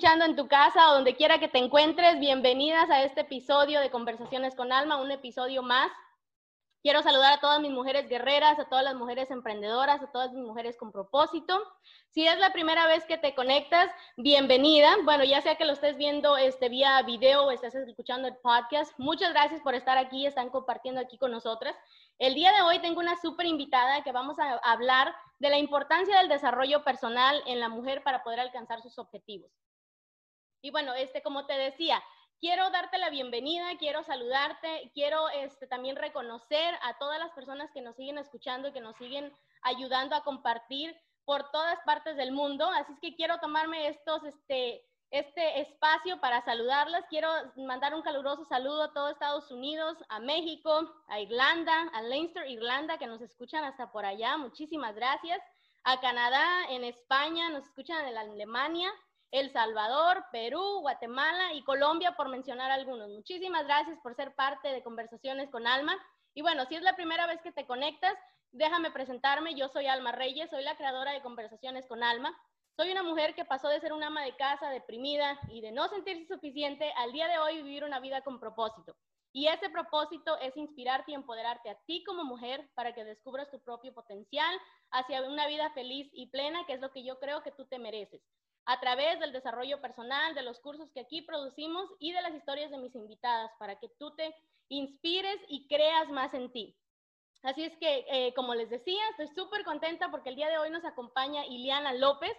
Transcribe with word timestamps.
Escuchando 0.00 0.24
en 0.24 0.36
tu 0.36 0.48
casa 0.48 0.90
o 0.90 0.94
donde 0.94 1.16
quiera 1.16 1.38
que 1.38 1.48
te 1.48 1.58
encuentres. 1.58 2.18
Bienvenidas 2.20 2.88
a 2.90 3.02
este 3.02 3.22
episodio 3.22 3.80
de 3.80 3.90
Conversaciones 3.90 4.54
con 4.54 4.72
Alma, 4.72 5.00
un 5.02 5.10
episodio 5.10 5.62
más. 5.62 5.90
Quiero 6.82 7.02
saludar 7.02 7.34
a 7.34 7.40
todas 7.40 7.60
mis 7.60 7.72
mujeres 7.72 8.08
guerreras, 8.08 8.58
a 8.58 8.64
todas 8.64 8.82
las 8.82 8.94
mujeres 8.94 9.30
emprendedoras, 9.30 10.00
a 10.00 10.10
todas 10.10 10.32
mis 10.32 10.42
mujeres 10.42 10.78
con 10.78 10.90
propósito. 10.90 11.62
Si 12.08 12.26
es 12.26 12.38
la 12.38 12.54
primera 12.54 12.86
vez 12.86 13.04
que 13.04 13.18
te 13.18 13.34
conectas, 13.34 13.90
bienvenida. 14.16 14.96
Bueno, 15.04 15.22
ya 15.24 15.42
sea 15.42 15.56
que 15.56 15.66
lo 15.66 15.74
estés 15.74 15.98
viendo 15.98 16.38
este, 16.38 16.70
vía 16.70 17.02
video 17.02 17.44
o 17.44 17.50
estés 17.50 17.74
escuchando 17.74 18.28
el 18.28 18.36
podcast, 18.38 18.98
muchas 18.98 19.34
gracias 19.34 19.60
por 19.60 19.74
estar 19.74 19.98
aquí, 19.98 20.24
están 20.24 20.48
compartiendo 20.48 21.02
aquí 21.02 21.18
con 21.18 21.32
nosotras. 21.32 21.76
El 22.18 22.34
día 22.34 22.50
de 22.52 22.62
hoy 22.62 22.78
tengo 22.78 23.00
una 23.00 23.20
súper 23.20 23.44
invitada 23.44 24.02
que 24.02 24.12
vamos 24.12 24.38
a 24.38 24.54
hablar 24.64 25.14
de 25.38 25.50
la 25.50 25.58
importancia 25.58 26.16
del 26.16 26.30
desarrollo 26.30 26.82
personal 26.82 27.42
en 27.44 27.60
la 27.60 27.68
mujer 27.68 28.02
para 28.02 28.22
poder 28.22 28.40
alcanzar 28.40 28.80
sus 28.80 28.98
objetivos. 28.98 29.50
Y 30.62 30.70
bueno, 30.70 30.94
este, 30.94 31.20
como 31.20 31.44
te 31.44 31.54
decía, 31.58 32.02
quiero 32.40 32.70
darte 32.70 32.98
la 32.98 33.10
bienvenida, 33.10 33.76
quiero 33.78 34.02
saludarte, 34.02 34.90
quiero 34.94 35.28
este, 35.28 35.66
también 35.66 35.96
reconocer 35.96 36.74
a 36.82 36.98
todas 36.98 37.18
las 37.18 37.30
personas 37.32 37.70
que 37.72 37.82
nos 37.82 37.96
siguen 37.96 38.18
escuchando 38.18 38.68
y 38.68 38.72
que 38.72 38.80
nos 38.80 38.96
siguen 38.96 39.32
ayudando 39.62 40.16
a 40.16 40.24
compartir 40.24 40.96
por 41.24 41.50
todas 41.50 41.78
partes 41.84 42.16
del 42.16 42.32
mundo. 42.32 42.66
Así 42.70 42.92
es 42.94 42.98
que 43.00 43.14
quiero 43.14 43.38
tomarme 43.38 43.88
estos 43.88 44.24
este, 44.24 44.82
este 45.10 45.60
espacio 45.60 46.18
para 46.20 46.42
saludarlas. 46.42 47.04
Quiero 47.10 47.28
mandar 47.56 47.94
un 47.94 48.02
caluroso 48.02 48.46
saludo 48.46 48.84
a 48.84 48.92
todo 48.94 49.10
Estados 49.10 49.50
Unidos, 49.50 49.98
a 50.08 50.18
México, 50.18 50.90
a 51.08 51.20
Irlanda, 51.20 51.90
a 51.92 52.02
Leinster, 52.02 52.48
Irlanda, 52.48 52.98
que 52.98 53.06
nos 53.06 53.20
escuchan 53.20 53.64
hasta 53.64 53.92
por 53.92 54.06
allá. 54.06 54.38
Muchísimas 54.38 54.94
gracias. 54.94 55.40
A 55.84 56.00
Canadá, 56.00 56.64
en 56.70 56.84
España, 56.84 57.50
nos 57.50 57.64
escuchan 57.64 58.06
en 58.06 58.16
Alemania, 58.16 58.90
El 59.30 59.52
Salvador, 59.52 60.24
Perú, 60.32 60.80
Guatemala 60.80 61.54
y 61.54 61.62
Colombia, 61.62 62.16
por 62.16 62.28
mencionar 62.28 62.70
algunos. 62.72 63.08
Muchísimas 63.10 63.64
gracias 63.64 63.98
por 64.00 64.16
ser 64.16 64.34
parte 64.34 64.68
de 64.68 64.82
Conversaciones 64.82 65.50
con 65.50 65.68
Alma. 65.68 65.96
Y 66.34 66.42
bueno, 66.42 66.64
si 66.66 66.74
es 66.74 66.82
la 66.82 66.96
primera 66.96 67.26
vez 67.26 67.40
que 67.42 67.52
te 67.52 67.64
conectas, 67.64 68.14
déjame 68.50 68.90
presentarme. 68.90 69.54
Yo 69.54 69.68
soy 69.68 69.86
Alma 69.86 70.10
Reyes, 70.10 70.50
soy 70.50 70.64
la 70.64 70.76
creadora 70.76 71.12
de 71.12 71.22
Conversaciones 71.22 71.86
con 71.86 72.02
Alma. 72.02 72.36
Soy 72.76 72.90
una 72.90 73.04
mujer 73.04 73.34
que 73.36 73.44
pasó 73.44 73.68
de 73.68 73.78
ser 73.78 73.92
una 73.92 74.08
ama 74.08 74.24
de 74.24 74.34
casa 74.34 74.70
deprimida 74.70 75.38
y 75.48 75.60
de 75.60 75.70
no 75.70 75.86
sentirse 75.88 76.26
suficiente 76.26 76.92
al 76.96 77.12
día 77.12 77.28
de 77.28 77.38
hoy 77.38 77.62
vivir 77.62 77.84
una 77.84 78.00
vida 78.00 78.22
con 78.22 78.40
propósito. 78.40 78.96
Y 79.32 79.46
ese 79.46 79.70
propósito 79.70 80.38
es 80.40 80.56
inspirarte 80.56 81.12
y 81.12 81.14
empoderarte 81.14 81.70
a 81.70 81.78
ti 81.86 82.02
como 82.04 82.24
mujer 82.24 82.68
para 82.74 82.94
que 82.94 83.04
descubras 83.04 83.48
tu 83.50 83.60
propio 83.60 83.94
potencial 83.94 84.58
hacia 84.90 85.22
una 85.22 85.46
vida 85.46 85.70
feliz 85.70 86.10
y 86.12 86.30
plena, 86.30 86.66
que 86.66 86.72
es 86.72 86.80
lo 86.80 86.90
que 86.90 87.04
yo 87.04 87.20
creo 87.20 87.42
que 87.42 87.52
tú 87.52 87.64
te 87.66 87.78
mereces. 87.78 88.20
A 88.70 88.78
través 88.78 89.18
del 89.18 89.32
desarrollo 89.32 89.80
personal, 89.80 90.32
de 90.36 90.42
los 90.42 90.60
cursos 90.60 90.92
que 90.92 91.00
aquí 91.00 91.22
producimos 91.22 91.90
y 91.98 92.12
de 92.12 92.22
las 92.22 92.32
historias 92.32 92.70
de 92.70 92.78
mis 92.78 92.94
invitadas, 92.94 93.50
para 93.58 93.80
que 93.80 93.88
tú 93.98 94.14
te 94.14 94.32
inspires 94.68 95.40
y 95.48 95.66
creas 95.66 96.08
más 96.10 96.34
en 96.34 96.52
ti. 96.52 96.76
Así 97.42 97.64
es 97.64 97.76
que, 97.78 98.04
eh, 98.08 98.32
como 98.34 98.54
les 98.54 98.70
decía, 98.70 99.02
estoy 99.10 99.26
súper 99.34 99.64
contenta 99.64 100.12
porque 100.12 100.28
el 100.28 100.36
día 100.36 100.48
de 100.48 100.58
hoy 100.58 100.70
nos 100.70 100.84
acompaña 100.84 101.44
Iliana 101.46 101.94
López. 101.94 102.30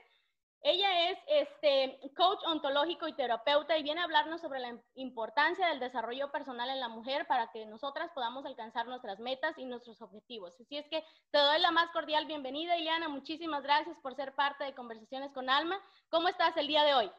Ella 0.64 1.10
es 1.10 1.18
este, 1.28 2.00
coach 2.16 2.40
ontológico 2.46 3.08
y 3.08 3.14
terapeuta 3.14 3.76
y 3.78 3.84
viene 3.84 4.02
a 4.02 4.04
hablarnos 4.04 4.42
sobre 4.42 4.60
la 4.60 4.78
importancia 4.94 5.68
del 5.68 5.80
desarrollo 5.80 6.32
personal 6.32 6.70
en 6.70 6.80
la 6.80 6.88
mujer 6.88 7.26
para 7.26 7.50
que 7.52 7.66
nosotras 7.66 8.12
podamos 8.14 8.46
alcanzar 8.46 8.86
nuestras 8.86 9.20
metas 9.20 9.58
y 9.58 9.66
nuestros 9.66 10.00
objetivos. 10.04 10.54
Así 10.62 10.78
es 10.78 10.88
que 10.90 11.04
te 11.32 11.40
doy 11.40 11.60
la 11.60 11.72
más 11.72 11.90
cordial 11.90 12.28
bienvenida, 12.28 12.78
Ileana. 12.78 13.10
Muchísimas 13.10 13.64
gracias 13.64 13.98
por 14.04 14.16
ser 14.16 14.36
parte 14.36 14.64
de 14.64 14.76
Conversaciones 14.76 15.32
con 15.32 15.50
Alma. 15.50 15.80
¿Cómo 16.10 16.28
estás 16.28 16.56
el 16.58 16.68
día 16.68 16.84
de 16.84 16.94
hoy? 16.94 17.12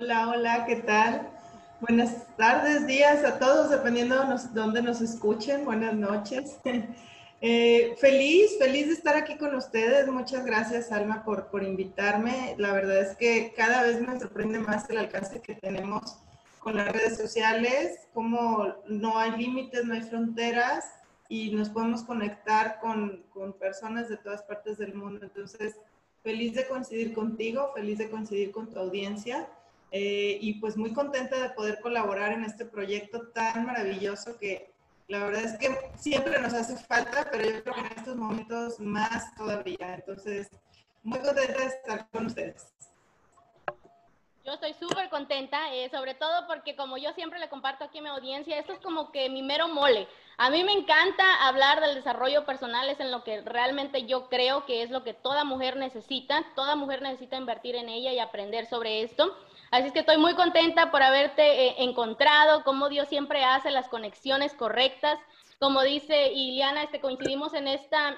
Hola, 0.00 0.28
hola, 0.28 0.66
¿qué 0.66 0.76
tal? 0.76 1.30
Buenas 1.80 2.36
tardes, 2.36 2.84
días 2.88 3.24
a 3.24 3.38
todos, 3.38 3.70
dependiendo 3.70 4.20
de 4.20 4.38
dónde 4.54 4.82
nos 4.82 5.00
escuchen. 5.00 5.64
Buenas 5.64 5.94
noches. 5.94 6.60
Eh, 7.40 7.94
feliz, 8.00 8.58
feliz 8.58 8.88
de 8.88 8.94
estar 8.94 9.16
aquí 9.16 9.36
con 9.36 9.54
ustedes. 9.54 10.08
Muchas 10.08 10.44
gracias, 10.44 10.90
Alma, 10.90 11.24
por, 11.24 11.48
por 11.48 11.62
invitarme. 11.62 12.54
La 12.58 12.72
verdad 12.72 13.00
es 13.00 13.16
que 13.16 13.52
cada 13.56 13.82
vez 13.82 14.00
me 14.00 14.18
sorprende 14.18 14.58
más 14.58 14.90
el 14.90 14.98
alcance 14.98 15.40
que 15.40 15.54
tenemos 15.54 16.18
con 16.58 16.76
las 16.76 16.90
redes 16.92 17.16
sociales, 17.16 18.08
como 18.12 18.74
no 18.88 19.18
hay 19.18 19.30
límites, 19.32 19.84
no 19.84 19.94
hay 19.94 20.02
fronteras 20.02 20.84
y 21.28 21.50
nos 21.54 21.68
podemos 21.68 22.02
conectar 22.02 22.80
con, 22.80 23.22
con 23.30 23.52
personas 23.52 24.08
de 24.08 24.16
todas 24.16 24.42
partes 24.42 24.76
del 24.78 24.94
mundo. 24.94 25.24
Entonces, 25.24 25.76
feliz 26.22 26.54
de 26.54 26.66
coincidir 26.66 27.14
contigo, 27.14 27.70
feliz 27.74 27.98
de 27.98 28.10
coincidir 28.10 28.50
con 28.50 28.68
tu 28.68 28.78
audiencia. 28.78 29.48
Eh, 29.90 30.36
y 30.42 30.54
pues 30.54 30.76
muy 30.76 30.92
contenta 30.92 31.40
de 31.40 31.50
poder 31.50 31.80
colaborar 31.80 32.32
en 32.32 32.44
este 32.44 32.66
proyecto 32.66 33.28
tan 33.28 33.64
maravilloso 33.64 34.36
que 34.38 34.70
la 35.08 35.24
verdad 35.24 35.42
es 35.42 35.58
que 35.58 35.74
siempre 35.96 36.38
nos 36.38 36.52
hace 36.52 36.76
falta, 36.76 37.26
pero 37.30 37.44
yo 37.44 37.62
creo 37.62 37.74
que 37.74 37.80
en 37.80 37.98
estos 37.98 38.16
momentos 38.16 38.78
más 38.78 39.34
todavía. 39.34 39.94
Entonces, 39.94 40.50
muy 41.02 41.18
contenta 41.18 41.58
de 41.58 41.66
estar 41.66 42.08
con 42.10 42.26
ustedes. 42.26 42.74
Yo 44.44 44.54
estoy 44.54 44.72
súper 44.74 45.10
contenta, 45.10 45.74
eh, 45.74 45.90
sobre 45.90 46.14
todo 46.14 46.46
porque 46.46 46.74
como 46.74 46.96
yo 46.96 47.12
siempre 47.12 47.38
le 47.38 47.50
comparto 47.50 47.84
aquí 47.84 47.98
a 47.98 48.02
mi 48.02 48.08
audiencia, 48.08 48.58
esto 48.58 48.72
es 48.72 48.80
como 48.80 49.12
que 49.12 49.28
mi 49.28 49.42
mero 49.42 49.68
mole. 49.68 50.08
A 50.38 50.48
mí 50.50 50.62
me 50.64 50.72
encanta 50.72 51.46
hablar 51.46 51.80
del 51.80 51.94
desarrollo 51.94 52.46
personal, 52.46 52.88
es 52.88 53.00
en 53.00 53.10
lo 53.10 53.24
que 53.24 53.42
realmente 53.42 54.06
yo 54.06 54.28
creo 54.28 54.64
que 54.64 54.82
es 54.82 54.90
lo 54.90 55.04
que 55.04 55.12
toda 55.12 55.44
mujer 55.44 55.76
necesita. 55.76 56.44
Toda 56.54 56.76
mujer 56.76 57.02
necesita 57.02 57.36
invertir 57.36 57.76
en 57.76 57.88
ella 57.88 58.12
y 58.12 58.18
aprender 58.20 58.66
sobre 58.66 59.02
esto. 59.02 59.36
Así 59.70 59.88
es 59.88 59.92
que 59.92 60.00
estoy 60.00 60.16
muy 60.16 60.34
contenta 60.34 60.90
por 60.90 61.02
haberte 61.02 61.42
eh, 61.42 61.74
encontrado, 61.78 62.64
cómo 62.64 62.88
Dios 62.88 63.08
siempre 63.08 63.44
hace 63.44 63.70
las 63.70 63.88
conexiones 63.88 64.54
correctas. 64.54 65.18
Como 65.60 65.82
dice 65.82 66.32
Iliana, 66.32 66.84
este, 66.84 67.00
coincidimos 67.00 67.52
en, 67.52 67.68
esta, 67.68 68.16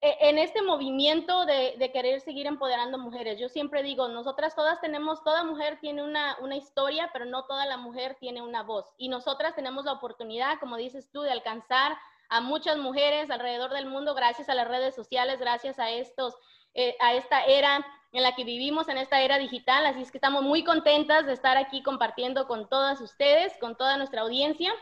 e, 0.00 0.16
en 0.20 0.38
este 0.38 0.62
movimiento 0.62 1.46
de, 1.46 1.74
de, 1.78 1.90
querer 1.90 2.20
seguir 2.20 2.46
empoderando 2.46 2.96
mujeres. 2.96 3.40
Yo 3.40 3.48
siempre 3.48 3.82
digo, 3.82 4.06
nosotras 4.08 4.54
todas 4.54 4.80
tenemos, 4.80 5.24
toda 5.24 5.42
mujer 5.42 5.78
tiene 5.80 6.04
una, 6.04 6.36
una 6.40 6.56
historia, 6.56 7.10
pero 7.12 7.24
no 7.24 7.44
toda 7.46 7.66
la 7.66 7.76
mujer 7.76 8.16
tiene 8.20 8.40
una 8.40 8.62
voz. 8.62 8.86
Y 8.98 9.08
nosotras 9.08 9.56
tenemos 9.56 9.84
la 9.84 9.92
oportunidad, 9.92 10.60
como 10.60 10.76
dices 10.76 11.10
tú, 11.10 11.22
de 11.22 11.32
alcanzar 11.32 11.98
a 12.28 12.40
muchas 12.40 12.76
mujeres 12.76 13.30
alrededor 13.30 13.72
del 13.72 13.86
mundo 13.86 14.14
gracias 14.14 14.48
a 14.48 14.54
las 14.54 14.68
redes 14.68 14.94
sociales, 14.94 15.40
gracias 15.40 15.78
a 15.78 15.90
estos, 15.90 16.36
eh, 16.74 16.94
a 17.00 17.14
esta 17.14 17.44
era 17.46 17.84
en 18.12 18.22
la 18.22 18.34
que 18.34 18.44
vivimos 18.44 18.88
en 18.88 18.98
esta 18.98 19.20
era 19.20 19.38
digital, 19.38 19.84
así 19.86 20.02
es 20.02 20.10
que 20.10 20.18
estamos 20.18 20.42
muy 20.42 20.64
contentas 20.64 21.26
de 21.26 21.32
estar 21.32 21.56
aquí 21.56 21.82
compartiendo 21.82 22.46
con 22.46 22.68
todas 22.68 23.00
ustedes, 23.00 23.52
con 23.60 23.76
toda 23.76 23.96
nuestra 23.96 24.22
audiencia. 24.22 24.72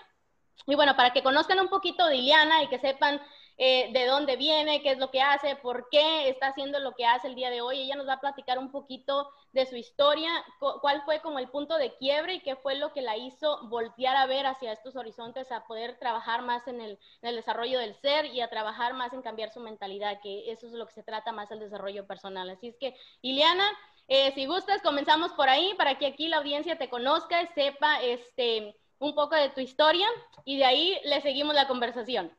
Y 0.67 0.75
bueno, 0.75 0.96
para 0.96 1.12
que 1.12 1.23
conozcan 1.23 1.61
un 1.61 1.69
poquito 1.69 2.06
de 2.06 2.17
Iliana 2.17 2.62
y 2.62 2.69
que 2.69 2.78
sepan 2.78 3.20
eh, 3.58 3.91
de 3.93 4.05
dónde 4.05 4.37
viene, 4.37 4.82
qué 4.82 4.91
es 4.91 4.99
lo 4.99 5.11
que 5.11 5.23
hace, 5.23 5.56
por 5.56 5.88
qué 5.91 6.29
está 6.29 6.49
haciendo 6.49 6.79
lo 6.79 6.93
que 6.93 7.06
hace 7.06 7.29
el 7.29 7.35
día 7.35 7.49
de 7.49 7.62
hoy. 7.62 7.81
Ella 7.81 7.97
nos 7.97 8.06
va 8.06 8.14
a 8.14 8.20
platicar 8.20 8.58
un 8.58 8.70
poquito 8.70 9.31
de 9.53 9.64
su 9.64 9.76
historia, 9.76 10.31
cuál 10.58 11.03
fue 11.06 11.20
como 11.20 11.38
el 11.38 11.49
punto 11.49 11.79
de 11.79 11.97
quiebre 11.97 12.35
y 12.35 12.41
qué 12.41 12.56
fue 12.56 12.75
lo 12.75 12.93
que 12.93 13.00
la 13.00 13.17
hizo 13.17 13.67
voltear 13.69 14.14
a 14.17 14.26
ver 14.26 14.44
hacia 14.44 14.73
estos 14.73 14.94
horizontes, 14.97 15.50
a 15.50 15.64
poder 15.64 15.99
trabajar 15.99 16.43
más 16.43 16.69
en 16.69 16.82
el, 16.82 16.99
desarrollo 17.23 17.79
del 17.79 17.94
ser 17.94 18.26
y 18.26 18.43
a 18.43 18.50
trabajar 18.50 18.93
más 18.93 19.14
en 19.14 19.23
cambiar 19.23 19.50
su 19.50 19.61
mentalidad, 19.61 20.20
que 20.23 20.50
eso 20.50 20.67
es 20.67 20.73
lo 20.73 20.87
que 20.87 20.93
se 20.93 21.03
trata 21.03 21.32
más 21.32 21.50
el 21.50 21.61
desarrollo 21.61 22.06
personal. 22.06 22.50
Así 22.50 22.69
es 22.69 22.76
que, 22.76 22.94
Iliana, 23.23 23.67
eh, 24.08 24.32
si 24.35 24.44
gustas, 24.44 24.82
comenzamos 24.82 25.32
por 25.32 25.49
ahí 25.49 25.73
para 25.79 25.97
que 25.99 26.06
aquí 26.06 26.29
la 26.29 26.37
audiencia 26.38 26.76
te 26.76 26.91
conozca, 26.91 27.47
sepa 27.55 28.03
este, 28.03 28.76
un 28.99 29.14
poco 29.14 29.35
de 29.35 29.49
tu 29.49 29.61
historia 29.61 30.06
y 30.44 30.58
de 30.58 30.64
ahí 30.67 31.00
le 31.05 31.23
seguimos 31.23 31.55
la 31.55 31.67
conversación. 31.67 32.37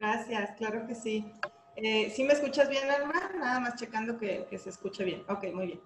Gracias, 0.00 0.52
claro 0.56 0.86
que 0.86 0.94
sí. 0.94 1.30
Eh, 1.76 2.10
¿Sí 2.10 2.24
me 2.24 2.32
escuchas 2.32 2.70
bien, 2.70 2.90
Alma? 2.90 3.30
Nada 3.38 3.60
más 3.60 3.76
checando 3.76 4.16
que, 4.16 4.46
se 4.58 4.70
escuche 4.70 5.04
bien. 5.04 5.22
Ok, 5.28 5.44
muy 5.52 5.66
bien. 5.66 5.80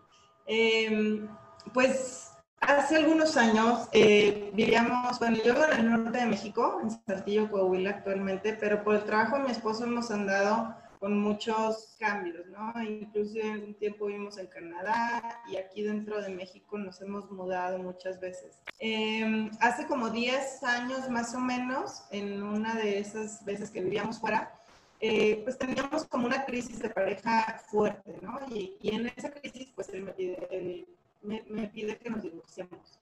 Eh, 0.47 1.27
pues 1.73 2.31
hace 2.61 2.97
algunos 2.97 3.37
años 3.37 3.89
eh, 3.93 4.53
vivíamos, 4.55 5.19
bueno, 5.19 5.39
yo 5.45 5.55
en 5.73 5.81
el 5.81 5.91
norte 5.91 6.19
de 6.19 6.27
México, 6.27 6.81
en 6.81 6.91
Saltillo, 6.91 7.51
Coahuila 7.51 7.91
actualmente, 7.91 8.55
pero 8.55 8.85
por 8.85 8.95
el 8.95 9.05
trabajo 9.05 9.37
de 9.37 9.45
mi 9.45 9.51
esposo 9.51 9.85
hemos 9.85 10.11
andado 10.13 10.77
con 11.05 11.19
muchos 11.19 11.97
cambios, 11.99 12.47
¿no? 12.47 12.73
Inclusive 12.83 13.51
un 13.51 13.75
tiempo 13.75 14.07
vivimos 14.07 14.39
en 14.39 14.47
Canadá 14.47 15.43
y 15.47 15.57
aquí 15.57 15.83
dentro 15.83 16.19
de 16.23 16.31
México 16.31 16.79
nos 16.79 16.99
hemos 17.03 17.31
mudado 17.31 17.77
muchas 17.77 18.19
veces. 18.21 18.57
Eh, 18.79 19.51
hace 19.61 19.87
como 19.87 20.09
10 20.09 20.63
años 20.63 21.11
más 21.11 21.35
o 21.35 21.41
menos, 21.41 22.05
en 22.11 22.43
una 22.43 22.75
de 22.77 23.01
esas 23.01 23.45
veces 23.45 23.71
que 23.71 23.83
vivíamos 23.83 24.19
fuera, 24.19 24.55
eh, 24.99 25.43
pues 25.45 25.59
teníamos 25.59 26.07
como 26.07 26.25
una 26.25 26.47
crisis 26.47 26.79
de 26.79 26.89
pareja 26.89 27.63
fuerte, 27.69 28.17
¿no? 28.23 28.41
Y, 28.49 28.79
y 28.81 28.95
en 28.95 29.13
esa 29.15 29.31
crisis, 29.31 29.73
pues 29.75 29.91
él 29.91 30.05
me 30.05 30.13
pide, 30.13 30.87
me, 31.21 31.45
me 31.51 31.67
pide 31.69 31.99
que 31.99 32.09
nos 32.09 32.23
divorciemos. 32.23 32.99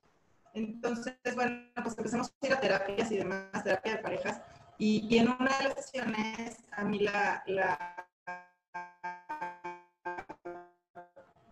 Entonces, 0.55 1.15
bueno, 1.37 1.67
pues 1.81 1.97
empezamos 1.97 2.33
a 2.43 2.47
ir 2.49 2.53
a 2.53 2.61
terapias 2.61 3.13
y 3.13 3.19
demás, 3.19 3.63
terapia 3.63 3.93
de 3.93 4.03
parejas. 4.03 4.43
Y, 4.85 5.17
en 5.17 5.29
una 5.29 5.57
de 5.59 5.65
las 5.69 5.75
sesiones, 5.75 6.57
a 6.73 6.83
mí 6.83 6.99
la, 6.99 7.45
la 7.47 8.05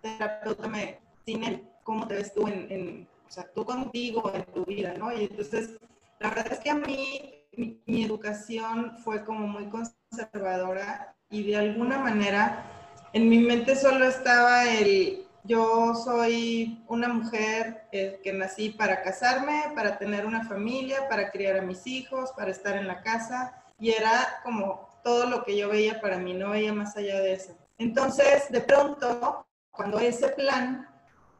terapeuta 0.03 0.67
me 0.67 0.99
tiene 1.25 1.63
cómo 1.85 2.09
te 2.09 2.15
ves 2.15 2.35
tú 2.35 2.49
en, 2.49 3.07
o 3.29 3.31
sea, 3.31 3.49
tú 3.53 3.65
contigo 3.65 4.33
en 4.35 4.45
tu 4.47 4.65
vida, 4.65 4.95
¿no? 4.99 5.13
Y 5.13 5.27
entonces, 5.27 5.79
la 6.19 6.31
verdad 6.31 6.55
es 6.55 6.59
que 6.59 6.71
a 6.71 6.75
mí 6.75 7.47
mi, 7.87 8.03
educación 8.03 8.99
fue 8.99 9.25
como 9.25 9.47
muy 9.47 9.71
conservadora 9.71 11.15
y 11.31 11.45
de 11.45 11.57
alguna 11.57 11.99
manera 11.99 12.65
en 13.13 13.29
mi 13.29 13.39
mente 13.39 13.77
solo 13.77 14.07
estaba 14.07 14.69
el, 14.69 15.25
yo 15.45 15.95
soy 15.95 16.85
una 16.89 17.09
mujer 17.09 17.85
eh, 17.93 18.21
que 18.23 18.33
nací 18.33 18.71
para 18.71 19.03
casarme, 19.03 19.73
para 19.75 19.99
tener 19.99 20.27
una 20.27 20.45
familia, 20.45 21.09
para 21.09 21.31
criar 21.31 21.59
a 21.59 21.63
mis 21.63 21.87
hijos, 21.87 22.33
para 22.33 22.51
estar 22.51 22.77
en 22.77 22.87
la 22.87 23.03
casa 23.03 23.63
y 23.79 23.91
era 23.91 24.41
como 24.43 24.89
todo 25.03 25.27
lo 25.27 25.45
que 25.45 25.57
yo 25.57 25.71
veía 25.71 26.01
para 26.01 26.19
mí, 26.19 26.35
no 26.35 26.51
veía 26.51 26.73
más 26.73 26.97
allá 26.97 27.21
de 27.21 27.33
eso. 27.33 27.57
Entonces, 27.79 28.51
de 28.51 28.61
pronto, 28.61 29.47
cuando 29.71 29.99
ese 29.99 30.29
plan 30.29 30.87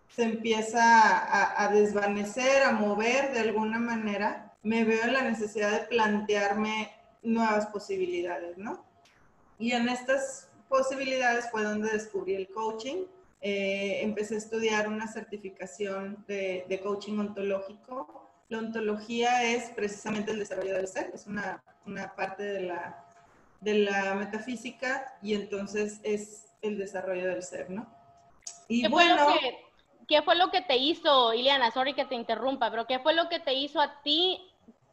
se 0.09 0.23
empieza 0.23 0.83
a, 0.83 1.65
a 1.65 1.69
desvanecer, 1.69 2.63
a 2.63 2.73
mover 2.73 3.33
de 3.33 3.41
alguna 3.41 3.79
manera, 3.79 4.55
me 4.63 4.85
veo 4.85 5.05
en 5.05 5.13
la 5.13 5.23
necesidad 5.23 5.71
de 5.73 5.87
plantearme 5.87 6.91
nuevas 7.23 7.67
posibilidades, 7.67 8.57
¿no? 8.57 8.85
Y 9.59 9.73
en 9.73 9.89
estas 9.89 10.49
posibilidades 10.69 11.51
fue 11.51 11.63
donde 11.63 11.91
descubrí 11.91 12.35
el 12.35 12.49
coaching. 12.49 13.05
Eh, 13.43 14.01
empecé 14.03 14.35
a 14.35 14.39
estudiar 14.39 14.89
una 14.89 15.07
certificación 15.07 16.25
de, 16.29 16.67
de, 16.69 16.81
coaching 16.81 17.19
ontológico. 17.19 18.31
La 18.49 18.59
ontología 18.59 19.45
es 19.45 19.71
precisamente 19.71 20.33
el 20.33 20.39
desarrollo 20.41 20.75
del 20.75 20.87
ser, 20.87 21.11
es 21.15 21.27
una, 21.27 21.63
una 21.87 22.15
parte 22.15 22.43
de 22.43 22.61
la, 22.63 23.07
de 23.61 23.75
la 23.75 24.15
metafísica 24.15 25.19
y 25.23 25.35
entonces 25.35 26.01
es 26.03 26.49
el 26.61 26.77
desarrollo 26.77 27.29
del 27.29 27.43
ser, 27.43 27.71
¿no? 27.71 27.89
Y 28.69 28.83
¿Qué 28.83 28.89
bueno, 28.89 29.25
fue 29.25 29.41
que, 29.41 29.59
¿Qué 30.11 30.23
fue 30.23 30.35
lo 30.35 30.51
que 30.51 30.61
te 30.61 30.77
hizo, 30.77 31.33
Ileana? 31.33 31.71
Sorry 31.71 31.95
que 31.95 32.05
te 32.05 32.17
interrumpa, 32.17 32.69
pero 32.71 32.85
¿qué 32.85 32.99
fue 32.99 33.15
lo 33.15 33.29
que 33.29 33.39
te 33.39 33.55
hizo 33.55 33.81
a 33.81 34.03
ti 34.03 34.41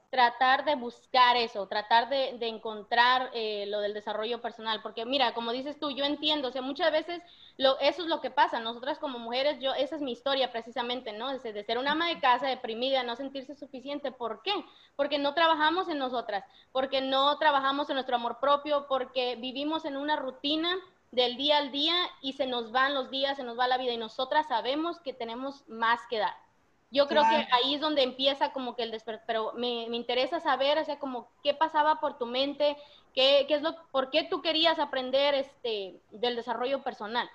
tratar 0.09 0.63
de 0.63 0.75
buscar 0.75 1.36
eso, 1.36 1.68
tratar 1.68 2.07
de, 2.07 2.38
encontrar 2.48 3.30
eh, 3.33 3.65
lo 3.68 3.81
del 3.81 3.94
desarrollo 3.94 4.42
personal, 4.42 4.81
porque 4.81 5.06
mira, 5.06 5.33
como 5.33 5.51
dices 5.51 5.77
tú, 5.80 5.92
yo 5.92 6.06
entiendo, 6.06 6.48
o 6.48 6.51
sea, 6.51 6.62
muchas 6.62 6.92
veces 6.92 7.21
lo, 7.57 7.77
eso 7.80 8.04
es 8.04 8.07
lo 8.07 8.21
que 8.21 8.31
pasa, 8.31 8.59
nosotras 8.59 9.00
como 9.00 9.19
mujeres, 9.19 9.59
yo, 9.59 9.74
esa 9.74 9.98
es 9.98 10.01
mi 10.01 10.13
historia 10.13 10.51
precisamente, 10.51 11.12
¿no? 11.12 11.38
De 11.38 11.63
ser 11.63 11.77
una 11.77 11.92
ama 11.92 12.07
de 12.07 12.19
casa 12.19 12.48
deprimida, 12.48 13.04
no 13.04 13.15
sentirse 13.15 13.56
suficiente, 13.56 14.12
¿por 14.12 14.42
qué? 14.44 14.54
Porque 14.95 15.19
no 15.19 15.33
trabajamos 15.33 15.89
en 15.89 15.98
nosotras, 15.98 16.45
porque 16.71 17.01
no 17.01 17.38
trabajamos 17.38 17.89
en 17.89 17.95
nuestro 17.95 18.15
amor 18.15 18.39
propio, 18.39 18.88
porque 18.88 19.36
vivimos 19.36 19.83
en 19.83 19.98
una 19.98 20.15
rutina 20.15 20.74
del 21.12 21.36
día 21.36 21.57
al 21.57 21.71
día 21.71 21.95
y 22.21 22.33
se 22.33 22.48
nos 22.48 22.71
van 22.71 22.94
los 22.94 23.10
días, 23.10 23.38
se 23.38 23.44
nos 23.44 23.60
va 23.60 23.68
la 23.68 23.77
vida 23.77 23.92
y 23.92 23.98
nosotras 23.98 24.48
sabemos 24.48 25.00
que 25.00 25.13
tenemos 25.13 25.68
más 25.68 26.00
que 26.10 26.19
dar. 26.19 26.47
Yo 26.89 27.07
creo 27.07 27.22
claro. 27.24 27.45
que 27.45 27.54
ahí 27.54 27.75
es 27.75 27.81
donde 27.81 28.04
empieza 28.04 28.54
como 28.54 28.75
que 28.75 28.84
el 28.84 28.92
despertar, 28.92 29.25
pero 29.28 29.54
me, 29.54 29.88
me, 29.89 29.98
interesa 29.98 30.39
saber, 30.39 30.78
o 30.78 30.86
sea, 30.86 30.98
como 31.00 31.30
qué 31.44 31.54
pasaba 31.54 32.00
por 32.00 32.18
tu 32.18 32.25
mente, 32.25 32.78
qué, 33.13 33.45
qué 33.48 33.56
es 33.56 33.62
lo, 33.62 33.75
por 33.92 34.10
qué 34.10 34.24
tú 34.30 34.42
querías 34.42 34.80
aprender 34.80 35.34
este, 35.36 36.00
del 36.12 36.36
desarrollo 36.38 36.84
personal. 36.84 37.30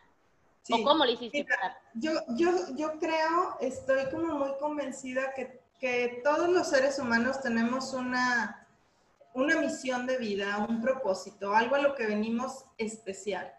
Sí. 0.63 0.73
¿O 0.75 0.85
cómo 0.85 1.05
lo 1.05 1.11
hiciste? 1.11 1.45
Mira, 1.45 1.81
yo, 1.95 2.13
yo, 2.37 2.51
yo 2.77 2.99
creo, 2.99 3.59
estoy 3.61 4.09
como 4.11 4.37
muy 4.37 4.57
convencida 4.59 5.35
que, 5.35 5.61
que 5.79 6.21
todos 6.25 6.49
los 6.49 6.69
seres 6.69 6.99
humanos 6.99 7.43
tenemos 7.43 7.93
una, 7.93 8.67
una 9.35 9.57
misión 9.61 10.07
de 10.07 10.19
vida, 10.19 10.65
un 10.67 10.81
propósito, 10.81 11.55
algo 11.55 11.75
a 11.75 11.81
lo 11.81 11.95
que 11.95 12.07
venimos 12.07 12.65
especial. 12.79 13.53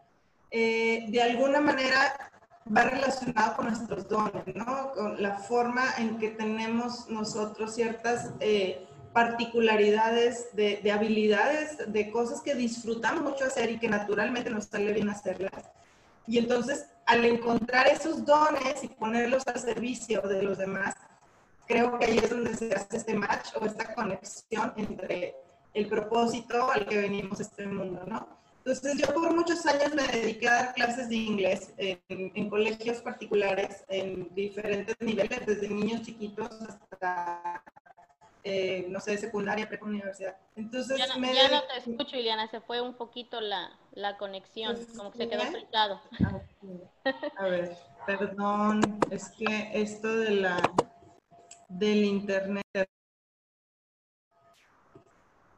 Eh, 0.49 1.05
de 1.09 1.21
alguna 1.21 1.59
manera 1.59 2.31
va 2.65 2.83
relacionado 2.83 3.55
con 3.55 3.67
nuestros 3.67 4.07
dones, 4.07 4.55
¿no? 4.55 4.91
Con 4.93 5.21
la 5.21 5.37
forma 5.37 5.83
en 5.97 6.17
que 6.17 6.29
tenemos 6.29 7.09
nosotros 7.09 7.75
ciertas 7.75 8.31
eh, 8.39 8.87
particularidades 9.13 10.55
de, 10.55 10.79
de, 10.81 10.91
habilidades, 10.91 11.91
de 11.91 12.11
cosas 12.11 12.41
que 12.41 12.55
disfrutamos 12.55 13.23
mucho 13.23 13.45
hacer 13.45 13.71
y 13.71 13.79
que 13.79 13.89
naturalmente 13.89 14.49
nos 14.49 14.65
sale 14.65 14.93
bien 14.93 15.09
hacerlas. 15.09 15.71
Y 16.25 16.37
entonces, 16.37 16.87
al 17.05 17.25
encontrar 17.25 17.87
esos 17.87 18.25
dones 18.25 18.83
y 18.83 18.87
ponerlos 18.87 19.45
al 19.47 19.59
servicio 19.59 20.21
de 20.21 20.41
los 20.41 20.57
demás, 20.57 20.95
creo 21.67 21.97
que 21.99 22.05
ahí 22.05 22.17
es 22.17 22.29
donde 22.29 22.55
se 22.55 22.73
hace 22.73 22.97
este 22.97 23.13
match 23.13 23.49
o 23.59 23.65
esta 23.65 23.93
conexión 23.93 24.73
entre 24.77 25.35
el 25.73 25.87
propósito 25.87 26.71
al 26.71 26.85
que 26.85 27.01
venimos 27.01 27.39
a 27.39 27.43
este 27.43 27.65
mundo, 27.65 28.03
¿no? 28.07 28.42
Entonces 28.65 28.97
yo 28.97 29.13
por 29.13 29.35
muchos 29.35 29.65
años 29.65 29.93
me 29.93 30.07
dediqué 30.07 30.47
a 30.47 30.53
dar 30.53 30.73
clases 30.73 31.09
de 31.09 31.15
inglés 31.15 31.73
en, 31.75 31.99
en, 32.07 32.49
colegios 32.49 33.01
particulares 33.01 33.83
en 33.89 34.33
diferentes 34.33 34.95
niveles, 35.01 35.45
desde 35.45 35.67
niños 35.67 36.03
chiquitos 36.03 36.49
hasta, 36.61 37.61
eh, 38.45 38.85
no 38.87 39.01
sé, 39.01 39.17
secundaria, 39.17 39.67
prepa, 39.67 39.85
universidad. 39.85 40.37
Entonces 40.55 40.97
ya, 40.97 41.07
no, 41.07 41.19
me 41.19 41.33
ya 41.33 41.49
no 41.49 41.61
te 41.63 41.77
escucho, 41.77 42.15
Iliana, 42.15 42.47
se 42.47 42.61
fue 42.61 42.79
un 42.79 42.93
poquito 42.93 43.41
la, 43.41 43.77
la 43.91 44.17
conexión, 44.17 44.77
como 44.95 45.11
que 45.11 45.17
se 45.17 45.27
quedó 45.27 45.41
fritado. 45.41 45.99
A 47.35 47.43
ver, 47.43 47.75
perdón, 48.05 48.97
es 49.11 49.27
que 49.31 49.71
esto 49.73 50.07
de 50.07 50.29
la, 50.31 50.61
del 51.67 52.05
internet... 52.05 52.63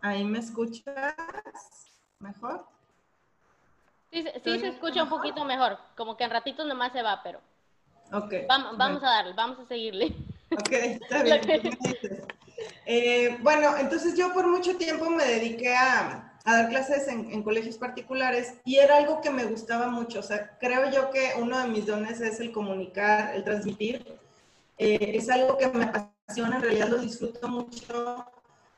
¿Ahí 0.01 0.23
me 0.23 0.39
escuchas 0.39 1.15
mejor? 2.19 2.74
Sí, 4.11 4.23
sí 4.43 4.59
se 4.59 4.67
escucha 4.69 5.03
un 5.03 5.09
poquito 5.09 5.43
mejor, 5.45 5.77
como 5.95 6.15
que 6.15 6.23
en 6.23 6.31
ratitos 6.31 6.65
nomás 6.65 6.91
se 6.91 7.01
va, 7.01 7.21
pero... 7.23 7.41
Ok. 8.11 8.33
Vamos, 8.47 8.77
vamos 8.77 9.03
a 9.03 9.07
darle, 9.07 9.33
vamos 9.33 9.59
a 9.59 9.65
seguirle. 9.65 10.13
Ok, 10.51 10.71
está 10.71 11.23
bien. 11.23 11.41
eh, 12.85 13.37
bueno, 13.41 13.75
entonces 13.77 14.15
yo 14.15 14.31
por 14.31 14.47
mucho 14.47 14.77
tiempo 14.77 15.09
me 15.09 15.25
dediqué 15.25 15.75
a, 15.75 16.39
a 16.45 16.55
dar 16.55 16.69
clases 16.69 17.07
en, 17.07 17.31
en, 17.31 17.41
colegios 17.41 17.77
particulares 17.77 18.53
y 18.63 18.77
era 18.77 18.97
algo 18.97 19.21
que 19.21 19.31
me 19.31 19.43
gustaba 19.45 19.87
mucho. 19.87 20.19
O 20.19 20.23
sea, 20.23 20.55
creo 20.59 20.89
yo 20.91 21.09
que 21.09 21.33
uno 21.39 21.59
de 21.59 21.67
mis 21.67 21.87
dones 21.87 22.21
es 22.21 22.39
el 22.39 22.51
comunicar, 22.51 23.35
el 23.35 23.43
transmitir. 23.43 24.05
Eh, 24.77 25.13
es 25.15 25.29
algo 25.29 25.57
que 25.57 25.67
me 25.67 25.85
apasiona, 25.85 26.57
en 26.57 26.61
realidad 26.61 26.89
lo 26.89 26.99
disfruto 26.99 27.47
mucho. 27.47 28.25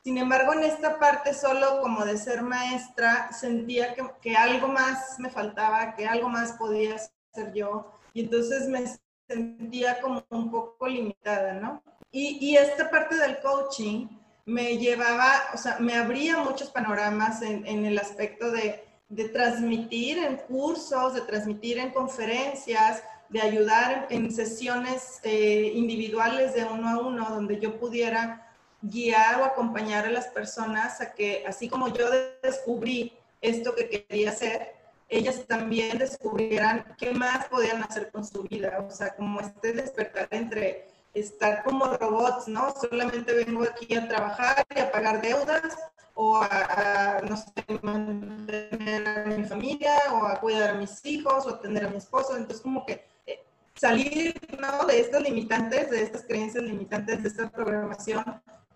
Sin 0.08 0.16
embargo, 0.16 0.54
en 0.54 0.64
esta 0.64 0.98
parte 0.98 1.34
solo 1.34 1.82
como 1.82 2.02
de 2.02 2.16
ser 2.16 2.40
maestra, 2.40 3.30
sentía 3.30 3.92
que, 3.92 4.02
que, 4.22 4.34
algo 4.34 4.68
más 4.68 5.18
me 5.18 5.28
faltaba, 5.28 5.94
que 5.94 6.06
algo 6.06 6.30
más 6.30 6.52
podía 6.52 6.94
hacer 6.94 7.52
yo. 7.52 7.92
Y 8.14 8.20
entonces 8.22 8.68
me 8.68 8.86
sentía 9.28 10.00
como 10.00 10.24
un 10.30 10.50
poco 10.50 10.88
limitada, 10.88 11.52
¿no? 11.52 11.82
Y, 12.10 12.38
y 12.40 12.56
esta 12.56 12.90
parte 12.90 13.16
del 13.16 13.38
coaching 13.40 14.08
me 14.46 14.78
llevaba, 14.78 15.30
o 15.52 15.58
sea, 15.58 15.76
me 15.78 15.92
abría 15.92 16.38
muchos 16.38 16.70
panoramas 16.70 17.42
en, 17.42 17.66
en 17.66 17.84
el 17.84 17.98
aspecto 17.98 18.50
de, 18.50 18.82
de, 19.10 19.28
transmitir 19.28 20.16
en 20.16 20.38
cursos, 20.38 21.12
de 21.12 21.20
transmitir 21.20 21.78
en 21.78 21.90
conferencias, 21.90 23.02
de 23.28 23.42
ayudar 23.42 24.06
en, 24.08 24.32
sesiones 24.32 25.20
eh, 25.22 25.70
individuales 25.74 26.54
de 26.54 26.64
uno 26.64 26.88
a 26.88 26.98
uno, 26.98 27.28
donde 27.28 27.60
yo 27.60 27.78
pudiera 27.78 28.47
guiar 28.82 29.40
o 29.40 29.44
acompañar 29.44 30.06
a 30.06 30.10
las 30.10 30.26
personas 30.28 31.00
a 31.00 31.12
que, 31.12 31.44
así 31.46 31.68
como 31.68 31.88
yo 31.88 32.06
descubrí 32.42 33.12
esto 33.40 33.74
que 33.74 33.88
quería 33.88 34.30
hacer, 34.30 34.74
ellas 35.08 35.44
también 35.46 35.98
descubrieran 35.98 36.84
qué 36.98 37.12
más 37.12 37.46
podían 37.48 37.82
hacer 37.82 38.10
con 38.10 38.26
su 38.26 38.42
vida, 38.42 38.84
o 38.86 38.90
sea, 38.90 39.14
como 39.14 39.40
este 39.40 39.72
despertar 39.72 40.28
entre 40.30 40.86
estar 41.14 41.64
como 41.64 41.86
robots, 41.86 42.48
¿no? 42.48 42.74
Solamente 42.78 43.32
vengo 43.32 43.62
aquí 43.62 43.94
a 43.94 44.06
trabajar 44.06 44.64
y 44.74 44.80
a 44.80 44.92
pagar 44.92 45.22
deudas, 45.22 45.76
o 46.14 46.36
a, 46.36 47.20
no 47.28 47.36
sé, 47.36 47.52
mantener 47.80 49.08
a 49.08 49.24
mi 49.24 49.44
familia, 49.44 49.94
o 50.12 50.26
a 50.26 50.40
cuidar 50.40 50.70
a 50.70 50.74
mis 50.74 51.04
hijos, 51.06 51.46
o 51.46 51.50
atender 51.50 51.86
a 51.86 51.90
mi 51.90 51.96
esposo. 51.96 52.36
Entonces, 52.36 52.60
como 52.60 52.84
que 52.84 53.04
eh, 53.26 53.44
salir 53.74 54.34
¿no? 54.58 54.84
de 54.86 55.00
estas 55.00 55.22
limitantes, 55.22 55.90
de 55.90 56.02
estas 56.02 56.24
creencias 56.24 56.64
limitantes, 56.64 57.22
de 57.22 57.28
esta 57.28 57.48
programación, 57.48 58.24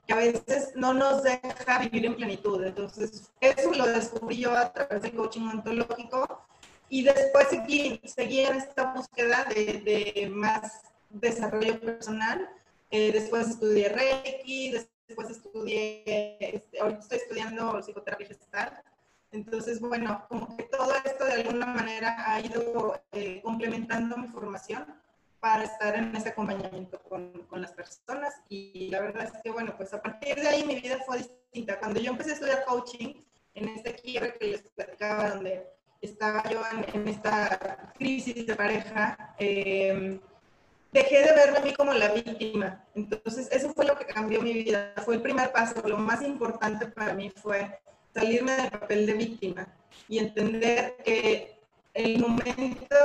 que 0.06 0.12
a 0.12 0.16
veces 0.16 0.72
no 0.74 0.92
nos 0.94 1.22
deja 1.22 1.78
vivir 1.80 2.06
en 2.06 2.16
plenitud. 2.16 2.62
Entonces, 2.64 3.30
eso 3.40 3.72
lo 3.72 3.86
descubrí 3.86 4.38
yo 4.38 4.56
a 4.56 4.72
través 4.72 5.02
del 5.02 5.14
coaching 5.14 5.48
ontológico 5.48 6.46
y 6.88 7.02
después 7.02 7.48
seguí, 7.48 8.00
seguí 8.04 8.40
en 8.40 8.56
esta 8.56 8.92
búsqueda 8.92 9.44
de, 9.44 9.80
de 9.80 10.28
más 10.28 10.82
desarrollo 11.10 11.80
personal. 11.80 12.48
Eh, 12.90 13.12
después 13.12 13.48
estudié 13.48 13.88
Reiki, 13.88 14.72
después 14.72 15.30
estudié, 15.30 16.36
este, 16.38 16.80
ahorita 16.80 17.00
estoy 17.00 17.18
estudiando 17.18 17.80
psicoterapia 17.80 18.26
gestal. 18.26 18.82
Entonces, 19.30 19.80
bueno, 19.80 20.26
como 20.28 20.54
que 20.56 20.64
todo 20.64 20.92
esto 21.04 21.24
de 21.24 21.32
alguna 21.32 21.66
manera 21.66 22.30
ha 22.30 22.40
ido 22.40 23.00
eh, 23.12 23.40
complementando 23.42 24.18
mi 24.18 24.28
formación 24.28 24.84
para 25.42 25.64
estar 25.64 25.96
en 25.96 26.14
ese 26.14 26.28
acompañamiento 26.28 27.00
con, 27.02 27.32
con, 27.48 27.60
las 27.60 27.72
personas. 27.72 28.32
Y 28.48 28.88
la 28.90 29.00
verdad 29.00 29.24
es 29.24 29.42
que, 29.42 29.50
bueno, 29.50 29.74
pues 29.76 29.92
a 29.92 30.00
partir 30.00 30.36
de 30.36 30.46
ahí 30.46 30.62
mi 30.64 30.76
vida 30.76 30.98
fue 31.04 31.18
distinta. 31.18 31.80
Cuando 31.80 31.98
yo 31.98 32.12
empecé 32.12 32.30
a 32.30 32.34
estudiar 32.34 32.64
coaching, 32.64 33.14
en 33.54 33.68
este 33.70 33.92
quiebre 33.96 34.36
que 34.38 34.46
les 34.46 34.62
platicaba, 34.62 35.30
donde 35.30 35.66
estaba 36.00 36.48
yo 36.48 36.62
en, 36.70 36.94
en 36.94 37.08
esta 37.08 37.92
crisis 37.98 38.46
de 38.46 38.54
pareja, 38.54 39.34
eh, 39.36 40.20
dejé 40.92 41.22
de 41.22 41.32
verme 41.32 41.58
a 41.58 41.62
mí 41.62 41.74
como 41.74 41.92
la 41.92 42.12
víctima. 42.12 42.86
Entonces, 42.94 43.48
eso 43.50 43.74
fue 43.74 43.84
lo 43.84 43.98
que 43.98 44.06
cambió 44.06 44.40
mi 44.42 44.52
vida. 44.52 44.94
Fue 45.04 45.16
el 45.16 45.22
primer 45.22 45.50
paso. 45.50 45.82
Lo 45.88 45.98
más 45.98 46.22
importante 46.22 46.86
para 46.86 47.14
mí 47.14 47.30
fue 47.30 47.80
salirme 48.14 48.52
del 48.52 48.70
papel 48.70 49.06
de 49.06 49.14
víctima 49.14 49.66
y 50.08 50.20
entender 50.20 50.98
que 51.04 51.61
el 51.94 52.18
momento 52.18 52.96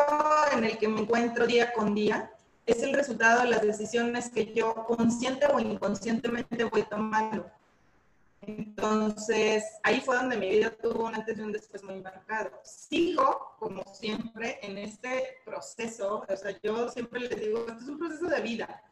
en 0.53 0.63
el 0.63 0.77
que 0.77 0.87
me 0.87 1.01
encuentro 1.01 1.45
día 1.45 1.73
con 1.73 1.93
día 1.93 2.31
es 2.65 2.83
el 2.83 2.93
resultado 2.93 3.41
de 3.41 3.49
las 3.49 3.61
decisiones 3.61 4.29
que 4.29 4.53
yo 4.53 4.73
consciente 4.85 5.45
o 5.47 5.59
inconscientemente 5.59 6.63
voy 6.65 6.83
tomando. 6.83 7.49
Entonces, 8.41 9.63
ahí 9.83 9.99
fue 9.99 10.15
donde 10.15 10.37
mi 10.37 10.49
vida 10.49 10.69
tuvo 10.69 11.05
un 11.05 11.15
antes 11.15 11.37
y 11.37 11.41
un 11.41 11.51
después 11.51 11.83
muy 11.83 12.01
marcado. 12.01 12.51
Sigo, 12.63 13.55
como 13.59 13.83
siempre, 13.93 14.59
en 14.61 14.77
este 14.77 15.39
proceso. 15.43 16.25
O 16.27 16.37
sea, 16.37 16.57
yo 16.61 16.89
siempre 16.89 17.21
les 17.21 17.39
digo, 17.39 17.59
esto 17.67 17.79
es 17.79 17.89
un 17.89 17.99
proceso 17.99 18.27
de 18.27 18.41
vida. 18.41 18.83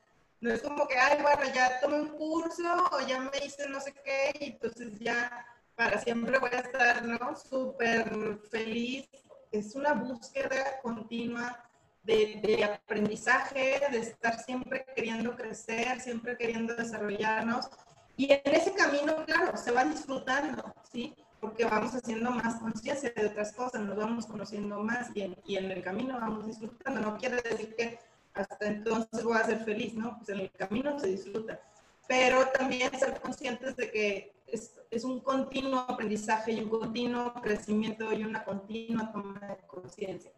No 0.42 0.52
es 0.52 0.62
como 0.62 0.88
que, 0.88 0.98
ay, 0.98 1.22
bueno, 1.22 1.42
ya 1.54 1.80
tomé 1.80 2.02
un 2.02 2.10
curso 2.10 2.90
o 2.92 3.00
ya 3.08 3.20
me 3.20 3.46
hice 3.46 3.68
no 3.70 3.80
sé 3.80 3.94
qué, 4.04 4.36
y 4.40 4.46
entonces 4.52 5.00
ya 5.00 5.46
para 5.75 6.00
siempre 6.00 6.38
voy 6.40 6.52
a 6.52 6.60
estar, 6.60 7.04
¿no? 7.06 7.36
Súper 7.36 8.40
feliz. 8.50 9.08
Es 9.52 9.75
una 9.75 9.94
búsqueda 9.94 10.80
continua 10.82 11.64
de, 12.04 12.40
de, 12.44 12.64
aprendizaje, 12.64 13.82
de 13.92 13.98
estar 13.98 14.40
siempre 14.44 14.86
queriendo 14.96 15.36
crecer, 15.36 16.00
siempre 16.00 16.38
queriendo 16.38 16.75
desarrollarnos 16.75 17.70
y 18.18 18.32
en 18.32 18.42
ese 18.46 18.74
camino, 18.74 19.25
claro, 19.25 19.58
se 19.58 19.72
va 19.72 19.84
disfrutando, 19.84 20.74
¿sí? 20.92 21.14
Porque 21.42 21.66
vamos 21.66 21.94
haciendo 21.94 22.32
más 22.32 22.56
conciencia 22.56 23.12
de 23.14 23.25
otras 23.25 23.52
cosas, 23.52 23.82
nos 23.82 23.98
vamos 23.98 24.25
conociendo 24.25 24.80
más 24.80 25.10
y 25.14 25.22
en, 25.22 25.36
y 25.46 25.58
en 25.58 25.70
el 25.70 25.84
camino 25.84 26.18
vamos 26.20 26.48
disfrutando. 26.48 27.02
No 27.02 27.18
quiere 27.18 27.42
decir 27.42 27.75
que 27.75 28.00
hasta 28.34 28.68
entonces 28.68 29.24
voy 29.24 29.38
a 29.38 29.44
ser 29.44 29.64
feliz, 29.66 29.94
¿no? 29.96 30.18
Pues 30.18 30.30
en 30.30 30.40
el 30.40 30.52
camino 30.52 30.98
se 30.98 31.08
disfruta. 31.08 31.60
Pero 32.08 32.48
también 32.48 32.98
ser 32.98 33.20
conscientes 33.20 33.75
de 33.75 33.92
que 33.92 34.35
es, 34.48 35.04
un 35.04 35.20
continuo 35.20 35.80
aprendizaje 35.80 36.54
y 36.54 36.62
un 36.62 36.70
continuo 36.70 37.34
crecimiento 37.42 38.12
y 38.14 38.24
una 38.24 38.44
continua 38.44 39.12
toma 39.12 39.40
de 39.40 39.68
conciencia. 39.68 40.32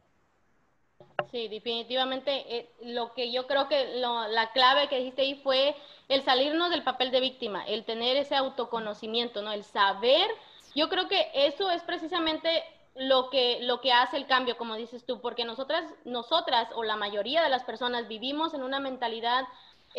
Sí, 1.31 1.47
definitivamente 1.47 2.57
eh, 2.57 2.69
lo 2.81 3.13
que 3.13 3.31
yo 3.31 3.47
creo 3.47 3.67
que 3.67 3.95
la 3.95 4.51
clave 4.53 4.87
que 4.87 4.97
dijiste 4.97 5.23
ahí 5.23 5.35
fue 5.35 5.75
el 6.09 6.23
salirnos 6.23 6.69
del 6.69 6.83
papel 6.83 7.11
de 7.11 7.19
víctima, 7.19 7.65
el 7.65 7.85
tener 7.85 8.17
ese 8.17 8.35
autoconocimiento, 8.35 9.41
¿no? 9.41 9.51
El 9.51 9.63
saber. 9.63 10.27
Yo 10.75 10.89
creo 10.89 11.07
que 11.07 11.29
eso 11.33 11.69
es 11.69 11.83
precisamente 11.83 12.63
lo 12.95 13.29
que, 13.29 13.59
lo 13.61 13.79
que 13.81 13.91
hace 13.91 14.17
el 14.17 14.27
cambio, 14.27 14.57
como 14.57 14.75
dices 14.75 15.05
tú, 15.05 15.21
porque 15.21 15.45
nosotras, 15.45 15.85
nosotras 16.05 16.69
o 16.75 16.83
la 16.83 16.95
mayoría 16.95 17.43
de 17.43 17.49
las 17.49 17.63
personas 17.63 18.07
vivimos 18.07 18.53
en 18.53 18.63
una 18.63 18.79
mentalidad 18.79 19.45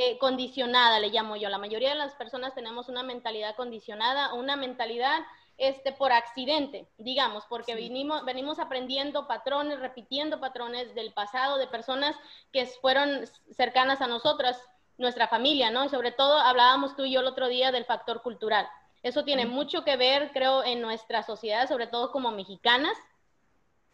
eh, 0.01 0.17
condicionada, 0.17 1.01
le 1.01 1.09
llamo 1.09 1.35
yo. 1.35 1.49
La 1.49 1.59
mayoría 1.59 1.89
de 1.89 1.97
las 1.97 2.15
personas 2.15 2.55
tenemos 2.55 2.89
una 2.89 3.03
mentalidad 3.03 3.57
condicionada, 3.57 4.33
una 4.33 4.55
mentalidad 4.55 5.19
este, 5.57 5.91
por 5.91 6.13
accidente, 6.13 6.87
digamos, 6.99 7.45
porque 7.49 7.75
venimos, 7.75 8.25
venimos 8.25 8.61
aprendiendo 8.61 9.27
patrones, 9.27 9.81
repitiendo 9.81 10.39
patrones 10.39 10.95
del 10.95 11.13
pasado 11.13 11.59
de 11.59 11.67
personas 11.67 12.15
que 12.53 12.67
fueron 12.81 13.25
cercanas 13.57 14.01
a 14.01 14.07
nosotras, 14.07 14.63
nuestra 14.99 15.27
familia, 15.27 15.73
¿no? 15.73 15.85
Y 15.85 15.89
sobre 15.89 16.13
todo 16.13 16.39
hablábamos 16.39 16.95
tú 16.95 17.05
y 17.05 17.11
yo 17.11 17.19
el 17.19 17.27
otro 17.27 17.49
día 17.49 17.73
del 17.73 17.85
factor 17.85 18.23
cultural. 18.23 18.69
Eso 19.03 19.25
tiene 19.25 19.47
mucho 19.47 19.83
que 19.83 19.97
ver, 19.97 20.31
creo, 20.33 20.63
en 20.63 20.81
nuestra 20.81 21.25
sociedad, 21.25 21.67
sobre 21.67 21.89
todo 21.89 22.13
como 22.13 22.31
mexicanas, 22.31 22.97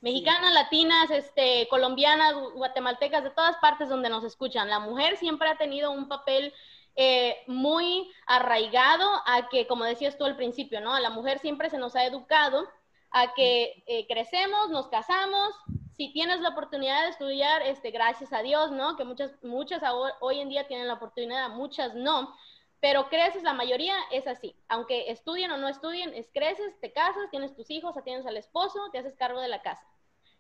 mexicanas, 0.05 0.53
latinas, 0.53 1.11
este, 1.11 1.67
colombianas, 1.69 2.35
guatemaltecas, 2.55 3.25
de 3.25 3.31
todas 3.31 3.57
partes 3.57 3.89
donde 3.89 4.11
nos 4.11 4.23
escuchan. 4.23 4.69
La 4.69 4.79
mujer 4.79 5.17
siempre 5.17 5.49
ha 5.49 5.57
tenido 5.57 5.91
un 5.93 6.09
papel 6.09 6.53
eh, 6.95 7.39
muy 7.47 8.13
arraigado 8.27 9.11
a 9.25 9.49
que, 9.49 9.67
como 9.67 9.85
decías 9.85 10.19
tú 10.19 10.27
al 10.27 10.37
principio, 10.37 10.83
¿no? 10.83 10.93
A 10.93 11.01
la 11.01 11.09
mujer 11.09 11.39
siempre 11.39 11.71
se 11.71 11.79
nos 11.79 11.97
ha 11.97 12.05
educado 12.05 12.69
a 13.13 13.33
que 13.33 13.83
eh, 13.87 14.07
crecemos, 14.07 14.69
nos 14.69 14.89
casamos, 14.89 15.55
si 15.97 16.13
tienes 16.13 16.41
la 16.41 16.51
oportunidad 16.51 17.05
de 17.05 17.09
estudiar, 17.09 17.63
este, 17.63 17.91
gracias 17.91 18.35
a 18.35 18.43
Dios, 18.43 18.73
¿no? 18.73 18.97
Que 18.97 19.05
muchas, 19.05 19.33
muchas 19.43 19.83
hoy 20.21 20.39
en 20.39 20.51
día 20.51 20.67
tienen 20.67 20.87
la 20.87 20.95
oportunidad, 20.95 21.49
muchas 21.49 21.95
no, 21.95 22.37
pero 22.81 23.09
creces, 23.09 23.43
la 23.43 23.55
mayoría 23.55 23.95
es 24.11 24.27
así. 24.27 24.55
Aunque 24.69 25.11
estudien 25.11 25.51
o 25.51 25.57
no 25.57 25.69
estudien, 25.69 26.13
es 26.13 26.29
creces, 26.31 26.79
te 26.83 26.93
casas, 26.93 27.31
tienes 27.31 27.57
tus 27.57 27.71
hijos, 27.71 27.97
atiendes 27.97 28.27
al 28.27 28.37
esposo, 28.37 28.91
te 28.93 28.99
haces 28.99 29.17
cargo 29.17 29.41
de 29.41 29.49
la 29.49 29.63
casa. 29.63 29.94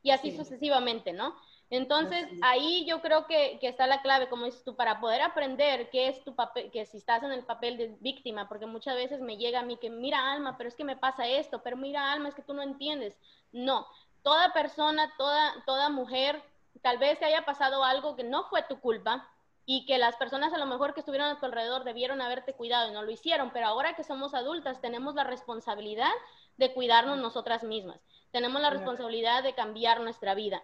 Y 0.04 0.12
así 0.12 0.36
sucesivamente, 0.36 1.12
¿no? 1.12 1.34
Entonces, 1.70 2.28
ahí 2.42 2.84
yo 2.86 3.00
creo 3.00 3.26
que, 3.26 3.58
que, 3.60 3.66
está 3.66 3.88
la 3.88 4.00
clave, 4.02 4.28
como 4.28 4.44
dices 4.44 4.62
tú, 4.62 4.76
para 4.76 5.00
poder 5.00 5.22
aprender 5.22 5.90
qué 5.90 6.06
es 6.06 6.22
tu 6.22 6.36
papel, 6.36 6.70
que 6.70 6.86
si 6.86 6.98
estás 6.98 7.24
en 7.24 7.32
el 7.32 7.42
papel 7.42 7.76
de 7.76 7.96
víctima, 8.00 8.48
porque 8.48 8.66
muchas 8.66 8.94
veces 8.94 9.20
me 9.20 9.36
llega 9.36 9.58
a 9.60 9.64
mí 9.64 9.76
que, 9.78 9.90
mira, 9.90 10.30
Alma, 10.30 10.56
pero 10.56 10.68
es 10.68 10.76
que 10.76 10.84
me 10.84 10.96
pasa 10.96 11.26
esto, 11.26 11.62
pero 11.64 11.76
mira, 11.76 12.12
Alma, 12.12 12.28
es 12.28 12.36
que 12.36 12.42
tú 12.42 12.54
no 12.54 12.62
entiendes. 12.62 13.18
No, 13.50 13.88
toda 14.22 14.52
persona, 14.52 15.12
toda, 15.18 15.52
toda 15.64 15.88
mujer, 15.88 16.40
tal 16.82 16.98
vez 16.98 17.18
te 17.18 17.24
haya 17.24 17.44
pasado 17.44 17.82
algo 17.82 18.14
que 18.14 18.24
no 18.24 18.44
fue 18.44 18.62
tu 18.62 18.78
culpa 18.78 19.28
y 19.66 19.86
que 19.86 19.98
las 19.98 20.16
personas 20.16 20.52
a 20.52 20.58
lo 20.58 20.66
mejor 20.66 20.92
que 20.92 21.00
estuvieron 21.00 21.28
a 21.28 21.40
tu 21.40 21.46
alrededor 21.46 21.84
debieron 21.84 22.20
haberte 22.20 22.54
cuidado 22.54 22.90
y 22.90 22.92
no 22.92 23.02
lo 23.02 23.10
hicieron, 23.10 23.50
pero 23.52 23.66
ahora 23.66 23.94
que 23.96 24.04
somos 24.04 24.34
adultas 24.34 24.80
tenemos 24.80 25.14
la 25.14 25.24
responsabilidad 25.24 26.12
de 26.56 26.72
cuidarnos 26.72 27.18
nosotras 27.18 27.64
mismas, 27.64 28.00
tenemos 28.34 28.60
la 28.60 28.68
responsabilidad 28.68 29.44
de 29.44 29.54
cambiar 29.54 30.00
nuestra 30.00 30.34
vida. 30.34 30.60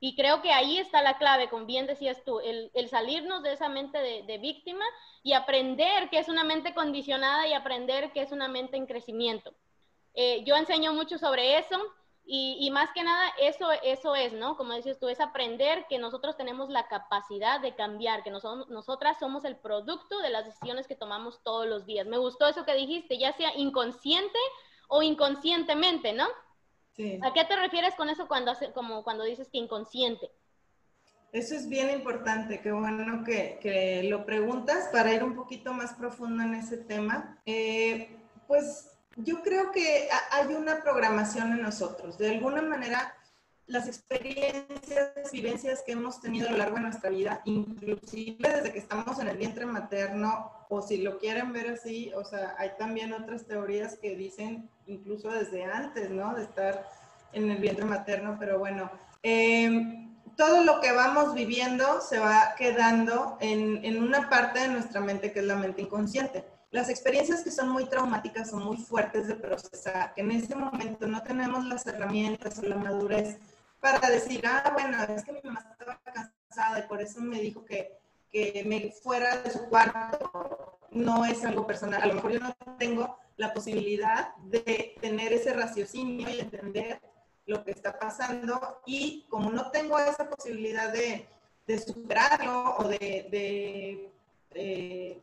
Y 0.00 0.16
creo 0.16 0.40
que 0.40 0.52
ahí 0.52 0.78
está 0.78 1.02
la 1.02 1.18
clave, 1.18 1.50
como 1.50 1.66
bien 1.66 1.86
decías 1.86 2.24
tú, 2.24 2.40
el, 2.40 2.70
el 2.72 2.88
salirnos 2.88 3.42
de 3.42 3.52
esa 3.52 3.68
mente 3.68 3.98
de, 3.98 4.22
de, 4.22 4.38
víctima 4.38 4.84
y 5.22 5.34
aprender 5.34 6.08
que 6.08 6.18
es 6.18 6.28
una 6.28 6.44
mente 6.44 6.72
condicionada 6.72 7.46
y 7.46 7.52
aprender 7.52 8.10
que 8.12 8.22
es 8.22 8.32
una 8.32 8.48
mente 8.48 8.78
en 8.78 8.86
crecimiento. 8.86 9.52
Eh, 10.14 10.44
yo 10.44 10.56
enseño 10.56 10.94
mucho 10.94 11.18
sobre 11.18 11.58
eso 11.58 11.76
y, 12.24 12.56
y, 12.60 12.70
más 12.70 12.90
que 12.92 13.02
nada 13.02 13.28
eso, 13.38 13.70
eso 13.82 14.14
es, 14.14 14.32
¿no? 14.32 14.56
Como 14.56 14.72
decías 14.72 14.98
tú, 14.98 15.08
es 15.08 15.20
aprender 15.20 15.84
que 15.88 15.98
nosotros 15.98 16.36
tenemos 16.36 16.70
la 16.70 16.88
capacidad 16.88 17.60
de 17.60 17.74
cambiar, 17.74 18.22
que 18.22 18.30
nosotros, 18.30 18.68
nosotras 18.70 19.18
somos 19.18 19.44
el 19.44 19.56
producto 19.56 20.20
de 20.20 20.30
las 20.30 20.46
decisiones 20.46 20.86
que 20.86 20.96
tomamos 20.96 21.42
todos 21.42 21.66
los 21.66 21.84
días. 21.84 22.06
Me 22.06 22.18
gustó 22.18 22.46
eso 22.46 22.64
que 22.64 22.74
dijiste, 22.74 23.18
ya 23.18 23.32
sea 23.32 23.54
inconsciente 23.56 24.38
o 24.88 25.02
inconscientemente, 25.02 26.12
¿no? 26.12 26.28
¿A 27.22 27.32
qué 27.32 27.44
te 27.44 27.54
refieres 27.56 27.94
con 27.94 28.08
eso 28.08 28.26
cuando, 28.26 28.50
hace, 28.50 28.72
como 28.72 29.04
cuando 29.04 29.24
dices 29.24 29.48
que 29.52 29.58
inconsciente? 29.58 30.30
Eso 31.30 31.54
es 31.54 31.68
bien 31.68 31.90
importante, 31.90 32.60
qué 32.60 32.72
bueno 32.72 33.22
que, 33.22 33.58
que, 33.62 34.02
lo 34.04 34.24
preguntas 34.24 34.88
para 34.90 35.12
ir 35.12 35.22
un 35.22 35.36
poquito 35.36 35.72
más 35.72 35.92
profundo 35.92 36.42
en 36.42 36.54
ese 36.54 36.78
tema. 36.78 37.38
Eh, 37.46 38.16
pues 38.46 38.98
yo 39.16 39.42
creo 39.42 39.70
que 39.70 40.08
hay 40.32 40.54
una 40.54 40.82
programación 40.82 41.52
en 41.52 41.62
nosotros. 41.62 42.18
De 42.18 42.30
alguna 42.30 42.62
manera, 42.62 43.14
las 43.66 43.86
experiencias, 43.86 45.30
vivencias 45.30 45.82
que 45.84 45.92
hemos 45.92 46.20
tenido 46.20 46.48
a 46.48 46.52
lo 46.52 46.58
largo 46.58 46.76
de 46.76 46.82
nuestra 46.82 47.10
vida, 47.10 47.42
inclusive 47.44 48.48
desde 48.48 48.72
que 48.72 48.78
estamos 48.78 49.20
en 49.20 49.28
el 49.28 49.36
vientre 49.36 49.66
materno, 49.66 50.50
o 50.68 50.82
si 50.82 50.98
lo 50.98 51.18
quieren 51.18 51.52
ver 51.52 51.70
así, 51.70 52.12
o 52.14 52.24
sea, 52.24 52.54
hay 52.58 52.72
también 52.78 53.12
otras 53.12 53.46
teorías 53.46 53.96
que 53.96 54.14
dicen 54.14 54.68
incluso 54.86 55.30
desde 55.30 55.64
antes, 55.64 56.10
¿no? 56.10 56.34
De 56.34 56.44
estar 56.44 56.88
en 57.32 57.50
el 57.50 57.58
vientre 57.58 57.84
materno, 57.84 58.36
pero 58.38 58.58
bueno, 58.58 58.90
eh, 59.22 60.06
todo 60.36 60.62
lo 60.62 60.80
que 60.80 60.92
vamos 60.92 61.34
viviendo 61.34 62.00
se 62.00 62.18
va 62.18 62.54
quedando 62.56 63.36
en, 63.40 63.84
en 63.84 64.02
una 64.02 64.28
parte 64.28 64.60
de 64.60 64.68
nuestra 64.68 65.00
mente 65.00 65.32
que 65.32 65.40
es 65.40 65.46
la 65.46 65.56
mente 65.56 65.82
inconsciente. 65.82 66.44
las 66.70 66.90
experiencias 66.90 67.42
que 67.42 67.50
son 67.50 67.70
muy 67.70 67.86
traumáticas 67.86 68.50
son 68.50 68.62
muy 68.64 68.76
fuertes 68.76 69.26
de 69.26 69.34
procesar, 69.36 70.12
que 70.14 70.20
en 70.20 70.30
ese 70.32 70.54
momento 70.54 71.06
no 71.06 71.22
tenemos 71.22 71.64
las 71.64 71.86
herramientas 71.86 72.58
o 72.58 72.62
la 72.62 72.76
madurez 72.76 73.38
para 73.80 74.10
decir, 74.10 74.42
ah, 74.46 74.70
bueno, 74.72 75.02
es 75.04 75.24
que 75.24 75.32
mi 75.32 75.40
mamá 75.42 75.64
estaba 75.70 76.00
cansada 76.04 76.80
y 76.80 76.88
por 76.88 77.00
eso 77.00 77.20
me 77.20 77.40
dijo 77.40 77.64
que, 77.64 77.98
que 78.32 78.62
me 78.66 78.92
fuera 78.92 79.38
de 79.38 79.50
su 79.50 79.68
cuarto, 79.68 80.78
no 80.90 81.24
es 81.24 81.44
algo 81.44 81.66
personal. 81.66 82.02
A 82.02 82.06
lo 82.06 82.14
mejor 82.14 82.32
yo 82.32 82.40
no 82.40 82.54
tengo 82.78 83.18
la 83.36 83.52
posibilidad 83.54 84.34
de 84.36 84.96
tener 85.00 85.32
ese 85.32 85.52
raciocinio 85.52 86.28
y 86.28 86.40
entender 86.40 87.00
lo 87.46 87.64
que 87.64 87.70
está 87.70 87.98
pasando 87.98 88.82
y 88.84 89.26
como 89.28 89.50
no 89.50 89.70
tengo 89.70 89.98
esa 89.98 90.28
posibilidad 90.28 90.92
de, 90.92 91.28
de 91.66 91.78
superarlo 91.78 92.76
o 92.78 92.84
de 92.84 94.10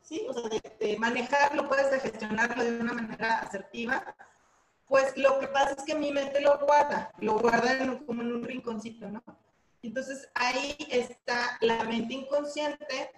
sí, 0.02 0.26
o 0.28 0.34
sea, 0.34 0.50
de, 0.80 0.98
manejarlo, 0.98 1.68
puedes 1.68 1.92
de 1.92 2.00
gestionarlo 2.00 2.64
de 2.64 2.80
una 2.80 2.94
manera 2.94 3.40
asertiva, 3.40 4.16
pues 4.88 5.16
lo 5.18 5.40
que 5.40 5.48
pasa 5.48 5.76
es 5.78 5.84
que 5.84 5.96
mi 5.96 6.12
mente 6.12 6.42
lo 6.42 6.58
guarda, 6.60 7.12
lo 7.20 7.40
guarda 7.40 8.00
como 8.06 8.22
en 8.22 8.34
un 8.34 8.44
rinconcito, 8.44 9.10
¿no? 9.10 9.24
Entonces 9.86 10.28
ahí 10.34 10.76
está 10.90 11.58
la 11.62 11.84
mente 11.84 12.14
inconsciente 12.14 13.12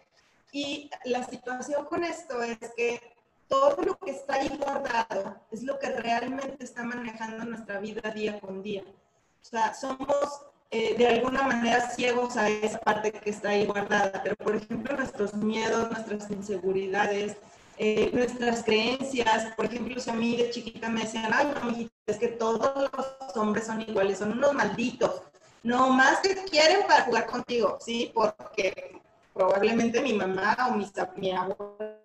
y 0.51 0.89
la 1.05 1.23
situación 1.23 1.85
con 1.85 2.03
esto 2.03 2.43
es 2.43 2.57
que 2.75 3.01
todo 3.47 3.81
lo 3.83 3.97
que 3.97 4.11
está 4.11 4.35
ahí 4.35 4.49
guardado 4.49 5.39
es 5.51 5.63
lo 5.63 5.79
que 5.79 5.89
realmente 5.91 6.65
está 6.65 6.83
manejando 6.83 7.45
nuestra 7.45 7.79
vida 7.79 8.11
día 8.11 8.39
con 8.39 8.61
día. 8.61 8.83
O 8.83 9.45
sea, 9.45 9.73
somos 9.73 10.41
eh, 10.69 10.95
de 10.97 11.07
alguna 11.07 11.43
manera 11.43 11.89
ciegos 11.89 12.35
a 12.35 12.49
esa 12.49 12.79
parte 12.79 13.13
que 13.13 13.29
está 13.29 13.49
ahí 13.49 13.65
guardada, 13.65 14.21
pero 14.21 14.35
por 14.35 14.55
ejemplo 14.55 14.97
nuestros 14.97 15.33
miedos, 15.33 15.89
nuestras 15.89 16.29
inseguridades, 16.29 17.37
eh, 17.77 18.09
nuestras 18.11 18.63
creencias, 18.63 19.53
por 19.55 19.65
ejemplo, 19.65 19.99
si 20.01 20.09
a 20.09 20.13
mí 20.13 20.35
de 20.35 20.49
chiquita 20.49 20.89
me 20.89 21.01
decían, 21.01 21.31
ay, 21.31 21.53
no, 21.53 21.87
es 22.07 22.17
que 22.17 22.27
todos 22.29 22.89
los 22.91 23.37
hombres 23.37 23.67
son 23.67 23.81
iguales, 23.81 24.17
son 24.17 24.31
unos 24.31 24.53
malditos, 24.53 25.21
no 25.67 25.89
más 25.89 26.21
que 26.21 26.33
quieren 26.45 26.87
para 26.87 27.03
jugar 27.03 27.25
contigo, 27.27 27.77
¿sí? 27.81 28.09
Porque 28.13 29.01
probablemente 29.33 30.01
mi 30.01 30.13
mamá 30.13 30.55
o 30.69 30.75
mi, 30.75 30.85
mi 31.17 31.31
abuela 31.31 31.97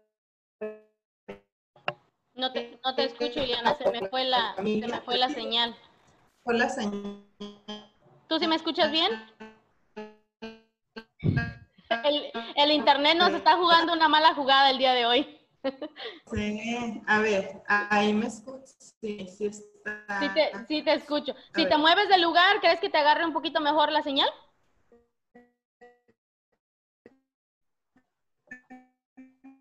no 2.35 2.53
te, 2.53 2.79
no 2.85 2.95
te 2.95 3.05
escucho, 3.05 3.41
Iliana, 3.41 3.77
se 3.77 3.89
me 3.91 4.09
fue 4.09 4.25
la, 4.25 4.55
se 4.57 4.63
me 4.63 5.01
fue 5.03 5.17
la 5.17 5.29
señal. 5.29 5.77
Fue 6.43 6.55
la 6.55 6.69
señal. 6.69 7.25
¿Tú 8.27 8.39
sí 8.41 8.47
me 8.49 8.57
escuchas 8.57 8.91
bien? 8.91 9.13
El, 12.57 12.73
internet 12.73 13.17
nos 13.17 13.33
está 13.33 13.57
jugando 13.57 13.93
una 13.93 14.09
mala 14.09 14.35
jugada 14.35 14.71
el 14.71 14.79
día 14.79 14.93
de 14.93 15.07
hoy. 15.07 15.39
Sí, 16.33 17.03
a 17.07 17.21
ver, 17.21 17.63
ahí 17.67 18.13
me 18.13 18.27
escuchas. 18.27 18.97
Sí, 19.01 19.27
sí 19.29 19.47
está. 19.47 20.21
Sí 20.21 20.29
te, 20.35 20.67
sí 20.67 20.83
te 20.83 20.95
escucho. 20.95 21.35
si 21.55 21.67
te 21.67 21.77
mueves 21.77 22.09
del 22.09 22.23
lugar, 22.23 22.61
¿crees 22.61 22.81
que 22.81 22.91
te 22.91 22.99
agarre 22.99 23.27
un 23.27 23.33
poquito 23.33 23.61
mejor 23.61 23.91
la 23.93 24.03
señal? 24.03 24.29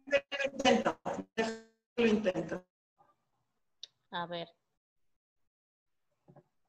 Lo 0.05 0.51
intento, 0.51 0.99
lo 1.97 2.05
intento. 2.05 2.65
A 4.11 4.25
ver. 4.27 4.49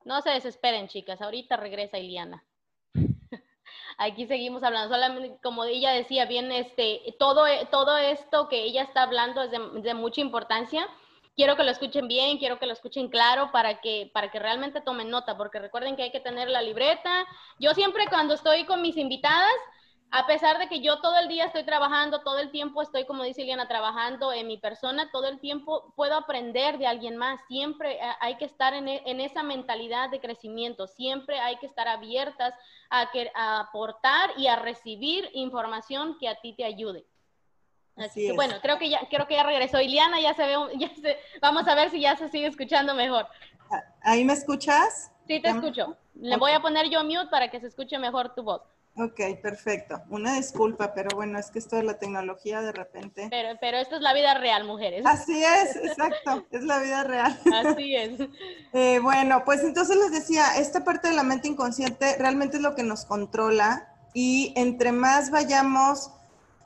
No 0.04 0.20
se 0.22 0.30
desesperen, 0.30 0.88
chicas. 0.88 1.20
Ahorita 1.20 1.56
regresa 1.56 1.98
Iliana. 1.98 2.44
Aquí 3.98 4.26
seguimos 4.26 4.62
hablando. 4.62 4.94
Solamente, 4.94 5.38
como 5.42 5.64
ella 5.64 5.92
decía, 5.92 6.26
bien, 6.26 6.50
este, 6.52 7.14
todo, 7.18 7.44
todo 7.70 7.96
esto 7.96 8.48
que 8.48 8.62
ella 8.62 8.82
está 8.82 9.02
hablando 9.02 9.42
es 9.42 9.50
de, 9.50 9.94
mucha 9.94 10.20
importancia. 10.20 10.88
Quiero 11.34 11.56
que 11.56 11.64
lo 11.64 11.70
escuchen 11.70 12.08
bien, 12.08 12.38
quiero 12.38 12.58
que 12.58 12.66
lo 12.66 12.72
escuchen 12.74 13.08
claro 13.08 13.50
para 13.52 13.80
que, 13.80 14.10
para 14.12 14.30
que 14.30 14.38
realmente 14.38 14.82
tomen 14.82 15.08
nota, 15.08 15.36
porque 15.36 15.58
recuerden 15.58 15.96
que 15.96 16.02
hay 16.02 16.12
que 16.12 16.20
tener 16.20 16.48
la 16.50 16.60
libreta. 16.60 17.26
Yo 17.58 17.72
siempre 17.74 18.06
cuando 18.08 18.34
estoy 18.34 18.66
con 18.66 18.82
mis 18.82 18.96
invitadas, 18.96 19.54
a 20.14 20.26
pesar 20.26 20.58
de 20.58 20.68
que 20.68 20.82
yo 20.82 21.00
todo 21.00 21.18
el 21.18 21.26
día 21.26 21.46
estoy 21.46 21.64
trabajando, 21.64 22.20
todo 22.20 22.38
el 22.38 22.50
tiempo 22.50 22.82
estoy, 22.82 23.06
como 23.06 23.24
dice 23.24 23.42
Eliana, 23.42 23.66
trabajando 23.66 24.30
en 24.30 24.46
mi 24.46 24.58
persona, 24.58 25.10
todo 25.10 25.26
el 25.26 25.40
tiempo 25.40 25.94
puedo 25.96 26.14
aprender 26.14 26.76
de 26.76 26.86
alguien 26.86 27.16
más. 27.16 27.40
Siempre 27.48 27.94
eh, 27.94 28.00
hay 28.20 28.36
que 28.36 28.44
estar 28.44 28.74
en, 28.74 28.88
e, 28.88 29.02
esa 29.24 29.42
mentalidad 29.42 30.10
de 30.10 30.20
crecimiento, 30.20 30.86
siempre 30.86 31.40
hay 31.40 31.56
que 31.56 31.66
estar 31.66 31.88
abiertas 31.88 32.52
a, 32.90 33.08
aportar 33.60 34.32
y 34.36 34.48
a 34.48 34.56
recibir 34.56 35.30
información 35.32 36.18
que 36.20 36.28
a 36.28 36.38
ti 36.38 36.52
te 36.54 36.64
ayude. 36.66 37.06
Así, 37.96 38.26
que 38.26 38.32
bueno, 38.34 38.56
creo 38.60 38.78
que 38.78 38.90
ya 38.90 39.00
creo 39.08 39.26
que 39.26 39.34
ya 39.34 39.44
regresó 39.44 39.80
Iliana, 39.80 40.20
ya 40.20 40.34
se 40.34 40.44
ve, 40.44 40.56
ya 40.78 40.94
se, 40.94 41.18
vamos 41.40 41.66
a 41.66 41.74
ver 41.74 41.88
si 41.88 42.02
ya 42.02 42.16
se 42.16 42.28
sigue 42.28 42.48
escuchando 42.48 42.94
mejor. 42.94 43.26
¿Ahí 44.02 44.26
me 44.26 44.34
escuchas? 44.34 45.10
Sí, 45.26 45.40
te 45.40 45.48
escucho. 45.48 45.96
Le 46.16 46.36
voy 46.36 46.52
a 46.52 46.60
poner 46.60 46.90
yo 46.90 47.02
mute 47.02 47.28
para 47.30 47.50
que 47.50 47.60
se 47.60 47.68
escuche 47.68 47.98
mejor 47.98 48.34
tu 48.34 48.42
voz. 48.42 48.60
Ok, 48.94 49.20
perfecto. 49.40 50.02
Una 50.10 50.34
disculpa, 50.34 50.92
pero 50.92 51.16
bueno, 51.16 51.38
es 51.38 51.50
que 51.50 51.58
esto 51.58 51.76
de 51.76 51.82
la 51.82 51.98
tecnología 51.98 52.60
de 52.60 52.72
repente. 52.72 53.28
Pero, 53.30 53.58
pero 53.58 53.78
esto 53.78 53.96
es 53.96 54.02
la 54.02 54.12
vida 54.12 54.34
real, 54.34 54.64
mujeres. 54.64 55.04
Así 55.06 55.42
es, 55.42 55.76
exacto, 55.76 56.44
es 56.50 56.62
la 56.62 56.78
vida 56.78 57.02
real. 57.02 57.40
Así 57.66 57.96
es. 57.96 58.20
Eh, 58.74 58.98
bueno, 59.00 59.44
pues 59.46 59.62
entonces 59.62 59.96
les 59.96 60.12
decía, 60.12 60.56
esta 60.58 60.84
parte 60.84 61.08
de 61.08 61.14
la 61.14 61.22
mente 61.22 61.48
inconsciente 61.48 62.16
realmente 62.18 62.58
es 62.58 62.62
lo 62.62 62.74
que 62.74 62.82
nos 62.82 63.06
controla 63.06 63.88
y 64.12 64.52
entre 64.56 64.92
más 64.92 65.30
vayamos 65.30 66.10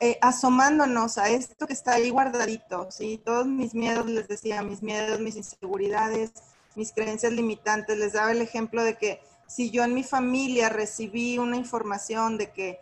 eh, 0.01 0.17
asomándonos 0.21 1.17
a 1.17 1.29
esto 1.29 1.65
que 1.65 1.73
está 1.73 1.93
ahí 1.93 2.09
guardadito, 2.09 2.91
¿sí? 2.91 3.21
Todos 3.23 3.47
mis 3.47 3.73
miedos, 3.73 4.05
les 4.05 4.27
decía, 4.27 4.61
mis 4.63 4.83
miedos, 4.83 5.21
mis 5.21 5.37
inseguridades, 5.37 6.33
mis 6.75 6.91
creencias 6.91 7.31
limitantes, 7.31 7.97
les 7.97 8.13
daba 8.13 8.31
el 8.31 8.41
ejemplo 8.41 8.83
de 8.83 8.97
que 8.97 9.21
si 9.47 9.71
yo 9.71 9.83
en 9.83 9.93
mi 9.93 10.03
familia 10.03 10.69
recibí 10.69 11.39
una 11.39 11.55
información 11.55 12.37
de 12.37 12.51
que 12.51 12.79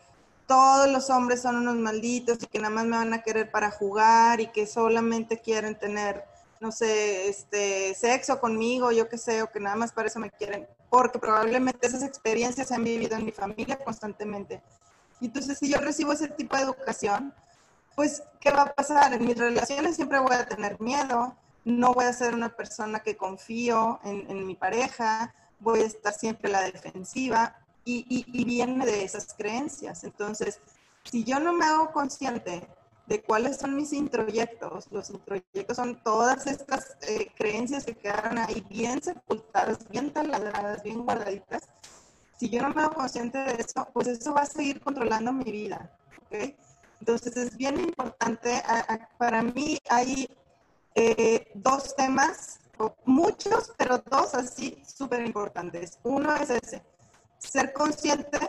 todos 0.48 0.90
los 0.90 1.10
hombres 1.10 1.42
son 1.42 1.56
unos 1.58 1.76
malditos 1.76 2.40
y 2.42 2.48
que 2.48 2.60
nada 2.60 2.74
más 2.74 2.86
me 2.86 2.98
van 2.98 3.14
a 3.14 3.24
querer 3.24 3.50
para 3.52 3.72
jugar 3.72 4.42
y 4.42 4.48
que 4.48 4.68
solamente 4.68 5.40
quieren 5.40 5.78
tener, 5.78 6.24
no 6.60 6.72
sé, 6.72 7.30
este, 7.30 7.94
sexo 7.96 8.40
conmigo, 8.40 8.92
yo 8.92 9.08
qué 9.10 9.18
sé, 9.18 9.42
o 9.42 9.52
que 9.52 9.60
nada 9.60 9.76
más 9.76 9.92
para 9.92 10.08
eso 10.08 10.20
me 10.20 10.32
quieren, 10.32 10.68
porque 10.90 11.20
probablemente 11.20 11.88
esas 11.88 12.04
experiencias 12.04 12.68
se 12.68 12.76
han 12.76 12.84
vivido 12.84 13.16
en 13.16 13.26
mi 13.26 13.32
familia 13.32 13.78
constantemente. 13.78 14.62
Entonces, 15.22 15.58
si 15.58 15.72
yo 15.72 15.80
recibo 15.80 16.12
ese 16.14 16.28
tipo 16.28 16.56
de 16.56 16.64
educación, 16.64 17.34
pues, 17.96 18.22
¿qué 18.40 18.52
va 18.52 18.64
a 18.64 18.74
pasar? 18.74 19.14
En 19.14 19.26
mis 19.26 19.38
relaciones 19.38 19.96
siempre 19.96 20.20
voy 20.20 20.36
a 20.36 20.46
tener 20.46 20.80
miedo, 20.82 21.36
no 21.64 21.94
voy 21.94 22.06
a 22.06 22.14
ser 22.14 22.34
una 22.34 22.50
persona 22.50 23.00
que 23.00 23.18
confío 23.18 24.00
en, 24.04 24.30
en 24.30 24.46
mi 24.46 24.56
pareja, 24.56 25.34
voy 25.60 25.82
a 25.82 25.86
estar 25.86 26.14
siempre 26.14 26.50
a 26.50 26.54
la 26.54 26.64
defensiva 26.64 27.58
y, 27.84 28.06
y, 28.10 28.44
viene 28.44 28.86
de 28.86 29.04
esas 29.04 29.34
creencias. 29.34 30.04
Entonces, 30.04 30.60
si 31.04 31.24
yo 31.24 31.40
no 31.40 31.54
me 31.54 31.66
hago 31.66 31.92
consciente 31.92 32.68
de 33.06 33.22
cuáles 33.22 33.58
son 33.58 33.76
mis 33.76 33.94
introyectos, 33.94 34.88
los 34.92 35.12
introyectos 35.12 35.78
son 35.78 36.02
todas 36.02 36.48
estas 36.48 36.98
eh, 37.08 37.32
creencias 37.38 37.86
que 37.86 37.96
quedaron 37.96 38.40
ahí 38.40 38.66
bien 38.70 39.02
sepultadas, 39.02 39.88
bien 39.90 40.12
taladradas, 40.12 40.82
bien 40.82 41.04
guardaditas. 41.04 41.64
Si 42.38 42.50
yo 42.50 42.64
no 42.64 42.74
me 42.74 42.82
hago 42.82 42.96
consciente 42.96 43.38
de 43.38 43.54
eso, 43.62 43.88
pues 43.94 44.08
eso 44.08 44.34
va 44.34 44.42
a 44.42 44.46
seguir 44.48 44.82
controlando 44.82 45.32
mi 45.32 45.52
vida. 45.52 45.96
¿okay? 46.26 46.56
Entonces 47.00 47.38
es 47.38 47.56
bien 47.56 47.80
importante, 47.80 48.64
para 49.18 49.44
mí 49.44 49.78
hay 49.90 50.28
eh, 50.96 51.52
dos 51.54 51.96
temas 51.96 52.60
muchos, 53.06 53.74
pero 53.78 54.00
dos 54.00 54.34
así 54.34 54.82
súper 54.86 55.26
importantes. 55.26 56.00
Uno 56.04 56.36
es 56.36 56.50
ese, 56.50 56.84
ser 57.38 57.74
consciente 57.74 58.40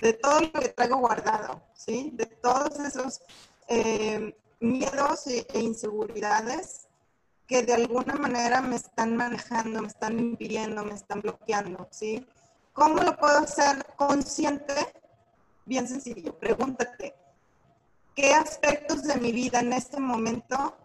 de 0.00 0.12
todo 0.14 0.40
lo 0.40 0.52
que 0.52 0.68
traigo 0.68 0.96
guardado, 0.98 1.62
¿sí? 1.74 2.10
De 2.14 2.26
todos 2.26 2.78
esos 2.80 3.20
eh, 3.68 4.36
miedos 4.60 5.26
e, 5.26 5.46
e, 5.52 5.60
inseguridades 5.60 6.88
que 7.46 7.62
de 7.62 7.74
alguna 7.74 8.14
manera 8.14 8.60
me 8.60 8.76
están 8.76 9.16
manejando, 9.16 9.82
me 9.82 9.88
están 9.88 10.18
impidiendo, 10.18 10.84
me 10.84 10.94
están 10.94 11.20
bloqueando, 11.20 11.88
¿sí? 11.90 12.26
¿Cómo 12.72 13.02
lo 13.02 13.16
puedo 13.16 13.38
hacer 13.38 13.86
consciente? 13.96 14.74
Bien 15.64 15.86
sencillo, 15.88 16.36
pregúntate, 16.38 17.14
¿qué 18.14 18.34
aspectos 18.34 19.02
de 19.04 19.16
mi 19.16 19.32
vida 19.32 19.60
en 19.60 19.72
este 19.72 19.98
momento 19.98 20.76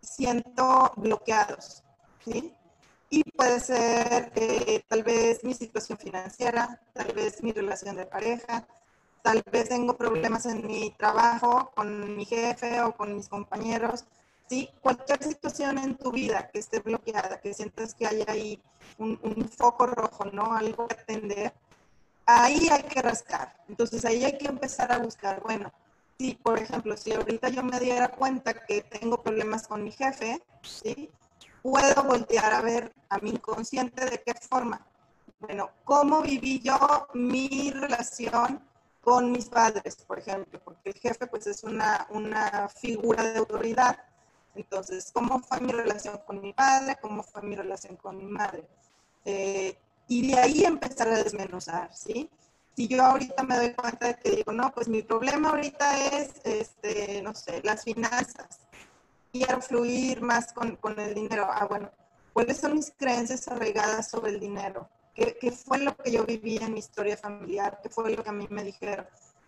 siento 0.00 0.92
bloqueados? 0.96 1.82
Y 3.08 3.22
puede 3.22 3.60
ser 3.60 4.32
tal 4.88 5.02
vez 5.04 5.44
mi 5.44 5.54
situación 5.54 5.98
financiera, 5.98 6.80
tal 6.92 7.12
vez 7.12 7.42
mi 7.42 7.52
relación 7.52 7.96
de 7.96 8.06
pareja, 8.06 8.66
tal 9.22 9.42
vez 9.50 9.68
tengo 9.68 9.96
problemas 9.96 10.46
en 10.46 10.66
mi 10.66 10.90
trabajo 10.90 11.70
con 11.74 12.16
mi 12.16 12.24
jefe 12.24 12.80
o 12.80 12.96
con 12.96 13.14
mis 13.14 13.28
compañeros. 13.28 14.04
¿sí? 14.48 14.68
Cualquier 14.80 15.22
situación 15.22 15.78
en 15.78 15.96
tu 15.96 16.12
vida 16.12 16.48
que 16.52 16.58
esté 16.58 16.80
bloqueada, 16.80 17.40
que 17.40 17.54
sientas 17.54 17.94
que 17.94 18.06
hay 18.06 18.24
ahí 18.26 18.62
un, 18.98 19.18
un 19.22 19.48
foco 19.48 19.86
rojo, 19.86 20.24
¿no? 20.26 20.54
Algo 20.54 20.88
que 20.88 20.94
atender, 20.94 21.52
ahí 22.26 22.68
hay 22.70 22.82
que 22.84 23.02
rascar. 23.02 23.56
Entonces 23.68 24.04
ahí 24.04 24.24
hay 24.24 24.36
que 24.38 24.46
empezar 24.46 24.92
a 24.92 24.98
buscar, 24.98 25.40
bueno, 25.42 25.72
si, 26.18 26.34
por 26.34 26.58
ejemplo, 26.58 26.96
si 26.96 27.12
ahorita 27.12 27.48
yo 27.50 27.62
me 27.62 27.78
diera 27.78 28.08
cuenta 28.08 28.54
que 28.54 28.82
tengo 28.82 29.22
problemas 29.22 29.68
con 29.68 29.84
mi 29.84 29.92
jefe, 29.92 30.42
¿sí? 30.62 31.10
Puedo 31.68 32.04
voltear 32.04 32.54
a 32.54 32.60
ver 32.60 32.92
a 33.08 33.18
mi 33.18 33.30
inconsciente 33.30 34.04
de 34.04 34.22
qué 34.24 34.34
forma. 34.34 34.86
Bueno, 35.40 35.70
¿cómo 35.82 36.22
viví 36.22 36.60
yo 36.60 37.08
mi 37.14 37.72
relación 37.72 38.62
con 39.00 39.32
mis 39.32 39.46
padres, 39.46 39.96
por 40.06 40.20
ejemplo? 40.20 40.60
Porque 40.64 40.90
el 40.90 40.94
jefe 40.94 41.26
pues 41.26 41.48
es 41.48 41.64
una, 41.64 42.06
una 42.10 42.68
figura 42.68 43.24
de 43.24 43.38
autoridad. 43.38 43.98
Entonces, 44.54 45.10
¿cómo 45.12 45.40
fue 45.40 45.60
mi 45.60 45.72
relación 45.72 46.20
con 46.24 46.40
mi 46.40 46.52
padre? 46.52 46.98
¿Cómo 47.00 47.24
fue 47.24 47.42
mi 47.42 47.56
relación 47.56 47.96
con 47.96 48.16
mi 48.16 48.26
madre? 48.26 48.64
Eh, 49.24 49.76
y 50.06 50.30
de 50.30 50.38
ahí 50.38 50.64
empezar 50.64 51.08
a 51.08 51.20
desmenuzar, 51.20 51.92
¿sí? 51.92 52.30
Si 52.76 52.86
yo 52.86 53.02
ahorita 53.02 53.42
me 53.42 53.56
doy 53.56 53.72
cuenta 53.72 54.06
de 54.06 54.14
que 54.14 54.30
digo, 54.36 54.52
no, 54.52 54.70
pues 54.70 54.86
mi 54.86 55.02
problema 55.02 55.48
ahorita 55.48 55.98
es, 56.14 56.30
este, 56.44 57.22
no 57.22 57.34
sé, 57.34 57.60
las 57.64 57.82
finanzas, 57.82 58.65
quiero 59.38 59.60
fluir 59.60 60.20
más 60.22 60.52
con, 60.52 60.76
con 60.76 60.98
el 60.98 61.14
dinero. 61.14 61.46
Ah, 61.50 61.66
bueno, 61.66 61.90
¿cuáles 62.32 62.58
son 62.58 62.74
mis 62.74 62.92
creencias 62.96 63.46
arraigadas 63.48 64.10
sobre 64.10 64.32
el 64.32 64.40
dinero? 64.40 64.88
¿Qué, 65.14 65.36
¿Qué, 65.40 65.50
fue 65.50 65.78
lo 65.78 65.96
que 65.96 66.10
yo 66.10 66.24
viví 66.24 66.58
en 66.58 66.74
mi 66.74 66.80
historia 66.80 67.16
familiar? 67.16 67.80
¿Qué 67.82 67.88
fue 67.88 68.10
lo 68.10 68.22
que 68.22 68.28
a 68.28 68.32
mí 68.32 68.46
me 68.50 68.64
dijeron? 68.64 69.06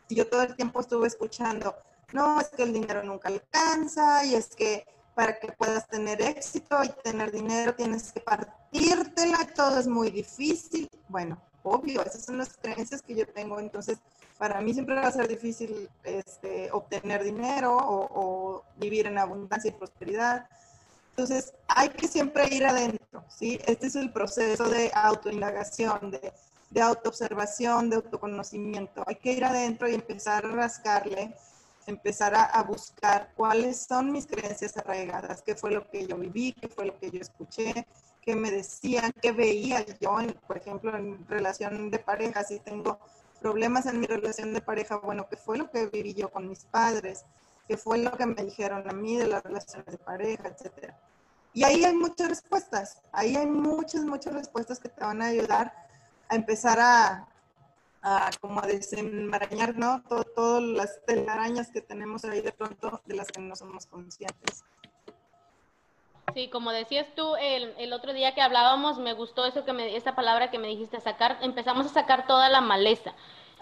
Si 0.09 0.15
yo 0.15 0.27
todo 0.27 0.43
el 0.43 0.57
tiempo 0.57 0.81
estuve 0.81 1.07
escuchando, 1.07 1.75
no, 2.13 2.41
es 2.41 2.49
que 2.49 2.63
el 2.63 2.73
dinero 2.73 3.03
nunca 3.03 3.29
alcanza 3.29 4.25
y 4.25 4.35
es 4.35 4.57
que 4.57 4.87
para 5.15 5.39
que 5.39 5.53
puedas 5.53 5.87
tener 5.89 6.23
éxito 6.23 6.83
y 6.85 6.89
tener 7.03 7.33
dinero 7.33 7.75
tienes 7.75 8.13
que 8.13 8.21
partírtela, 8.21 9.39
todo 9.55 9.79
es 9.79 9.89
muy 9.89 10.11
difícil. 10.11 10.89
Bueno, 11.09 11.43
obvio, 11.65 12.03
esas 12.03 12.25
son 12.25 12.39
las 12.39 12.57
creencias 12.57 13.03
que 13.03 13.15
yo 13.15 13.27
tengo, 13.27 13.59
entonces 13.59 13.99
para 14.39 14.61
mí 14.61 14.73
siempre 14.73 14.95
va 14.95 15.09
a 15.09 15.13
ser 15.13 15.29
difícil 15.29 15.89
este, 16.05 16.71
obtener 16.73 17.25
dinero 17.25 17.77
o, 17.77 18.65
vivir 18.77 19.07
en 19.07 19.19
abundancia 19.19 19.71
y 19.71 19.73
prosperidad. 19.73 20.49
Entonces, 21.11 21.53
hay 21.67 21.89
que 21.89 22.07
siempre 22.07 22.47
ir 22.55 22.65
adentro, 22.65 23.25
¿sí? 23.29 23.59
Este 23.67 23.89
es 23.89 23.97
el 23.97 24.13
proceso 24.13 24.69
de 24.69 24.93
autoindagación, 24.95 26.13
de, 26.13 26.33
de 26.71 26.81
autoobservación, 26.81 27.91
de 27.91 27.97
autoconocimiento. 27.97 29.03
Hay 29.07 29.17
que 29.17 29.33
ir 29.33 29.45
adentro 29.45 29.89
y 29.89 29.95
empezar 29.95 30.47
a 30.47 30.51
rascarle 30.51 31.35
empezar 31.89 32.35
a, 32.35 32.63
buscar 32.63 33.31
cuáles 33.35 33.87
son 33.89 34.13
mis 34.13 34.27
creencias 34.27 34.77
arraigadas, 34.77 35.43
qué 35.43 35.55
fue 35.55 35.71
lo 35.71 35.89
que 35.89 36.07
yo 36.07 36.17
viví, 36.17 36.53
qué 36.53 36.69
fue 36.69 36.87
lo 36.87 36.99
que 36.99 37.11
yo 37.11 37.21
escuché, 37.21 37.87
qué 38.21 38.37
me 38.37 38.51
decían, 38.51 39.13
qué 39.23 39.33
veía 39.33 39.85
yo, 39.99 40.19
por 40.47 40.59
ejemplo, 40.59 40.95
en 40.97 41.27
relación 41.29 41.91
de 41.91 41.99
pareja, 41.99 42.45
si 42.45 42.59
tengo 42.61 42.99
problemas 43.41 43.87
en 43.87 44.01
mi 44.01 44.07
relación 44.07 44.53
de 44.53 44.61
pareja, 44.61 44.97
bueno, 44.97 45.27
qué 45.29 45.37
fue 45.37 45.59
lo 45.59 45.71
que 45.71 45.87
viví 45.87 46.15
yo 46.15 46.31
con 46.31 46.49
mis 46.49 46.65
padres, 46.65 47.25
qué 47.67 47.77
fue 47.77 47.99
lo 47.99 48.13
que 48.13 48.27
me 48.27 48.43
dijeron 48.45 48.89
a 48.89 48.93
mí 48.93 49.17
de 49.17 49.27
las 49.27 49.43
relaciones 49.43 49.87
de 49.87 49.99
pareja, 49.99 50.49
etcétera. 50.49 50.99
Y 51.53 51.65
ahí 51.65 51.85
hay 51.85 51.95
muchas 51.95 52.29
respuestas, 52.29 53.03
ahí 53.13 53.37
hay 53.37 53.47
muchas, 53.47 54.03
muchas 54.05 54.35
respuestas 54.35 54.79
que 54.79 54.89
te 54.89 55.01
van 55.01 55.23
a 55.23 55.27
ayudar 55.27 55.73
a 56.29 56.35
empezar 56.35 56.79
a, 56.79 57.29
a 58.03 58.31
como 58.41 58.61
a 58.63 58.67
desenmarañar, 58.67 59.77
¿no? 59.77 60.03
todas 60.03 60.63
las 60.63 61.05
telarañas 61.07 61.71
que 61.71 61.81
tenemos 61.81 62.25
ahí 62.25 62.41
de 62.41 62.53
pronto 62.53 63.01
de 63.07 63.15
las 63.17 63.29
que 63.29 63.41
no 63.41 63.57
somos 63.57 63.87
conscientes. 63.87 64.65
Sí, 66.35 66.49
como 66.49 66.73
decías 66.73 67.07
tú 67.15 67.37
el, 67.37 67.75
el, 67.79 67.93
otro 67.93 68.13
día 68.13 68.35
que 68.35 68.43
hablábamos, 68.43 68.99
me 68.99 69.13
gustó 69.15 69.47
eso 69.47 69.65
que 69.65 69.73
me, 69.73 69.97
esa 69.97 70.15
palabra 70.15 70.51
que 70.51 70.59
me 70.59 70.69
dijiste, 70.69 71.01
sacar, 71.01 71.39
empezamos 71.43 71.87
a 71.87 71.91
sacar 71.91 72.27
toda 72.27 72.49
la 72.49 72.61
maleza. 72.61 73.15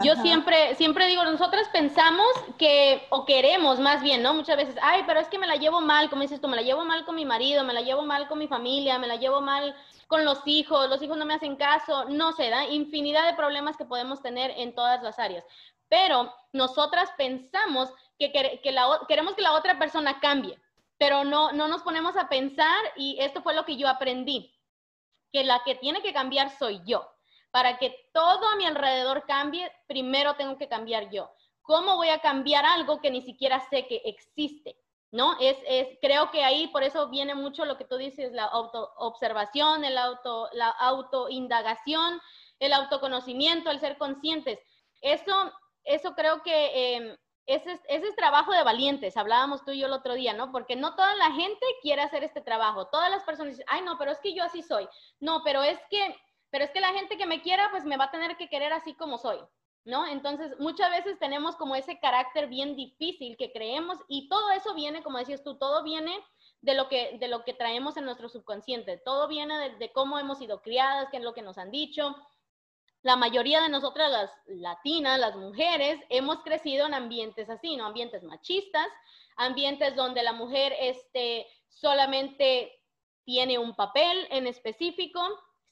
Yo 0.03 0.15
siempre, 0.17 0.75
siempre 0.75 1.07
digo, 1.07 1.25
nosotras 1.25 1.69
pensamos 1.73 2.27
que, 2.59 3.07
o 3.09 3.25
queremos 3.25 3.81
más 3.81 4.03
bien, 4.03 4.23
¿no? 4.23 4.35
Muchas 4.35 4.57
veces, 4.57 4.77
ay, 4.83 5.05
pero 5.07 5.21
es 5.21 5.29
que 5.29 5.39
me 5.39 5.47
la 5.47 5.57
llevo 5.57 5.81
mal, 5.81 6.11
como 6.11 6.21
dices 6.21 6.41
tú, 6.41 6.49
me 6.49 6.57
la 6.57 6.63
llevo 6.63 6.85
mal 6.85 7.07
con 7.07 7.15
mi 7.15 7.25
marido, 7.25 7.65
me 7.65 7.73
la 7.73 7.81
llevo 7.81 8.03
mal 8.03 8.29
con 8.29 8.39
mi 8.39 8.47
familia, 8.47 8.99
me 8.99 9.07
la 9.07 9.17
llevo 9.17 9.41
mal 9.41 9.75
con 10.07 10.25
los 10.25 10.41
hijos, 10.45 10.91
los 10.91 11.01
hijos 11.03 11.17
no 11.17 11.25
me 11.25 11.35
hacen 11.35 11.57
caso, 11.57 12.05
no 12.11 12.33
sé, 12.33 12.51
da 12.51 12.67
infinidad 12.67 13.27
de 13.27 13.37
problemas 13.37 13.77
que 13.79 13.87
podemos 13.87 14.21
tener 14.21 14.53
en 14.59 14.75
todas 14.75 15.03
las 15.03 15.19
áreas. 15.19 15.45
Pero 15.89 16.31
nosotras 16.53 17.11
pensamos 17.17 17.89
que, 18.19 18.33
que 18.63 18.73
la, 18.73 19.01
queremos 19.09 19.35
que 19.35 19.43
la 19.43 19.53
otra 19.53 19.79
persona 19.79 20.21
cambie, 20.21 20.59
pero 20.99 21.25
no, 21.25 21.53
no 21.53 21.69
nos 21.69 21.83
ponemos 21.83 22.17
a 22.17 22.29
pensar, 22.29 22.79
y 22.97 23.19
esto 23.21 23.43
fue 23.43 23.55
lo 23.55 23.65
que 23.65 23.77
yo 23.77 23.89
aprendí, 23.89 24.55
que 25.33 25.45
la 25.45 25.63
que 25.65 25.75
tiene 25.75 26.03
que 26.03 26.13
cambiar 26.13 26.51
soy 26.51 26.81
yo. 26.87 27.11
Para 27.51 27.79
que 27.79 28.11
todo 28.13 28.49
a 28.49 28.57
mi 28.57 28.67
alrededor 28.67 29.25
cambie, 29.27 29.71
primero 29.87 30.35
tengo 30.37 30.59
que 30.59 30.69
cambiar 30.69 31.11
yo. 31.11 31.31
¿Cómo 31.63 31.97
voy 31.97 32.09
a 32.11 32.21
cambiar 32.21 32.65
algo 32.65 33.01
que 33.01 33.11
ni 33.11 33.23
siquiera 33.23 33.61
sé 33.69 33.87
que 33.87 34.03
existe? 34.05 34.77
¿no? 35.11 35.37
Es, 35.41 35.57
es, 35.67 35.99
creo 36.01 36.31
que 36.31 36.45
ahí 36.45 36.69
por 36.69 36.83
eso 36.83 37.09
viene 37.09 37.35
mucho 37.35 37.65
lo 37.65 37.79
que 37.79 37.85
tú 37.85 37.97
dices, 37.97 38.33
la 38.33 38.45
autoobservación, 38.45 39.85
el 39.85 39.97
auto, 39.99 40.49
la 40.53 40.69
autoindagación, 40.69 42.21
el 42.59 42.73
autoconocimiento, 42.73 43.71
el 43.71 43.81
ser 43.81 43.99
conscientes. 43.99 44.59
Eso, 45.01 45.53
eso 45.85 46.15
creo 46.15 46.43
que 46.43 46.97
eh, 46.97 47.19
ese, 47.47 47.81
ese, 47.89 48.09
es 48.09 48.17
trabajo 48.17 48.53
de 48.53 48.63
valientes, 48.63 49.17
hablábamos 49.17 49.65
tú 49.65 49.71
y 49.71 49.81
yo 49.81 49.87
el 49.87 49.93
otro 49.93 50.15
día, 50.15 50.33
¿no? 50.33 50.53
Porque 50.53 50.77
no 50.77 50.95
toda 50.95 51.15
la 51.17 51.33
gente 51.33 51.65
quiere 51.83 52.03
hacer 52.03 52.25
este 52.25 52.41
trabajo. 52.41 52.89
Todas 52.89 53.11
las 53.11 53.25
personas 53.25 53.53
dicen, 53.53 53.67
ay, 53.69 53.83
no, 53.83 53.99
pero 53.99 54.11
es 54.11 54.19
que 54.21 54.35
yo 54.35 54.45
así 54.45 54.63
soy. 54.63 54.89
No, 55.21 55.43
pero 55.45 55.63
es 55.63 55.79
que, 55.91 56.17
pero 56.51 56.65
es 56.65 56.71
que 56.71 56.81
la 56.81 56.93
gente 56.93 57.17
que 57.17 57.27
me 57.27 57.43
quiera, 57.43 57.71
pues 57.71 57.85
me 57.85 57.97
va 57.97 58.05
a 58.05 58.11
tener 58.11 58.37
que 58.37 58.49
querer 58.49 58.73
así 58.73 58.95
como 58.95 59.19
soy. 59.19 59.39
¿no? 59.87 60.05
Entonces, 60.05 60.59
muchas 60.59 60.91
veces 60.91 61.19
tenemos 61.19 61.55
como 61.55 61.77
ese 61.77 61.99
carácter 62.01 62.49
bien 62.49 62.75
difícil 62.75 63.37
que 63.37 63.53
creemos 63.53 63.99
y 64.09 64.29
todo 64.29 64.51
eso 64.51 64.75
viene, 64.75 65.03
como 65.03 65.19
decías 65.19 65.45
tú, 65.45 65.57
todo 65.59 65.85
viene 65.85 66.13
de 66.61 66.75
lo 66.75 66.89
que, 66.89 67.17
de 67.21 67.29
lo 67.29 67.45
que 67.45 67.55
traemos 67.55 67.97
en 67.97 68.05
nuestro 68.05 68.29
subconsciente, 68.29 68.99
todo 68.99 69.29
viene 69.29 69.77
de, 69.79 69.93
cómo 69.93 70.19
hemos 70.19 70.39
sido 70.39 70.61
criadas, 70.61 71.09
qué 71.11 71.19
es 71.19 71.23
lo 71.23 71.35
que 71.35 71.43
nos 71.43 71.57
han 71.57 71.71
dicho. 71.71 72.17
La 73.07 73.15
mayoría 73.15 73.61
de 73.61 73.69
nosotras, 73.69 74.11
las 74.11 74.31
latinas, 74.49 75.21
las 75.21 75.37
mujeres, 75.37 76.01
hemos 76.09 76.43
crecido 76.43 76.87
en 76.87 76.95
ambientes 76.95 77.49
así, 77.49 77.77
¿no? 77.77 77.87
Ambientes 77.87 78.25
machistas, 78.25 78.89
ambientes 79.37 79.95
donde 79.95 80.25
la 80.25 80.33
mujer 80.33 80.75
este, 80.81 81.47
solamente 81.69 82.83
tiene 83.25 83.59
un 83.59 83.77
papel 83.77 84.27
en 84.31 84.49
específico. 84.49 85.21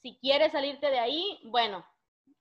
Si 0.01 0.17
quieres 0.21 0.53
salirte 0.53 0.89
de 0.89 0.97
ahí, 0.97 1.41
bueno, 1.43 1.85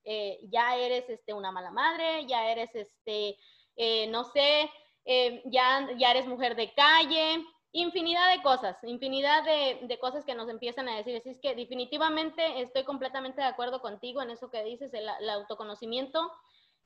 eh, 0.04 0.38
ya 0.44 0.76
eres 0.76 1.10
este, 1.10 1.32
una 1.32 1.50
mala 1.50 1.72
madre, 1.72 2.24
ya 2.26 2.46
eres, 2.46 2.72
este, 2.76 3.36
eh, 3.74 4.06
no 4.06 4.22
sé, 4.22 4.70
eh, 5.06 5.42
ya, 5.46 5.88
ya 5.96 6.12
eres 6.12 6.28
mujer 6.28 6.54
de 6.54 6.72
calle, 6.72 7.44
infinidad 7.74 8.30
de 8.34 8.42
cosas, 8.42 8.76
infinidad 8.84 9.44
de, 9.44 9.80
de, 9.82 9.98
cosas 9.98 10.24
que 10.24 10.34
nos 10.34 10.48
empiezan 10.48 10.88
a 10.88 10.96
decir. 10.96 11.16
Así 11.16 11.28
es 11.28 11.38
que 11.38 11.54
definitivamente 11.54 12.62
estoy 12.62 12.84
completamente 12.84 13.42
de 13.42 13.48
acuerdo 13.48 13.82
contigo 13.82 14.22
en 14.22 14.30
eso 14.30 14.50
que 14.50 14.64
dices, 14.64 14.94
el 14.94 15.28
autoconocimiento 15.28 16.32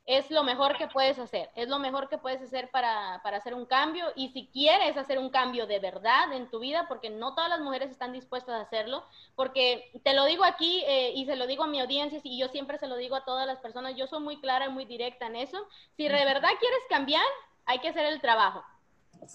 es 0.07 0.31
lo 0.31 0.43
mejor 0.43 0.79
que 0.79 0.89
puedes 0.89 1.19
hacer, 1.19 1.51
es 1.55 1.69
lo 1.69 1.79
mejor 1.79 2.09
que 2.09 2.17
puedes 2.17 2.41
hacer 2.41 2.71
para, 2.71 3.21
para, 3.23 3.37
hacer 3.37 3.53
un 3.53 3.67
cambio 3.67 4.07
y 4.17 4.31
si 4.31 4.47
quieres 4.47 4.97
hacer 4.97 5.19
un 5.19 5.29
cambio 5.29 5.67
de 5.67 5.81
verdad 5.81 6.33
en 6.33 6.49
tu 6.49 6.61
vida, 6.61 6.87
porque 6.89 7.11
no 7.11 7.35
todas 7.35 7.51
las 7.51 7.61
mujeres 7.61 7.91
están 7.91 8.15
dispuestas 8.15 8.55
a 8.55 8.63
hacerlo, 8.63 9.05
porque 9.35 9.93
te 10.03 10.15
lo 10.15 10.25
digo 10.25 10.45
aquí 10.45 10.83
eh, 10.87 11.13
y 11.15 11.27
se 11.27 11.37
lo 11.37 11.47
digo 11.47 11.65
a 11.65 11.67
mi 11.67 11.79
audiencia 11.79 12.19
y 12.25 12.41
yo 12.41 12.49
siempre 12.49 12.79
se 12.79 12.87
lo 12.87 12.97
digo 12.97 13.17
a 13.17 13.27
todas 13.27 13.47
las 13.47 13.59
personas, 13.59 13.97
yo 13.97 14.07
soy 14.07 14.21
muy 14.21 14.41
clara 14.41 14.65
y 14.65 14.71
muy 14.71 14.87
directa 14.87 15.27
en 15.27 15.37
eso, 15.37 15.59
si 15.99 16.09
de 16.09 16.25
verdad 16.25 16.53
quieres 16.59 16.81
cambiar, 16.89 17.27
hay 17.67 17.81
que 17.81 17.89
hacer 17.89 18.07
el 18.07 18.23
trabajo. 18.23 18.65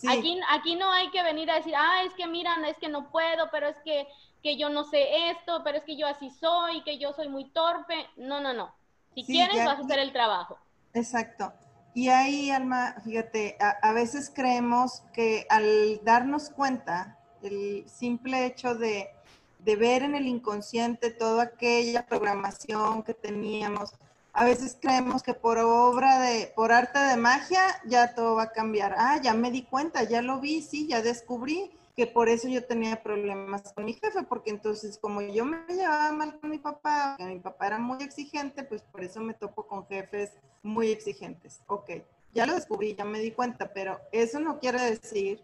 Aquí, 0.10 0.40
aquí 0.50 0.76
no 0.76 0.92
hay 0.92 1.10
que 1.12 1.24
venir 1.24 1.50
a 1.52 1.56
decir, 1.56 1.74
ah, 1.76 2.04
es 2.06 2.14
que 2.14 2.28
miran, 2.28 2.66
es 2.66 2.78
que 2.78 2.90
no 2.90 3.12
puedo, 3.12 3.50
pero 3.52 3.68
es 3.68 3.78
que, 3.84 4.08
que 4.42 4.58
yo 4.58 4.70
no 4.70 4.84
sé 4.84 5.30
esto, 5.30 5.62
pero 5.64 5.78
es 5.78 5.84
que 5.84 5.98
yo 5.98 6.08
así 6.08 6.30
soy, 6.30 6.84
que 6.84 6.98
yo 6.98 7.14
soy 7.14 7.30
muy 7.30 7.46
torpe. 7.52 8.08
No, 8.18 8.42
no, 8.42 8.54
no. 8.54 8.74
Si 9.16 9.26
quieres, 9.26 9.64
vas 9.64 9.80
a 9.80 9.84
hacer 9.84 10.00
el 10.00 10.12
trabajo. 10.12 10.58
Exacto. 10.94 11.54
Y 11.94 12.10
ahí, 12.10 12.50
Alma, 12.50 12.96
fíjate, 13.04 13.58
a, 13.60 13.92
veces 13.94 14.32
creemos 14.34 15.04
que 15.14 15.46
al 15.50 16.04
darnos 16.04 16.50
cuenta, 16.50 17.20
el 17.44 17.88
simple 17.88 18.46
hecho 18.48 18.74
de, 18.74 19.12
de 19.60 19.76
ver 19.76 20.02
en 20.02 20.16
el 20.16 20.26
inconsciente 20.26 21.12
toda 21.12 21.44
aquella 21.44 22.08
programación 22.08 23.04
que 23.04 23.14
teníamos, 23.14 23.94
a 24.34 24.46
veces 24.46 24.76
creemos 24.82 25.22
que 25.22 25.36
por 25.36 25.60
obra 25.60 26.20
de, 26.20 26.52
por 26.56 26.72
arte 26.72 26.98
de 26.98 27.18
magia, 27.18 27.62
ya 27.86 28.16
todo 28.16 28.36
va 28.36 28.44
a 28.44 28.52
cambiar. 28.52 28.96
Ah, 28.98 29.20
ya 29.22 29.36
me 29.36 29.52
di 29.52 29.62
cuenta, 29.62 30.04
ya 30.04 30.24
lo 30.24 30.40
vi, 30.40 30.62
sí, 30.64 30.88
ya 30.88 31.02
descubrí 31.04 31.72
que 31.96 32.08
por 32.08 32.28
eso 32.28 32.48
yo 32.48 32.66
tenía 32.66 33.04
problemas 33.04 33.72
con 33.74 33.86
mi 33.86 33.94
jefe, 33.94 34.24
porque 34.24 34.50
entonces 34.50 34.98
como 34.98 35.22
yo 35.22 35.46
me 35.46 35.64
llevaba 35.68 36.12
mal 36.12 36.40
con 36.40 36.50
mi 36.50 36.58
papá, 36.58 37.16
que 37.18 37.26
mi 37.26 37.40
papá 37.40 37.68
era 37.68 37.78
muy 37.78 38.04
exigente, 38.04 38.64
pues 38.64 38.82
por 38.82 39.04
eso 39.04 39.22
me 39.22 39.36
topo 39.36 39.68
con 39.68 39.86
jefes 39.86 40.32
muy 40.64 40.92
exigentes. 40.92 41.62
Ok, 41.68 41.92
ya 42.34 42.48
lo 42.48 42.56
descubrí, 42.56 42.96
ya 42.96 43.06
me 43.06 43.20
di 43.20 43.32
cuenta, 43.32 43.72
pero 43.72 44.00
eso 44.12 44.40
no 44.40 44.60
quiere 44.60 44.82
decir 44.82 45.40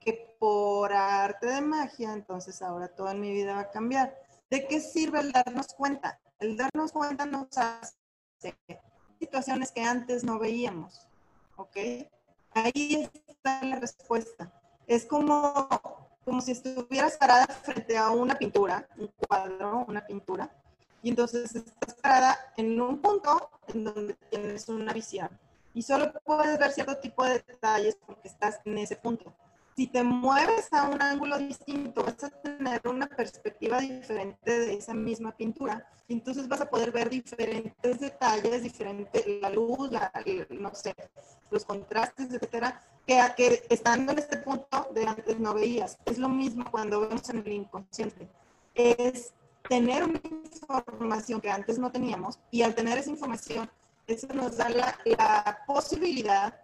que 0.00 0.36
por 0.38 0.92
arte 0.92 1.46
de 1.46 1.62
magia, 1.62 2.12
entonces 2.12 2.60
ahora 2.60 2.88
todo 2.88 3.10
en 3.10 3.20
mi 3.20 3.32
vida 3.32 3.54
va 3.54 3.60
a 3.60 3.70
cambiar. 3.70 4.14
¿De 4.50 4.66
qué 4.66 4.80
sirve 4.80 5.20
el 5.20 5.32
darnos 5.32 5.68
cuenta? 5.68 6.20
El 6.38 6.58
darnos 6.58 6.92
cuenta 6.92 7.24
nos 7.24 7.56
hace 7.56 7.94
situaciones 9.18 9.72
que 9.72 9.82
antes 9.82 10.24
no 10.24 10.38
veíamos, 10.38 11.06
¿ok? 11.56 11.76
Ahí 12.52 13.08
está 13.26 13.62
la 13.64 13.80
respuesta. 13.80 14.52
Es 14.86 15.04
como, 15.04 15.68
como 16.24 16.40
si 16.40 16.52
estuvieras 16.52 17.16
parada 17.16 17.46
frente 17.46 17.96
a 17.96 18.10
una 18.10 18.36
pintura, 18.36 18.88
un 18.96 19.08
cuadro, 19.08 19.84
una 19.86 20.06
pintura, 20.06 20.50
y 21.02 21.10
entonces 21.10 21.54
estás 21.54 21.94
parada 21.94 22.38
en 22.56 22.80
un 22.80 23.00
punto 23.00 23.50
en 23.68 23.84
donde 23.84 24.14
tienes 24.30 24.68
una 24.68 24.92
visión. 24.92 25.28
Y 25.74 25.82
solo 25.82 26.12
puedes 26.24 26.58
ver 26.58 26.72
cierto 26.72 26.96
tipo 26.98 27.24
de 27.24 27.44
detalles 27.46 27.96
porque 28.04 28.28
estás 28.28 28.60
en 28.64 28.78
ese 28.78 28.96
punto 28.96 29.34
si 29.78 29.86
te 29.86 30.02
mueves 30.02 30.72
a 30.72 30.88
un 30.88 31.00
ángulo 31.00 31.38
distinto, 31.38 32.02
vas 32.02 32.24
a 32.24 32.30
tener 32.30 32.80
una 32.88 33.06
perspectiva 33.06 33.78
diferente 33.78 34.58
de 34.58 34.74
esa 34.74 34.92
misma 34.92 35.30
pintura. 35.30 35.88
Entonces 36.08 36.48
vas 36.48 36.62
a 36.62 36.68
poder 36.68 36.90
ver 36.90 37.08
diferentes 37.08 38.00
detalles, 38.00 38.64
diferente 38.64 39.38
la 39.40 39.50
luz, 39.50 39.92
la, 39.92 40.10
no 40.50 40.74
sé, 40.74 40.96
los 41.52 41.64
contrastes, 41.64 42.26
etcétera, 42.32 42.82
que, 43.06 43.20
que 43.36 43.66
estando 43.70 44.10
en 44.10 44.18
este 44.18 44.38
punto 44.38 44.88
de 44.92 45.06
antes 45.06 45.38
no 45.38 45.54
veías. 45.54 45.96
Es 46.06 46.18
lo 46.18 46.28
mismo 46.28 46.68
cuando 46.72 47.02
vemos 47.02 47.30
en 47.30 47.38
el 47.38 47.52
inconsciente. 47.52 48.28
Es 48.74 49.32
tener 49.68 50.02
una 50.02 50.20
información 50.24 51.40
que 51.40 51.52
antes 51.52 51.78
no 51.78 51.92
teníamos 51.92 52.40
y 52.50 52.62
al 52.62 52.74
tener 52.74 52.98
esa 52.98 53.10
información, 53.10 53.70
eso 54.08 54.26
nos 54.34 54.56
da 54.56 54.70
la, 54.70 54.98
la 55.04 55.62
posibilidad 55.68 56.62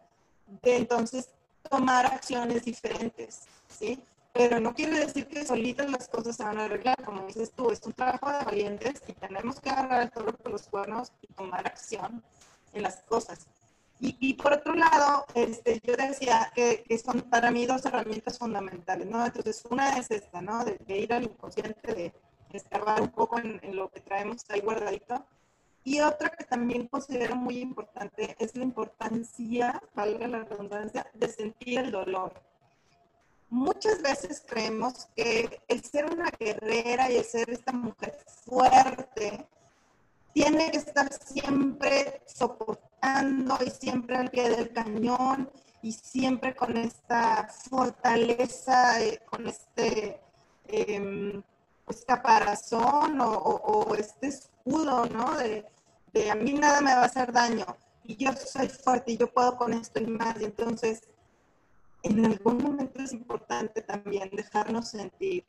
de 0.62 0.78
entonces 0.78 1.28
tomar 1.70 2.06
acciones 2.06 2.64
diferentes, 2.64 3.42
¿sí? 3.68 4.02
Pero 4.32 4.58
no 4.58 4.74
quiere 4.74 4.98
decir 4.98 5.26
que 5.28 5.46
solitas 5.46 5.90
las 5.90 6.08
cosas 6.08 6.36
se 6.36 6.42
van 6.42 6.58
a 6.58 6.64
arreglar, 6.64 7.02
como 7.04 7.26
dices 7.26 7.52
tú, 7.52 7.70
es 7.70 7.80
un 7.86 7.92
trabajo 7.92 8.30
de 8.32 8.44
valientes 8.44 9.02
y 9.06 9.12
tenemos 9.12 9.60
que 9.60 9.70
agarrar 9.70 10.02
el 10.02 10.10
toro 10.10 10.32
por 10.32 10.50
los 10.50 10.62
cuernos 10.62 11.12
y 11.22 11.28
tomar 11.34 11.66
acción 11.66 12.22
en 12.72 12.82
las 12.82 12.96
cosas. 13.02 13.46
Y, 14.00 14.16
y 14.18 14.34
por 14.34 14.52
otro 14.52 14.74
lado, 14.74 15.24
este, 15.34 15.80
yo 15.84 15.94
decía 15.96 16.50
que, 16.54 16.82
que, 16.86 16.98
son 16.98 17.22
para 17.22 17.52
mí 17.52 17.64
dos 17.64 17.84
herramientas 17.86 18.38
fundamentales, 18.38 19.06
¿no? 19.06 19.24
Entonces, 19.24 19.62
una 19.70 19.96
es 19.98 20.10
esta, 20.10 20.42
¿no? 20.42 20.64
De, 20.64 20.78
de 20.78 20.98
ir 20.98 21.12
al 21.12 21.22
inconsciente, 21.22 21.94
de 21.94 22.12
escarbar 22.52 23.00
un 23.02 23.10
poco 23.10 23.38
en, 23.38 23.60
en 23.62 23.76
lo 23.76 23.88
que 23.88 24.00
traemos 24.00 24.44
ahí 24.48 24.60
guardadito, 24.60 25.24
y 25.84 26.00
otra 26.00 26.30
que 26.30 26.44
también 26.44 26.88
considero 26.88 27.36
muy 27.36 27.58
importante 27.58 28.34
es 28.38 28.56
la 28.56 28.64
importancia, 28.64 29.82
valga 29.94 30.26
la 30.26 30.44
redundancia, 30.44 31.06
de 31.12 31.28
sentir 31.28 31.78
el 31.78 31.90
dolor. 31.90 32.32
Muchas 33.50 34.00
veces 34.00 34.42
creemos 34.46 35.06
que 35.14 35.60
el 35.68 35.84
ser 35.84 36.06
una 36.06 36.30
guerrera 36.30 37.10
y 37.10 37.18
el 37.18 37.24
ser 37.24 37.50
esta 37.50 37.72
mujer 37.72 38.16
fuerte 38.46 39.46
tiene 40.32 40.70
que 40.70 40.78
estar 40.78 41.12
siempre 41.12 42.22
soportando 42.26 43.58
y 43.64 43.70
siempre 43.70 44.16
al 44.16 44.30
pie 44.30 44.48
del 44.48 44.72
cañón 44.72 45.50
y 45.82 45.92
siempre 45.92 46.56
con 46.56 46.78
esta 46.78 47.46
fortaleza, 47.48 49.00
eh, 49.02 49.20
con 49.30 49.46
este 49.46 50.18
eh, 50.66 51.42
caparazón 52.06 53.20
o, 53.20 53.30
o, 53.30 53.90
o, 53.90 53.94
este 53.94 54.28
escudo, 54.28 55.06
¿no? 55.06 55.36
De, 56.14 56.30
a 56.30 56.36
mí 56.36 56.52
nada 56.52 56.80
me 56.80 56.94
va 56.94 57.02
a 57.02 57.06
hacer 57.06 57.32
daño 57.32 57.66
y 58.04 58.16
yo 58.16 58.32
soy 58.32 58.68
fuerte 58.68 59.12
y 59.12 59.16
yo 59.16 59.32
puedo 59.32 59.56
con 59.56 59.72
esto 59.72 60.00
y 60.00 60.06
más. 60.06 60.40
Y 60.40 60.44
entonces, 60.44 61.02
en 62.04 62.24
algún 62.24 62.58
momento 62.62 63.02
es 63.02 63.12
importante 63.12 63.82
también 63.82 64.30
dejarnos 64.30 64.88
sentir 64.88 65.44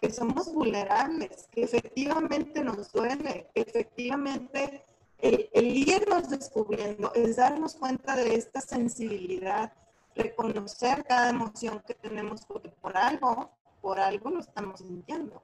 que 0.00 0.10
somos 0.10 0.52
vulnerables, 0.52 1.48
que 1.52 1.62
efectivamente 1.62 2.62
nos 2.64 2.92
duele, 2.92 3.48
que 3.54 3.60
efectivamente 3.62 4.84
el, 5.18 5.48
el 5.52 5.76
irnos 5.76 6.28
descubriendo 6.28 7.12
es 7.14 7.36
darnos 7.36 7.76
cuenta 7.76 8.16
de 8.16 8.34
esta 8.34 8.60
sensibilidad, 8.60 9.72
reconocer 10.16 11.04
cada 11.04 11.30
emoción 11.30 11.82
que 11.86 11.94
tenemos, 11.94 12.44
porque 12.46 12.68
por 12.68 12.96
algo, 12.96 13.50
por 13.80 14.00
algo 14.00 14.30
lo 14.30 14.40
estamos 14.40 14.80
sintiendo, 14.80 15.42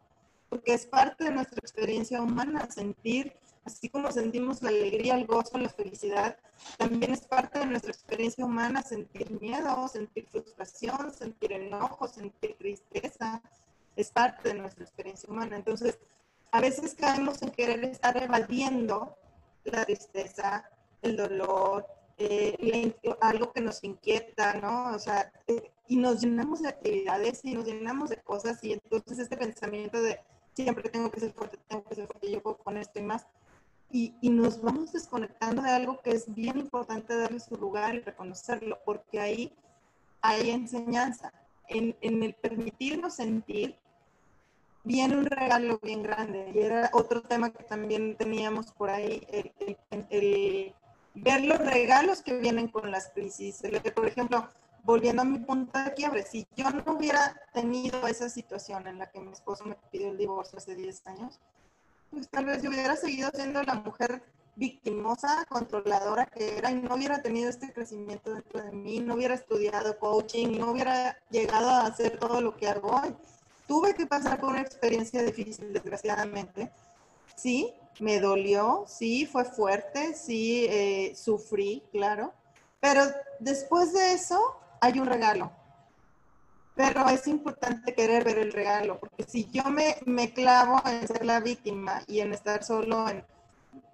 porque 0.48 0.74
es 0.74 0.86
parte 0.86 1.24
de 1.24 1.30
nuestra 1.30 1.58
experiencia 1.60 2.20
humana 2.20 2.68
sentir 2.70 3.32
así 3.72 3.88
como 3.88 4.10
sentimos 4.12 4.62
la 4.62 4.70
alegría, 4.70 5.14
el 5.14 5.26
gozo, 5.26 5.58
la 5.58 5.68
felicidad, 5.68 6.36
también 6.76 7.12
es 7.12 7.22
parte 7.22 7.58
de 7.60 7.66
nuestra 7.66 7.90
experiencia 7.90 8.44
humana 8.44 8.82
sentir 8.82 9.40
miedo, 9.40 9.88
sentir 9.88 10.26
frustración, 10.26 11.12
sentir 11.12 11.52
enojo, 11.52 12.08
sentir 12.08 12.56
tristeza, 12.56 13.42
es 13.96 14.10
parte 14.10 14.50
de 14.50 14.54
nuestra 14.54 14.84
experiencia 14.84 15.28
humana. 15.28 15.56
Entonces, 15.56 15.98
a 16.52 16.60
veces 16.60 16.94
caemos 16.94 17.42
en 17.42 17.50
querer 17.50 17.84
estar 17.84 18.16
evadiendo 18.16 19.16
la 19.64 19.84
tristeza, 19.84 20.68
el 21.02 21.16
dolor, 21.16 21.86
eh, 22.18 22.94
algo 23.20 23.52
que 23.52 23.60
nos 23.60 23.82
inquieta, 23.82 24.54
¿no? 24.54 24.94
O 24.94 24.98
sea, 24.98 25.32
eh, 25.46 25.70
y 25.88 25.96
nos 25.96 26.20
llenamos 26.20 26.62
de 26.62 26.68
actividades 26.68 27.40
y 27.44 27.54
nos 27.54 27.64
llenamos 27.64 28.10
de 28.10 28.18
cosas 28.18 28.62
y 28.62 28.72
entonces 28.74 29.18
este 29.18 29.36
pensamiento 29.36 30.00
de 30.02 30.20
siempre 30.54 30.88
tengo 30.88 31.10
que 31.10 31.20
ser 31.20 31.32
fuerte, 31.32 31.58
tengo 31.66 31.84
que 31.84 31.94
ser 31.94 32.06
fuerte, 32.06 32.30
yo 32.30 32.42
puedo 32.42 32.58
con 32.58 32.76
esto 32.76 32.98
y 32.98 33.02
más, 33.02 33.26
y, 33.90 34.14
y, 34.20 34.30
nos 34.30 34.60
vamos 34.62 34.92
desconectando 34.92 35.62
de 35.62 35.70
algo 35.70 36.00
que 36.00 36.10
es 36.10 36.32
bien 36.34 36.58
importante 36.58 37.16
darle 37.16 37.40
su 37.40 37.56
lugar 37.56 37.94
y 37.94 38.00
reconocerlo, 38.00 38.78
porque 38.84 39.20
ahí 39.20 39.52
hay 40.20 40.50
enseñanza. 40.50 41.32
En, 41.68 41.96
en 42.00 42.22
el 42.22 42.34
permitirnos 42.34 43.14
sentir, 43.14 43.78
viene 44.84 45.16
un 45.16 45.26
regalo 45.26 45.78
bien 45.82 46.02
grande. 46.02 46.50
Y 46.54 46.58
era 46.58 46.90
otro 46.92 47.22
tema 47.22 47.50
que 47.50 47.62
también 47.64 48.16
teníamos 48.16 48.72
por 48.72 48.90
ahí, 48.90 49.26
el, 49.30 49.52
el, 49.60 50.06
el 50.10 50.74
ver 51.14 51.44
los 51.44 51.58
regalos 51.58 52.22
que 52.22 52.38
vienen 52.38 52.68
con 52.68 52.90
las 52.90 53.08
crisis. 53.10 53.62
Por 53.94 54.06
ejemplo, 54.06 54.48
volviendo 54.82 55.22
a 55.22 55.24
mi 55.24 55.38
punto 55.38 55.78
de 55.78 55.94
quiebre, 55.94 56.24
si 56.24 56.46
yo 56.56 56.70
no 56.70 56.92
hubiera 56.92 57.40
tenido 57.52 58.06
esa 58.06 58.28
situación 58.28 58.86
en 58.86 58.98
la 58.98 59.10
que 59.10 59.20
mi 59.20 59.32
esposo 59.32 59.64
me 59.64 59.76
pidió 59.90 60.08
el 60.08 60.18
divorcio 60.18 60.58
hace 60.58 60.74
10 60.74 61.06
años, 61.06 61.40
pues 62.10 62.28
tal 62.28 62.46
vez 62.46 62.62
yo 62.62 62.70
hubiera 62.70 62.96
seguido 62.96 63.30
siendo 63.34 63.62
la 63.62 63.74
mujer 63.74 64.22
victimosa, 64.56 65.46
controladora 65.48 66.26
que 66.26 66.58
era 66.58 66.70
y 66.70 66.74
no 66.74 66.94
hubiera 66.94 67.22
tenido 67.22 67.48
este 67.48 67.72
crecimiento 67.72 68.34
dentro 68.34 68.62
de 68.62 68.72
mí, 68.72 68.98
no 68.98 69.14
hubiera 69.14 69.34
estudiado 69.34 69.98
coaching, 69.98 70.58
no 70.58 70.72
hubiera 70.72 71.16
llegado 71.30 71.70
a 71.70 71.86
hacer 71.86 72.18
todo 72.18 72.40
lo 72.40 72.56
que 72.56 72.68
hago 72.68 72.90
hoy. 72.90 73.14
Tuve 73.66 73.94
que 73.94 74.06
pasar 74.06 74.40
por 74.40 74.50
una 74.50 74.60
experiencia 74.60 75.22
difícil, 75.22 75.72
desgraciadamente. 75.72 76.70
Sí, 77.36 77.72
me 78.00 78.20
dolió, 78.20 78.84
sí, 78.86 79.24
fue 79.24 79.44
fuerte, 79.44 80.14
sí, 80.14 80.66
eh, 80.68 81.14
sufrí, 81.14 81.82
claro. 81.92 82.34
Pero 82.80 83.02
después 83.38 83.92
de 83.92 84.12
eso 84.12 84.38
hay 84.80 84.98
un 84.98 85.06
regalo 85.06 85.52
pero 86.80 87.06
es 87.10 87.26
importante 87.26 87.94
querer 87.94 88.24
ver 88.24 88.38
el 88.38 88.52
regalo, 88.52 88.98
porque 88.98 89.24
si 89.24 89.50
yo 89.50 89.64
me, 89.64 89.96
me 90.06 90.32
clavo 90.32 90.80
en 90.86 91.06
ser 91.06 91.26
la 91.26 91.38
víctima 91.38 92.02
y 92.06 92.20
en 92.20 92.32
estar 92.32 92.64
solo 92.64 93.06
en, 93.06 93.22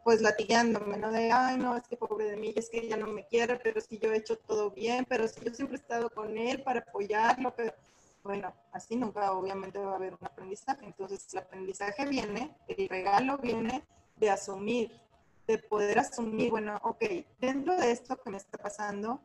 pues 0.04 0.22
latigándome, 0.22 0.96
¿no? 0.96 1.10
De, 1.10 1.32
ay, 1.32 1.58
no, 1.58 1.76
es 1.76 1.82
que 1.88 1.96
pobre 1.96 2.30
de 2.30 2.36
mí, 2.36 2.52
es 2.54 2.70
que 2.70 2.78
ella 2.78 2.96
no 2.96 3.08
me 3.08 3.26
quiere, 3.26 3.56
pero 3.56 3.80
si 3.80 3.98
yo 3.98 4.12
he 4.12 4.18
hecho 4.18 4.38
todo 4.38 4.70
bien, 4.70 5.04
pero 5.08 5.26
si 5.26 5.40
yo 5.44 5.52
siempre 5.52 5.78
he 5.78 5.80
estado 5.80 6.10
con 6.10 6.38
él 6.38 6.62
para 6.62 6.78
apoyarlo, 6.78 7.52
pero 7.56 7.74
bueno, 8.22 8.54
así 8.70 8.94
nunca 8.94 9.32
obviamente 9.32 9.80
va 9.80 9.94
a 9.94 9.96
haber 9.96 10.12
un 10.12 10.24
aprendizaje. 10.24 10.86
Entonces 10.86 11.26
el 11.32 11.40
aprendizaje 11.40 12.06
viene, 12.06 12.54
el 12.68 12.88
regalo 12.88 13.38
viene 13.38 13.82
de 14.14 14.30
asumir, 14.30 14.92
de 15.48 15.58
poder 15.58 15.98
asumir, 15.98 16.50
bueno, 16.50 16.78
ok, 16.84 17.02
dentro 17.40 17.76
de 17.76 17.90
esto 17.90 18.16
que 18.16 18.30
me 18.30 18.36
está 18.36 18.58
pasando, 18.58 19.20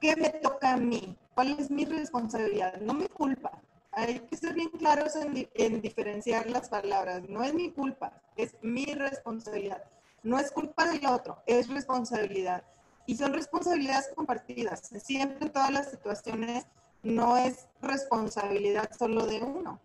¿qué 0.00 0.16
me 0.16 0.30
toca 0.30 0.72
a 0.72 0.76
mí? 0.76 1.16
¿Cuál 1.34 1.56
es 1.58 1.70
mi 1.70 1.84
responsabilidad? 1.84 2.80
No 2.80 2.94
mi 2.94 3.06
culpa. 3.08 3.52
Hay 3.92 4.20
que 4.20 4.36
ser 4.36 4.54
bien 4.54 4.70
claros 4.70 5.14
en, 5.16 5.80
diferenciar 5.80 6.48
las 6.48 6.68
palabras. 6.68 7.28
No 7.28 7.42
es 7.42 7.54
mi 7.54 7.70
culpa, 7.70 8.12
es 8.36 8.54
mi 8.62 8.86
responsabilidad. 8.86 9.84
No 10.22 10.38
es 10.38 10.50
culpa 10.50 10.86
del 10.86 11.04
otro, 11.06 11.38
es 11.46 11.68
responsabilidad. 11.68 12.62
Y 13.06 13.16
son 13.16 13.32
responsabilidades 13.32 14.10
compartidas. 14.14 14.80
Siempre 15.02 15.46
en 15.46 15.52
todas 15.52 15.70
las 15.70 15.90
situaciones 15.90 16.66
no 17.02 17.36
es 17.36 17.66
responsabilidad 17.82 18.90
solo 18.96 19.26
de 19.26 19.40
uno. 19.40 19.80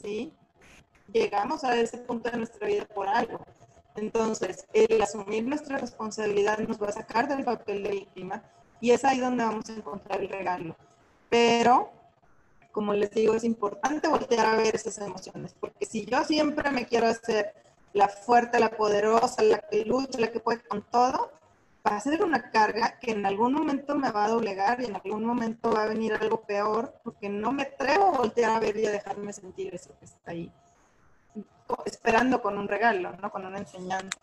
¿sí? 0.00 0.32
Llegamos 1.12 1.64
a 1.64 1.74
ese 1.76 1.98
punto 1.98 2.30
de 2.30 2.36
nuestra 2.38 2.66
vida 2.66 2.84
por 2.86 3.08
algo. 3.08 3.40
Entonces, 3.96 4.66
el 4.72 5.02
asumir 5.02 5.44
nuestra 5.44 5.78
responsabilidad 5.78 6.58
nos 6.58 6.80
va 6.80 6.88
a 6.88 6.92
sacar 6.92 7.26
del 7.26 7.44
papel 7.44 7.82
de 7.82 7.90
víctima 7.90 8.44
y 8.80 8.90
es 8.90 9.04
ahí 9.04 9.18
donde 9.18 9.44
vamos 9.44 9.68
a 9.68 9.74
encontrar 9.74 10.20
el 10.20 10.28
regalo. 10.28 10.76
Pero, 11.28 11.90
como 12.72 12.94
les 12.94 13.10
digo, 13.10 13.34
es 13.34 13.44
importante 13.44 14.08
voltear 14.08 14.46
a 14.46 14.56
ver 14.56 14.74
esas 14.74 14.98
emociones, 14.98 15.54
porque 15.58 15.86
si 15.86 16.04
yo 16.04 16.24
siempre 16.24 16.70
me 16.70 16.86
quiero 16.86 17.06
hacer 17.06 17.54
la 17.92 18.08
fuerte, 18.08 18.60
la 18.60 18.70
poderosa, 18.70 19.42
la 19.42 19.58
que 19.58 19.84
lucha, 19.84 20.18
la 20.18 20.30
que 20.30 20.40
puede 20.40 20.60
con 20.62 20.82
todo, 20.82 21.32
va 21.86 21.96
a 21.96 22.00
ser 22.00 22.22
una 22.22 22.50
carga 22.50 22.98
que 22.98 23.12
en 23.12 23.24
algún 23.24 23.52
momento 23.52 23.94
me 23.94 24.10
va 24.10 24.26
a 24.26 24.28
doblegar 24.28 24.80
y 24.80 24.86
en 24.86 24.96
algún 24.96 25.24
momento 25.24 25.72
va 25.72 25.84
a 25.84 25.88
venir 25.88 26.12
algo 26.14 26.42
peor, 26.42 26.94
porque 27.02 27.28
no 27.28 27.52
me 27.52 27.62
atrevo 27.62 28.08
a 28.08 28.18
voltear 28.18 28.50
a 28.50 28.60
ver 28.60 28.76
y 28.76 28.86
a 28.86 28.90
dejarme 28.90 29.32
sentir 29.32 29.74
eso 29.74 29.90
que 29.98 30.04
está 30.04 30.32
ahí, 30.32 30.52
esperando 31.84 32.42
con 32.42 32.58
un 32.58 32.68
regalo, 32.68 33.12
¿no? 33.20 33.30
Con 33.30 33.46
una 33.46 33.58
enseñanza. 33.58 34.18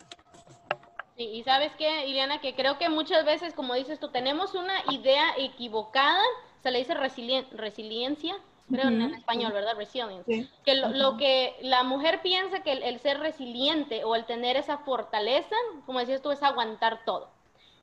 Sí, 1.17 1.23
y 1.23 1.43
sabes 1.43 1.71
qué, 1.77 2.07
Ileana, 2.07 2.41
que 2.41 2.55
creo 2.55 2.77
que 2.77 2.89
muchas 2.89 3.25
veces, 3.25 3.53
como 3.53 3.73
dices 3.73 3.99
tú, 3.99 4.09
tenemos 4.09 4.53
una 4.53 4.73
idea 4.91 5.33
equivocada, 5.37 6.21
se 6.61 6.71
le 6.71 6.79
dice 6.79 6.93
resiliencia, 6.93 8.35
creo 8.69 8.87
en 8.87 9.13
español, 9.13 9.53
¿verdad? 9.53 9.75
Resilience. 9.77 10.49
Que 10.65 10.75
lo, 10.75 11.17
que 11.17 11.55
la 11.61 11.83
mujer 11.83 12.21
piensa 12.21 12.61
que 12.63 12.73
el, 12.73 12.99
ser 12.99 13.19
resiliente 13.19 14.03
o 14.03 14.15
el 14.15 14.25
tener 14.25 14.57
esa 14.57 14.79
fortaleza, 14.79 15.55
como 15.85 15.99
decías 15.99 16.21
tú, 16.21 16.31
es 16.31 16.43
aguantar 16.43 17.05
todo. 17.05 17.29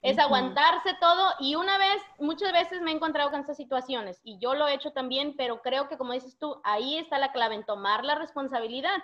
Es 0.03 0.19
aguantarse 0.19 0.95
todo 1.01 1.33
y 1.39 1.55
una 1.55 1.79
vez, 1.79 2.03
muchas 2.19 2.53
veces 2.53 2.81
me 2.81 2.91
he 2.91 2.95
encontrado 2.95 3.31
con 3.31 3.39
estas 3.39 3.57
situaciones 3.57 4.21
y 4.25 4.37
yo 4.39 4.55
lo 4.55 4.67
he 4.67 4.75
hecho 4.75 4.91
también, 4.91 5.37
pero 5.37 5.63
creo 5.63 5.89
que 5.89 5.97
como 5.97 6.13
dices 6.13 6.37
tú, 6.41 6.61
ahí 6.65 6.99
está 6.99 7.21
la 7.21 7.31
clave 7.31 7.55
en 7.55 7.65
tomar 7.65 8.05
la 8.05 8.17
responsabilidad 8.17 8.97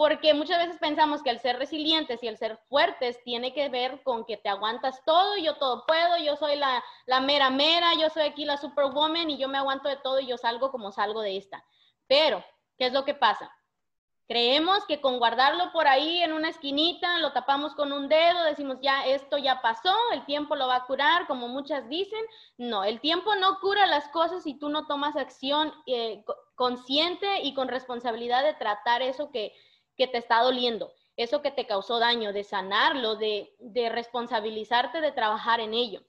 porque 0.00 0.32
muchas 0.32 0.56
veces 0.56 0.78
pensamos 0.80 1.22
que 1.22 1.28
el 1.28 1.40
ser 1.40 1.58
resilientes 1.58 2.22
y 2.22 2.26
el 2.26 2.38
ser 2.38 2.56
fuertes 2.70 3.22
tiene 3.22 3.52
que 3.52 3.68
ver 3.68 4.02
con 4.02 4.24
que 4.24 4.38
te 4.38 4.48
aguantas 4.48 5.04
todo, 5.04 5.36
yo 5.36 5.56
todo 5.56 5.84
puedo, 5.84 6.16
yo 6.24 6.36
soy 6.36 6.56
la, 6.56 6.82
la 7.04 7.20
mera 7.20 7.50
mera, 7.50 7.92
yo 8.00 8.08
soy 8.08 8.22
aquí 8.22 8.46
la 8.46 8.56
superwoman 8.56 9.28
y 9.28 9.36
yo 9.36 9.46
me 9.46 9.58
aguanto 9.58 9.90
de 9.90 9.98
todo 9.98 10.18
y 10.18 10.26
yo 10.26 10.38
salgo 10.38 10.70
como 10.70 10.90
salgo 10.90 11.20
de 11.20 11.36
esta. 11.36 11.62
Pero, 12.06 12.42
¿qué 12.78 12.86
es 12.86 12.94
lo 12.94 13.04
que 13.04 13.12
pasa? 13.12 13.54
Creemos 14.26 14.86
que 14.86 15.02
con 15.02 15.18
guardarlo 15.18 15.70
por 15.70 15.86
ahí 15.86 16.22
en 16.22 16.32
una 16.32 16.48
esquinita, 16.48 17.18
lo 17.18 17.34
tapamos 17.34 17.74
con 17.74 17.92
un 17.92 18.08
dedo, 18.08 18.42
decimos 18.44 18.78
ya 18.80 19.04
esto 19.04 19.36
ya 19.36 19.60
pasó, 19.60 19.94
el 20.14 20.24
tiempo 20.24 20.56
lo 20.56 20.66
va 20.66 20.76
a 20.76 20.86
curar, 20.86 21.26
como 21.26 21.46
muchas 21.46 21.90
dicen. 21.90 22.24
No, 22.56 22.84
el 22.84 23.00
tiempo 23.00 23.34
no 23.34 23.60
cura 23.60 23.86
las 23.86 24.08
cosas 24.08 24.44
si 24.44 24.54
tú 24.54 24.70
no 24.70 24.86
tomas 24.86 25.16
acción 25.16 25.74
eh, 25.84 26.24
consciente 26.54 27.42
y 27.42 27.52
con 27.52 27.68
responsabilidad 27.68 28.44
de 28.44 28.54
tratar 28.54 29.02
eso 29.02 29.30
que, 29.30 29.52
que 30.00 30.06
te 30.06 30.16
está 30.16 30.40
doliendo, 30.40 30.94
eso 31.14 31.42
que 31.42 31.50
te 31.50 31.66
causó 31.66 31.98
daño, 31.98 32.32
de 32.32 32.42
sanarlo, 32.42 33.16
de, 33.16 33.50
responsabilizarte 33.92 35.02
de 35.02 35.12
trabajar 35.12 35.60
en 35.60 35.74
ello. 35.74 36.00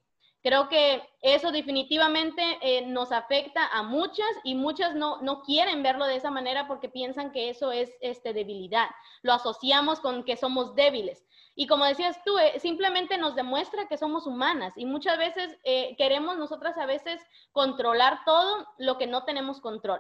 Creo 0.42 0.70
que 0.70 1.04
eso 1.22 1.52
definitivamente 1.52 2.42
eh, 2.62 2.86
nos 2.86 3.12
afecta 3.12 3.68
a 3.68 3.84
muchas 3.84 4.30
y 4.46 4.56
muchas 4.56 4.96
no, 4.96 5.22
no, 5.22 5.42
quieren 5.42 5.84
verlo 5.84 6.06
de 6.06 6.16
esa 6.16 6.32
manera 6.32 6.70
porque 6.70 6.88
piensan 6.88 7.34
que 7.34 7.50
eso 7.50 7.74
es 7.74 7.92
este, 8.00 8.32
debilidad. 8.32 8.88
Lo 9.24 9.34
asociamos 9.34 10.00
con 10.00 10.24
que 10.24 10.38
somos 10.38 10.74
débiles. 10.74 11.28
Y 11.54 11.68
como 11.68 11.84
decías 11.84 12.24
tú, 12.24 12.38
eh, 12.40 12.58
simplemente 12.62 13.18
nos 13.18 13.36
demuestra 13.36 13.90
que 13.90 13.98
somos 13.98 14.26
humanas 14.26 14.72
y 14.78 14.86
muchas 14.86 15.18
veces 15.18 15.60
eh, 15.66 15.96
queremos 15.98 16.38
nosotras 16.38 16.78
a 16.78 16.86
veces 16.86 17.22
controlar 17.52 18.22
todo 18.26 18.66
lo 18.78 18.98
que 18.98 19.08
no 19.08 19.26
tenemos 19.26 19.60
control. 19.60 20.00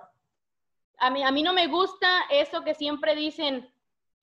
A 0.97 1.09
mí, 1.09 1.23
a 1.23 1.31
mí 1.31 1.43
no 1.43 1.51
me 1.51 1.67
gusta 1.67 2.07
eso 2.29 2.63
que 2.63 2.73
siempre 2.73 3.15
dicen, 3.15 3.69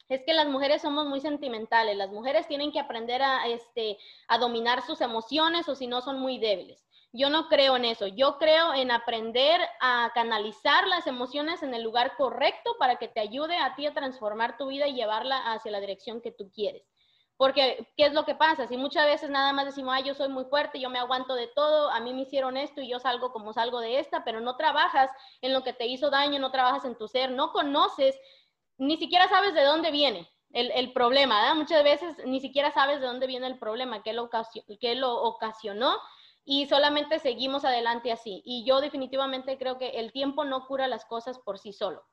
es 0.09 0.23
que 0.25 0.35
las 0.35 0.49
mujeres 0.49 0.83
somos 0.83 1.07
muy 1.07 1.21
sentimentales, 1.21 1.97
las 1.97 2.11
mujeres 2.11 2.47
tienen 2.49 2.73
que 2.73 2.81
aprender 2.81 3.23
a, 3.23 3.47
este, 3.47 3.99
a 4.27 4.39
dominar 4.39 4.83
sus 4.83 5.01
emociones 5.01 5.69
o 5.69 5.75
si 5.75 5.87
no 5.87 6.01
son 6.01 6.19
muy 6.19 6.39
débiles. 6.39 6.85
Yo 7.13 7.31
no 7.31 7.49
creo 7.49 7.77
en 7.77 7.87
eso, 7.87 8.07
yo 8.07 8.37
creo 8.37 8.75
en 8.75 8.91
aprender 8.91 9.61
a 9.81 10.11
canalizar 10.15 10.87
las 10.87 11.07
emociones 11.07 11.63
en 11.63 11.73
el 11.73 11.83
lugar 11.83 12.17
correcto 12.17 12.77
para 12.79 12.97
que 12.97 13.09
te 13.09 13.21
ayude 13.21 13.57
a 13.57 13.75
ti 13.77 13.87
a 13.87 13.95
transformar 13.95 14.59
tu 14.59 14.69
vida 14.69 14.87
y 14.89 14.95
llevarla 14.95 15.53
hacia 15.53 15.73
la 15.73 15.81
dirección 15.81 16.21
que 16.21 16.33
tú 16.33 16.51
quieres. 16.53 16.83
Porque, 17.39 17.87
¿qué 17.97 18.07
es 18.07 18.13
lo 18.13 18.25
que 18.25 18.35
pasa? 18.35 18.67
Si 18.67 18.77
muchas 18.77 19.07
veces 19.07 19.31
nada 19.31 19.53
más 19.53 19.65
decimos, 19.65 19.95
ay, 19.95 20.03
yo 20.03 20.15
soy 20.15 20.29
muy 20.29 20.45
fuerte, 20.47 20.81
yo 20.81 20.91
me 20.91 20.99
aguanto 20.99 21.37
de 21.37 21.47
todo, 21.47 21.89
a 21.89 22.01
mí 22.01 22.13
me 22.13 22.23
hicieron 22.23 22.57
esto 22.57 22.81
y 22.81 22.89
yo 22.89 22.99
salgo 22.99 23.33
como 23.33 23.53
salgo 23.53 23.79
de 23.79 24.01
esta, 24.01 24.25
pero 24.25 24.41
no 24.41 24.57
trabajas 24.57 25.09
en 25.41 25.53
lo 25.53 25.63
que 25.63 25.73
te 25.73 25.87
hizo 25.87 26.11
daño, 26.11 26.41
no 26.41 26.51
trabajas 26.51 26.85
en 26.85 26.99
tu 26.99 27.07
ser, 27.07 27.31
no 27.31 27.53
conoces 27.53 28.19
ni 28.79 28.97
siquiera 28.97 29.29
sabes 29.29 29.55
de 29.55 29.65
dónde 29.65 29.91
viene 29.91 30.31
el, 30.53 30.93
problema. 30.93 31.55
Muchas 31.55 31.85
veces 31.85 32.17
ni 32.25 32.41
siquiera 32.41 32.73
sabes 32.73 33.01
de 33.01 33.07
dónde 33.07 33.27
viene 33.27 33.47
el 33.47 33.59
problema, 33.59 34.03
qué 34.03 34.13
lo, 34.13 34.31
qué 34.81 34.95
lo 34.95 35.23
ocasionó 35.23 35.97
y 36.45 36.67
solamente 36.67 37.19
seguimos 37.19 37.65
adelante 37.65 38.13
así. 38.13 38.43
Y 38.45 38.65
yo 38.65 38.81
definitivamente 38.81 39.59
creo 39.59 39.79
que 39.79 39.91
el 39.91 40.13
tiempo 40.13 40.45
no 40.45 40.67
cura 40.67 40.87
las 40.87 41.05
cosas 41.05 41.39
por 41.39 41.59
sí 41.59 41.73
solo. 41.73 42.05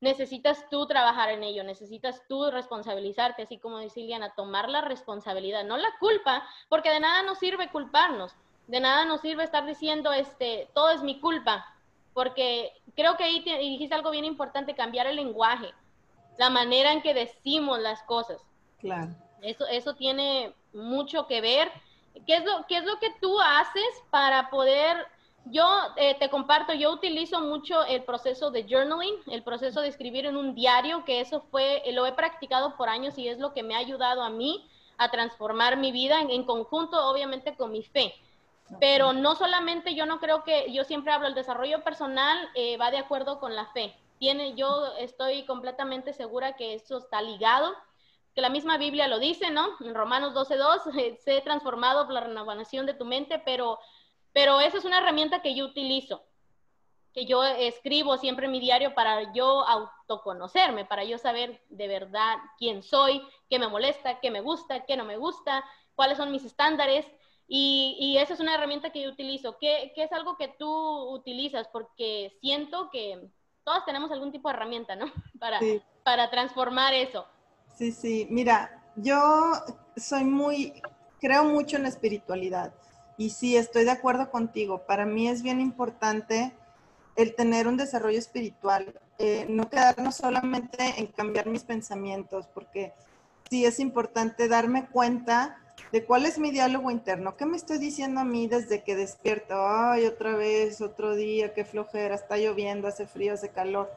Necesitas 0.00 0.68
tú 0.70 0.86
trabajar 0.86 1.30
en 1.30 1.42
ello, 1.42 1.64
necesitas 1.64 2.22
tú 2.28 2.50
responsabilizarte, 2.50 3.42
así 3.42 3.58
como 3.58 3.78
dice 3.78 4.00
Liliana, 4.00 4.34
tomar 4.34 4.68
la 4.68 4.80
responsabilidad, 4.80 5.64
no 5.64 5.76
la 5.76 5.88
culpa, 5.98 6.46
porque 6.68 6.90
de 6.90 7.00
nada 7.00 7.22
nos 7.22 7.38
sirve 7.38 7.70
culparnos, 7.70 8.34
de 8.66 8.80
nada 8.80 9.04
nos 9.04 9.20
sirve 9.22 9.44
estar 9.44 9.64
diciendo, 9.64 10.12
este, 10.12 10.68
todo 10.74 10.90
es 10.90 11.02
mi 11.02 11.20
culpa, 11.20 11.64
porque 12.12 12.72
creo 12.94 13.16
que 13.16 13.24
ahí 13.24 13.40
dijiste 13.40 13.94
algo 13.94 14.10
bien 14.10 14.24
importante, 14.24 14.74
cambiar 14.74 15.06
el 15.06 15.16
lenguaje 15.16 15.72
la 16.38 16.50
manera 16.50 16.92
en 16.92 17.02
que 17.02 17.14
decimos 17.14 17.78
las 17.78 18.02
cosas. 18.02 18.40
Claro. 18.78 19.14
Eso, 19.42 19.66
eso 19.66 19.94
tiene 19.94 20.54
mucho 20.72 21.26
que 21.26 21.40
ver. 21.40 21.70
¿Qué 22.26 22.36
es 22.36 22.44
lo, 22.44 22.64
qué 22.66 22.78
es 22.78 22.84
lo 22.84 22.98
que 22.98 23.10
tú 23.20 23.40
haces 23.40 24.02
para 24.10 24.48
poder, 24.50 25.06
yo 25.46 25.66
eh, 25.96 26.16
te 26.18 26.30
comparto, 26.30 26.72
yo 26.72 26.92
utilizo 26.92 27.40
mucho 27.40 27.84
el 27.84 28.04
proceso 28.04 28.50
de 28.50 28.66
journaling, 28.68 29.16
el 29.30 29.42
proceso 29.42 29.80
de 29.80 29.88
escribir 29.88 30.26
en 30.26 30.36
un 30.36 30.54
diario, 30.54 31.04
que 31.04 31.20
eso 31.20 31.44
fue, 31.50 31.82
lo 31.92 32.06
he 32.06 32.12
practicado 32.12 32.76
por 32.76 32.88
años 32.88 33.18
y 33.18 33.28
es 33.28 33.38
lo 33.38 33.52
que 33.52 33.62
me 33.62 33.74
ha 33.74 33.78
ayudado 33.78 34.22
a 34.22 34.30
mí 34.30 34.64
a 34.96 35.10
transformar 35.10 35.76
mi 35.76 35.90
vida 35.90 36.20
en, 36.20 36.44
conjunto, 36.44 37.08
obviamente, 37.08 37.56
con 37.56 37.72
mi 37.72 37.82
fe. 37.82 38.14
Pero 38.80 39.12
no 39.12 39.34
solamente 39.34 39.94
yo 39.94 40.06
no 40.06 40.20
creo 40.20 40.44
que, 40.44 40.72
yo 40.72 40.84
siempre 40.84 41.12
hablo, 41.12 41.26
el 41.26 41.34
desarrollo 41.34 41.82
personal 41.82 42.48
eh, 42.54 42.76
va 42.78 42.90
de 42.90 42.98
acuerdo 42.98 43.38
con 43.40 43.54
la 43.54 43.66
fe 43.66 43.94
tiene, 44.24 44.54
yo 44.54 44.86
estoy 44.98 45.44
completamente 45.44 46.14
segura 46.14 46.56
que 46.56 46.72
eso 46.72 46.96
está 46.96 47.20
ligado, 47.20 47.74
que 48.34 48.40
la 48.40 48.48
misma 48.48 48.78
Biblia 48.78 49.06
lo 49.06 49.18
dice, 49.18 49.50
¿no? 49.50 49.68
En 49.80 49.94
Romanos 49.94 50.32
12.2, 50.32 51.18
se 51.18 51.36
ha 51.36 51.44
transformado 51.44 52.10
la 52.10 52.20
renovación 52.20 52.86
de 52.86 52.94
tu 52.94 53.04
mente, 53.04 53.38
pero, 53.38 53.78
pero 54.32 54.60
esa 54.60 54.78
es 54.78 54.86
una 54.86 54.96
herramienta 54.96 55.42
que 55.42 55.54
yo 55.54 55.66
utilizo, 55.66 56.24
que 57.12 57.26
yo 57.26 57.44
escribo 57.44 58.16
siempre 58.16 58.46
en 58.46 58.52
mi 58.52 58.60
diario 58.60 58.94
para 58.94 59.30
yo 59.34 59.62
autoconocerme, 59.68 60.86
para 60.86 61.04
yo 61.04 61.18
saber 61.18 61.62
de 61.68 61.86
verdad 61.86 62.38
quién 62.56 62.82
soy, 62.82 63.20
qué 63.50 63.58
me 63.58 63.68
molesta, 63.68 64.20
qué 64.20 64.30
me 64.30 64.40
gusta, 64.40 64.86
qué 64.86 64.96
no 64.96 65.04
me 65.04 65.18
gusta, 65.18 65.62
cuáles 65.94 66.16
son 66.16 66.32
mis 66.32 66.46
estándares. 66.46 67.04
Y, 67.46 67.98
y 68.00 68.16
esa 68.16 68.32
es 68.32 68.40
una 68.40 68.54
herramienta 68.54 68.88
que 68.88 69.02
yo 69.02 69.10
utilizo. 69.10 69.58
¿Qué, 69.58 69.92
¿Qué 69.94 70.04
es 70.04 70.12
algo 70.12 70.38
que 70.38 70.48
tú 70.48 71.10
utilizas? 71.10 71.68
Porque 71.68 72.34
siento 72.40 72.88
que, 72.90 73.30
todos 73.64 73.84
tenemos 73.84 74.10
algún 74.10 74.30
tipo 74.30 74.48
de 74.48 74.54
herramienta, 74.54 74.94
¿no? 74.96 75.06
Para, 75.40 75.58
para 76.02 76.30
transformar 76.30 76.94
eso. 76.94 77.26
Sí, 77.74 77.92
sí, 77.92 78.26
mira, 78.30 78.82
yo 78.96 79.52
soy 79.96 80.24
muy, 80.24 80.80
creo 81.20 81.44
mucho 81.44 81.76
en 81.76 81.82
la 81.82 81.88
espiritualidad 81.88 82.72
y 83.16 83.30
sí, 83.30 83.56
estoy 83.56 83.84
de 83.84 83.90
acuerdo 83.90 84.30
contigo. 84.30 84.86
Para 84.86 85.06
mí 85.06 85.28
es 85.28 85.42
bien 85.42 85.60
importante 85.60 86.52
el 87.16 87.34
tener 87.34 87.68
un 87.68 87.76
desarrollo 87.76 88.18
espiritual, 88.18 89.00
eh, 89.18 89.46
no 89.48 89.68
quedarnos 89.68 90.16
solamente 90.16 90.94
en 90.98 91.06
cambiar 91.08 91.46
mis 91.46 91.62
pensamientos, 91.62 92.46
porque 92.48 92.92
sí 93.48 93.64
es 93.64 93.78
importante 93.78 94.48
darme 94.48 94.86
cuenta 94.86 95.58
de 95.92 96.04
cuál 96.04 96.26
es 96.26 96.38
mi 96.38 96.50
diálogo 96.50 96.90
interno, 96.90 97.36
qué 97.36 97.46
me 97.46 97.56
estoy 97.56 97.78
diciendo 97.78 98.20
a 98.20 98.24
mí 98.24 98.46
desde 98.46 98.82
que 98.82 98.96
despierto, 98.96 99.54
ay, 99.56 100.06
otra 100.06 100.36
vez, 100.36 100.80
otro 100.80 101.14
día, 101.14 101.54
qué 101.54 101.64
flojera, 101.64 102.14
está 102.14 102.36
lloviendo, 102.36 102.88
hace 102.88 103.06
frío, 103.06 103.34
hace 103.34 103.50
calor, 103.50 103.92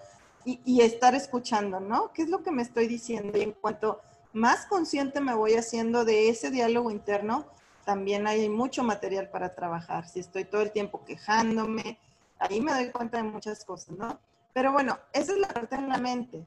y, 0.46 0.80
estar 0.80 1.14
escuchando, 1.14 1.82
¿no? 1.82 2.14
¿Qué 2.14 2.22
es 2.22 2.30
lo 2.30 2.42
que 2.42 2.52
me 2.52 2.62
estoy 2.62 2.88
diciendo? 2.88 3.38
Y 3.38 3.42
en 3.42 3.52
cuanto 3.52 4.00
más 4.32 4.66
consciente 4.66 5.20
me 5.20 5.34
voy 5.34 5.56
haciendo 5.56 6.06
de 6.06 6.30
ese 6.30 6.52
diálogo 6.52 6.90
interno, 6.90 7.48
también 7.84 8.28
hay 8.28 8.48
mucho 8.48 8.82
material 8.82 9.30
para 9.30 9.56
trabajar. 9.56 10.08
Si 10.08 10.22
estoy 10.22 10.46
todo 10.46 10.62
el 10.62 10.72
tiempo 10.72 11.04
quejándome, 11.04 11.98
ahí 12.40 12.62
me 12.62 12.72
doy 12.72 12.92
cuenta 12.92 13.18
de 13.18 13.24
muchas 13.24 13.66
cosas, 13.66 13.98
¿no? 13.98 14.20
Pero 14.54 14.72
bueno, 14.72 14.98
esa 15.12 15.34
es 15.34 15.40
la 15.40 15.50
parte 15.50 15.76
en 15.76 15.90
la 15.90 15.98
mente 15.98 16.46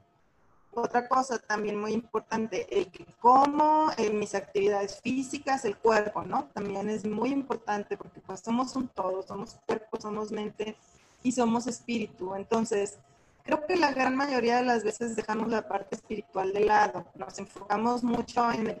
otra 0.73 1.07
cosa 1.07 1.37
también 1.39 1.79
muy 1.79 1.91
importante, 1.91 2.67
el 2.77 2.89
que 2.91 3.05
como, 3.19 3.91
en 3.97 4.17
mis 4.19 4.35
actividades 4.35 5.01
físicas, 5.01 5.65
el 5.65 5.77
cuerpo, 5.77 6.23
¿no? 6.23 6.45
También 6.53 6.89
es 6.89 7.05
muy 7.05 7.29
importante 7.29 7.97
porque 7.97 8.21
pues 8.21 8.39
somos 8.39 8.75
un 8.75 8.87
todo, 8.87 9.21
somos 9.23 9.59
cuerpo, 9.65 9.99
somos 9.99 10.31
mente 10.31 10.77
y 11.23 11.31
somos 11.33 11.67
espíritu. 11.67 12.35
Entonces, 12.35 12.99
creo 13.43 13.65
que 13.65 13.75
la 13.75 13.91
gran 13.91 14.15
mayoría 14.15 14.57
de 14.57 14.63
las 14.63 14.83
veces 14.83 15.15
dejamos 15.15 15.49
la 15.49 15.67
parte 15.67 15.95
espiritual 15.95 16.53
de 16.53 16.61
lado, 16.61 17.05
nos 17.15 17.37
enfocamos 17.39 18.03
mucho 18.03 18.51
en 18.51 18.79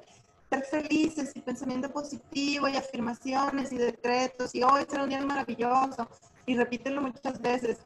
ser 0.49 0.63
felices 0.65 1.31
y 1.35 1.41
pensamiento 1.41 1.91
positivo 1.91 2.67
y 2.67 2.75
afirmaciones 2.75 3.71
y 3.71 3.77
decretos 3.77 4.53
y 4.53 4.63
hoy 4.63 4.85
será 4.89 5.03
un 5.03 5.09
día 5.09 5.21
maravilloso 5.21 6.07
y 6.45 6.55
repítelo 6.57 7.01
muchas 7.01 7.41
veces. 7.41 7.79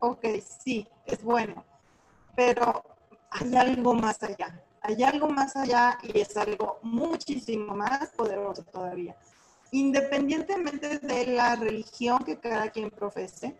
Ok, 0.00 0.24
sí, 0.64 0.86
es 1.06 1.22
bueno, 1.22 1.64
pero 2.36 2.84
hay 3.30 3.56
algo 3.56 3.94
más 3.94 4.22
allá, 4.22 4.62
hay 4.80 5.02
algo 5.02 5.28
más 5.28 5.56
allá 5.56 5.98
y 6.02 6.20
es 6.20 6.36
algo 6.36 6.78
muchísimo 6.82 7.74
más 7.74 8.08
poderoso 8.10 8.62
todavía. 8.64 9.16
Independientemente 9.70 10.98
de 10.98 11.26
la 11.26 11.56
religión 11.56 12.24
que 12.24 12.38
cada 12.38 12.70
quien 12.70 12.90
profese, 12.90 13.56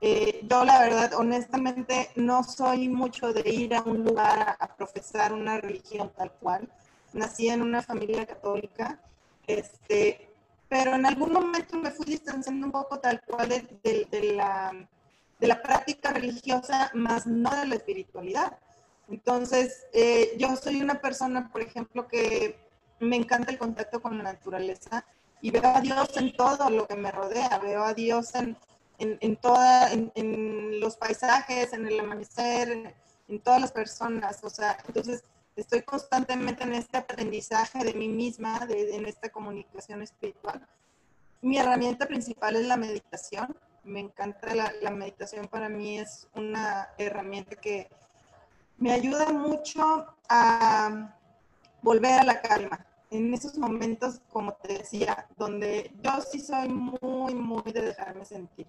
eh, 0.00 0.44
yo 0.48 0.64
la 0.64 0.80
verdad, 0.80 1.14
honestamente, 1.14 2.10
no 2.16 2.44
soy 2.44 2.88
mucho 2.88 3.32
de 3.32 3.48
ir 3.48 3.74
a 3.74 3.82
un 3.82 4.04
lugar 4.04 4.56
a, 4.58 4.76
profesar 4.76 5.32
una 5.32 5.58
religión 5.58 6.12
tal 6.16 6.32
cual. 6.32 6.68
nací 7.14 7.48
en 7.48 7.62
una 7.62 7.80
familia 7.82 8.26
católica, 8.26 9.00
este, 9.46 10.28
pero 10.68 10.94
en 10.94 11.06
algún 11.06 11.32
momento 11.32 11.78
me 11.78 11.90
fui 11.90 12.04
distanciando 12.06 12.66
un 12.66 12.72
poco 12.72 12.98
tal 13.00 13.22
cual 13.22 13.48
de, 13.48 14.06
de, 14.10 14.34
la, 14.34 14.72
de 15.38 15.46
la 15.46 15.62
práctica 15.62 16.12
religiosa, 16.12 16.90
más 16.94 17.26
no 17.26 17.54
de 17.56 17.66
la 17.66 17.76
espiritualidad. 17.76 18.58
Entonces, 19.08 19.86
eh, 19.92 20.34
yo 20.38 20.56
soy 20.56 20.80
una 20.80 21.00
persona, 21.00 21.50
por 21.52 21.62
ejemplo, 21.62 22.08
que 22.08 22.58
me 22.98 23.16
encanta 23.16 23.52
el 23.52 23.58
contacto 23.58 24.00
con 24.00 24.18
la 24.18 24.24
naturaleza 24.24 25.04
y 25.40 25.50
veo 25.50 25.66
a 25.66 25.80
Dios 25.80 26.16
en 26.16 26.34
todo 26.34 26.70
lo 26.70 26.86
que 26.86 26.96
me 26.96 27.12
rodea, 27.12 27.58
veo 27.58 27.84
a 27.84 27.94
Dios 27.94 28.34
en, 28.34 28.56
en, 28.98 29.18
en, 29.20 30.12
en, 30.14 30.80
los 30.80 30.96
paisajes, 30.96 31.72
en 31.72 31.86
el 31.86 32.00
amanecer, 32.00 32.94
en, 33.28 33.40
todas 33.40 33.60
las 33.60 33.72
personas. 33.72 34.42
O 34.42 34.50
sea, 34.50 34.78
entonces 34.86 35.22
estoy 35.54 35.82
constantemente 35.82 36.64
en 36.64 36.74
este 36.74 36.96
aprendizaje 36.96 37.84
de 37.84 37.94
mí 37.94 38.08
misma, 38.08 38.66
de, 38.66 38.96
en 38.96 39.06
esta 39.06 39.28
comunicación 39.28 40.02
espiritual. 40.02 40.66
Mi 41.42 41.58
herramienta 41.58 42.06
principal 42.06 42.56
es 42.56 42.66
la 42.66 42.76
meditación. 42.76 43.56
Me 43.84 44.00
encanta 44.00 44.52
la, 44.52 44.72
la 44.82 44.90
meditación, 44.90 45.46
para 45.46 45.68
mí 45.68 45.98
es 46.00 46.26
una 46.34 46.88
herramienta 46.98 47.54
que 47.54 47.88
me 48.78 48.92
ayuda 48.92 49.32
mucho 49.32 50.06
a 50.28 51.14
volver 51.82 52.20
a 52.20 52.24
la 52.24 52.40
calma. 52.40 52.86
En 53.10 53.32
esos 53.32 53.56
momentos, 53.56 54.20
como 54.32 54.52
te 54.54 54.78
decía, 54.78 55.26
donde 55.36 55.92
yo 56.02 56.20
sí 56.20 56.40
soy 56.40 56.68
muy, 56.68 57.34
muy 57.34 57.72
de 57.72 57.82
dejarme 57.82 58.24
sentir. 58.24 58.66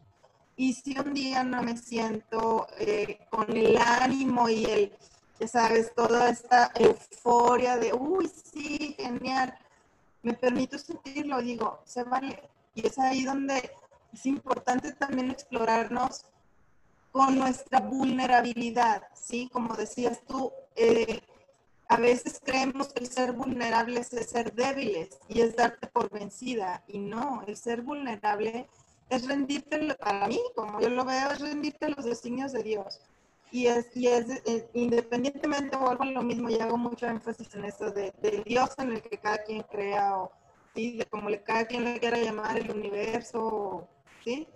Y 0.56 0.74
si 0.74 0.98
un 0.98 1.14
día 1.14 1.44
no 1.44 1.62
me 1.62 1.78
siento 1.78 2.68
eh, 2.80 3.20
con 3.30 3.56
el 3.56 3.78
ánimo 3.78 4.50
y 4.50 4.66
el, 4.66 4.94
ya 5.40 5.48
sabes, 5.48 5.94
toda 5.94 6.30
esta 6.30 6.72
euforia 6.76 7.78
de, 7.78 7.94
uy, 7.94 8.28
sí, 8.28 8.96
genial, 8.98 9.58
me 10.24 10.34
permito 10.34 10.78
sentirlo, 10.78 11.42
digo, 11.42 11.80
se 11.86 12.04
vale. 12.04 12.42
Y 12.74 12.86
es 12.88 12.98
ahí 12.98 13.24
donde 13.24 13.72
es 14.14 14.26
importante 14.26 14.94
también 14.94 15.32
explorarnos 15.32 16.26
con 17.12 17.38
nuestra 17.38 17.80
vulnerabilidad, 17.80 19.04
¿sí? 19.14 19.50
Como 19.52 19.76
decías 19.76 20.22
tú, 20.28 20.52
eh, 20.76 21.22
a 21.90 21.98
veces 21.98 22.40
creemos 22.44 22.90
que 22.90 23.04
el 23.04 23.10
ser 23.10 23.32
vulnerables 23.32 24.14
es 24.14 24.30
ser 24.30 24.54
débiles 24.54 25.20
y 25.28 25.42
es 25.42 25.56
darte 25.56 25.88
por 25.88 26.10
vencida. 26.10 26.84
Y 26.88 27.00
no, 27.00 27.44
el 27.48 27.56
ser 27.56 27.82
vulnerable 27.82 28.68
es 29.10 29.28
rendirte, 29.28 29.96
para 29.96 30.28
mí, 30.28 30.40
como 30.56 30.82
yo 30.82 30.90
lo 30.90 31.06
veo, 31.06 31.32
es 31.32 31.40
rendirte 31.40 31.86
a 31.86 31.90
los 31.90 32.06
designios 32.06 32.52
de 32.52 32.64
Dios. 32.64 33.00
Y 33.52 33.68
es, 33.68 33.96
y 33.96 34.08
es 34.08 34.30
eh, 34.46 34.70
independientemente, 34.74 35.78
vuelvo 35.78 36.04
a 36.04 36.08
lo 36.08 36.22
mismo 36.22 36.50
y 36.50 36.60
hago 36.60 36.78
mucho 36.78 37.08
énfasis 37.08 37.56
en 37.56 37.64
eso 37.66 37.92
de, 37.92 38.14
Dios 38.46 38.72
en 38.78 38.92
el 38.92 39.02
que 39.02 39.18
cada 39.18 39.38
quien 39.44 39.64
crea, 39.64 40.18
o 40.18 40.32
¿sí? 40.76 40.98
de 40.98 41.06
como 41.06 41.30
le, 41.30 41.42
cada 41.42 41.66
quien 41.66 41.86
le 41.86 42.00
quiera 42.00 42.18
llamar 42.18 42.58
el 42.58 42.70
universo, 42.70 43.88
¿sí? 44.26 44.48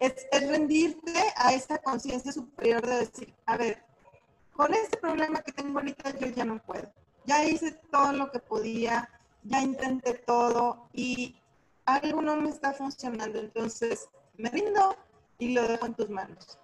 Es, 0.00 0.26
es 0.32 0.48
rendirte 0.48 1.12
a 1.36 1.52
esa 1.52 1.78
conciencia 1.78 2.32
superior 2.32 2.84
de 2.84 2.96
decir, 3.00 3.34
a 3.46 3.56
ver, 3.56 3.84
con 4.52 4.74
este 4.74 4.96
problema 4.96 5.40
que 5.42 5.52
tengo 5.52 5.78
ahorita 5.78 6.18
yo 6.18 6.26
ya 6.26 6.44
no 6.44 6.58
puedo. 6.58 6.92
Ya 7.24 7.44
hice 7.44 7.72
todo 7.90 8.12
lo 8.12 8.30
que 8.32 8.40
podía, 8.40 9.08
ya 9.44 9.62
intenté 9.62 10.14
todo 10.14 10.88
y 10.92 11.40
algo 11.86 12.22
no 12.22 12.36
me 12.36 12.50
está 12.50 12.72
funcionando, 12.72 13.38
entonces 13.38 14.08
me 14.36 14.50
rindo 14.50 14.96
y 15.38 15.54
lo 15.54 15.66
dejo 15.66 15.86
en 15.86 15.94
tus 15.94 16.10
manos. 16.10 16.58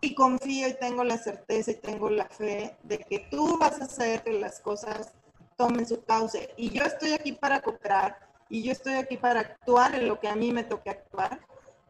Y 0.00 0.14
confío 0.14 0.68
y 0.68 0.74
tengo 0.74 1.02
la 1.02 1.18
certeza 1.18 1.70
y 1.70 1.76
tengo 1.76 2.10
la 2.10 2.26
fe 2.26 2.76
de 2.82 2.98
que 2.98 3.20
tú 3.30 3.58
vas 3.58 3.80
a 3.80 3.84
hacer 3.84 4.22
que 4.22 4.32
las 4.32 4.60
cosas 4.60 5.12
tomen 5.56 5.86
su 5.86 6.04
cauce. 6.04 6.52
Y 6.56 6.70
yo 6.70 6.84
estoy 6.84 7.12
aquí 7.12 7.32
para 7.32 7.62
cooperar 7.62 8.18
y 8.48 8.62
yo 8.62 8.72
estoy 8.72 8.94
aquí 8.94 9.16
para 9.16 9.40
actuar 9.40 9.94
en 9.94 10.08
lo 10.08 10.20
que 10.20 10.28
a 10.28 10.36
mí 10.36 10.52
me 10.52 10.64
toque 10.64 10.90
actuar, 10.90 11.40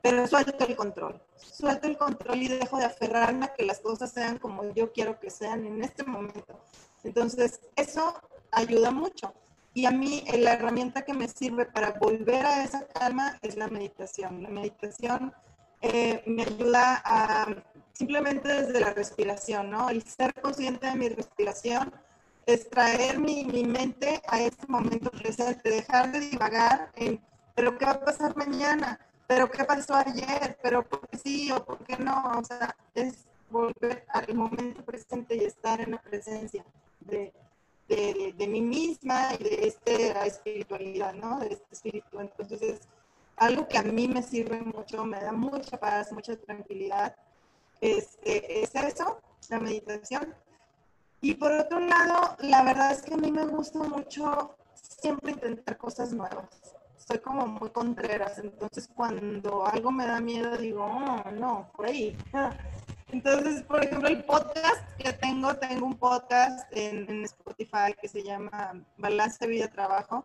pero 0.04 0.26
suelto 0.26 0.66
el 0.66 0.76
control. 0.76 1.18
Suelto 1.34 1.88
el 1.88 1.96
control 1.96 2.42
y 2.42 2.48
dejo 2.48 2.76
de 2.76 2.84
aferrarme 2.84 3.46
a 3.46 3.54
que 3.54 3.64
las 3.64 3.80
cosas 3.80 4.12
sean 4.12 4.36
como 4.36 4.62
yo 4.74 4.92
quiero 4.92 5.18
que 5.18 5.30
sean 5.30 5.64
en 5.64 5.82
este 5.82 6.04
momento. 6.04 6.60
Entonces, 7.04 7.62
eso 7.74 8.20
ayuda 8.52 8.90
mucho. 8.90 9.32
Y 9.72 9.86
a 9.86 9.90
mí 9.90 10.22
eh, 10.26 10.36
la 10.36 10.52
herramienta 10.52 11.06
que 11.06 11.14
me 11.14 11.26
sirve 11.26 11.64
para 11.64 11.92
volver 11.92 12.44
a 12.44 12.64
esa 12.64 12.86
calma 12.86 13.38
es 13.40 13.56
la 13.56 13.68
meditación. 13.68 14.42
La 14.42 14.50
meditación 14.50 15.32
eh, 15.80 16.22
me 16.26 16.42
ayuda 16.42 17.00
a 17.02 17.46
simplemente 17.94 18.46
desde 18.46 18.80
la 18.80 18.92
respiración, 18.92 19.70
¿no? 19.70 19.88
El 19.88 20.02
ser 20.02 20.34
consciente 20.34 20.86
de 20.86 20.96
mi 20.96 21.08
respiración, 21.08 21.90
extraer 22.44 23.18
mi, 23.18 23.46
mi 23.46 23.64
mente 23.64 24.20
a 24.28 24.42
este 24.42 24.66
momento 24.66 25.10
presente, 25.10 25.70
dejar 25.70 26.12
de 26.12 26.20
divagar 26.20 26.92
en, 26.96 27.24
pero 27.54 27.78
¿qué 27.78 27.86
va 27.86 27.92
a 27.92 28.04
pasar 28.04 28.36
mañana? 28.36 29.00
¿Pero 29.26 29.50
qué 29.50 29.64
pasó 29.64 29.94
ayer? 29.94 30.58
¿Pero 30.62 30.82
por 30.82 31.08
qué 31.08 31.18
sí 31.18 31.50
o 31.50 31.64
por 31.64 31.78
qué 31.84 31.96
no? 31.96 32.38
O 32.38 32.44
sea, 32.44 32.76
es 32.94 33.24
volver 33.50 34.04
al 34.08 34.34
momento 34.34 34.84
presente 34.84 35.36
y 35.36 35.44
estar 35.44 35.80
en 35.80 35.92
la 35.92 36.00
presencia 36.00 36.64
de, 37.00 37.32
de, 37.88 38.34
de, 38.36 38.46
mí 38.46 38.60
misma 38.60 39.34
y 39.38 39.44
de 39.44 39.68
esta 39.68 40.26
espiritualidad, 40.26 41.14
¿no? 41.14 41.38
De 41.40 41.54
este 41.54 41.66
espíritu. 41.72 42.20
Entonces 42.20 42.62
es 42.62 42.80
algo 43.36 43.66
que 43.68 43.78
a 43.78 43.82
mí 43.82 44.08
me 44.08 44.22
sirve 44.22 44.60
mucho, 44.60 45.04
me 45.04 45.20
da 45.20 45.32
mucha 45.32 45.78
paz, 45.78 46.12
mucha 46.12 46.36
tranquilidad. 46.36 47.16
Este, 47.80 48.62
es 48.62 48.74
eso, 48.74 49.20
la 49.48 49.60
meditación. 49.60 50.34
Y 51.20 51.34
por 51.34 51.52
otro 51.52 51.80
lado, 51.80 52.36
la 52.40 52.62
verdad 52.62 52.92
es 52.92 53.02
que 53.02 53.14
a 53.14 53.16
mí 53.16 53.32
me 53.32 53.46
gusta 53.46 53.78
mucho 53.78 54.56
siempre 54.74 55.32
intentar 55.32 55.78
cosas 55.78 56.12
nuevas. 56.12 56.73
Soy 57.06 57.18
como 57.18 57.46
muy 57.46 57.68
contreras, 57.68 58.38
entonces 58.38 58.88
cuando 58.94 59.66
algo 59.66 59.90
me 59.90 60.06
da 60.06 60.20
miedo 60.20 60.56
digo, 60.56 60.84
oh, 60.84 61.30
no, 61.32 61.70
por 61.76 61.86
ahí. 61.86 62.16
Entonces, 63.12 63.62
por 63.62 63.84
ejemplo, 63.84 64.08
el 64.08 64.24
podcast 64.24 64.82
que 64.98 65.12
tengo, 65.12 65.54
tengo 65.54 65.86
un 65.86 65.96
podcast 65.96 66.66
en, 66.72 67.22
Spotify 67.24 67.94
que 68.00 68.08
se 68.08 68.24
llama 68.24 68.72
Balance 68.96 69.46
Vida-Trabajo. 69.46 70.24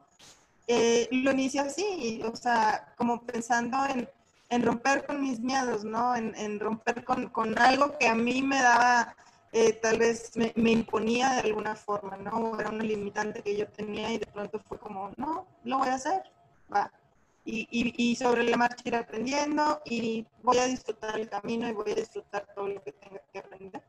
Eh, 0.67 1.07
lo 1.11 1.31
inicio 1.31 1.61
así, 1.61 2.21
o 2.23 2.35
sea, 2.35 2.93
como 2.97 3.23
pensando 3.25 3.77
en, 3.85 4.09
en 4.49 4.63
romper 4.63 5.05
con 5.05 5.21
mis 5.21 5.39
miedos, 5.39 5.83
¿no? 5.83 6.15
En, 6.15 6.59
romper 6.59 7.03
con, 7.03 7.27
con, 7.29 7.59
algo 7.59 7.95
que 7.97 8.07
a 8.07 8.15
mí 8.15 8.41
me 8.41 8.59
daba, 8.59 9.15
eh, 9.51 9.73
tal 9.73 9.99
vez 9.99 10.31
me, 10.35 10.53
me, 10.55 10.71
imponía 10.71 11.33
de 11.33 11.41
alguna 11.41 11.75
forma, 11.75 12.17
¿no? 12.17 12.59
Era 12.59 12.69
una 12.69 12.83
limitante 12.83 13.43
que 13.43 13.55
yo 13.55 13.67
tenía 13.67 14.11
y 14.13 14.17
de 14.17 14.25
pronto 14.27 14.59
fue 14.67 14.79
como, 14.79 15.11
no, 15.17 15.45
lo 15.63 15.77
voy 15.77 15.89
a 15.89 15.95
hacer, 15.95 16.23
va 16.73 16.91
y, 17.51 18.15
sobre 18.15 18.43
la 18.43 18.57
marcha 18.57 18.83
ir 18.85 18.95
aprendiendo 18.95 19.81
y 19.85 20.25
voy 20.43 20.57
a 20.57 20.65
disfrutar 20.65 21.19
el 21.19 21.29
camino 21.29 21.67
y 21.67 21.73
voy 21.73 21.91
a 21.91 21.95
disfrutar 21.95 22.47
todo 22.53 22.67
lo 22.67 22.83
que 22.83 22.91
tenga 22.91 23.21
que 23.31 23.39
aprender. 23.39 23.81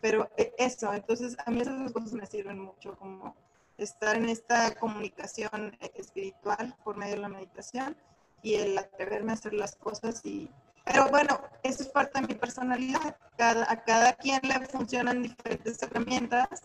Pero 0.00 0.30
eh, 0.36 0.52
eso, 0.58 0.92
entonces 0.92 1.36
a 1.44 1.50
mí 1.50 1.60
esas 1.60 1.78
dos 1.78 1.92
cosas 1.92 2.12
me 2.12 2.26
sirven 2.26 2.58
mucho, 2.58 2.96
como 2.96 3.34
estar 3.78 4.16
en 4.16 4.28
esta 4.28 4.74
comunicación 4.74 5.76
espiritual 5.94 6.74
por 6.84 6.96
medio 6.96 7.16
de 7.16 7.20
la 7.22 7.28
meditación 7.28 7.96
y 8.42 8.54
el 8.54 8.78
atreverme 8.78 9.32
a 9.32 9.34
hacer 9.34 9.54
las 9.54 9.74
cosas 9.76 10.24
y 10.24 10.48
pero 10.84 11.08
bueno, 11.08 11.40
eso 11.62 11.82
es 11.82 11.88
parte 11.88 12.20
de 12.20 12.26
mi 12.26 12.34
personalidad. 12.34 13.16
Cada, 13.38 13.64
a 13.72 13.82
cada 13.84 14.12
quien 14.12 14.38
le 14.42 14.66
funcionan 14.66 15.22
diferentes 15.22 15.82
herramientas. 15.82 16.60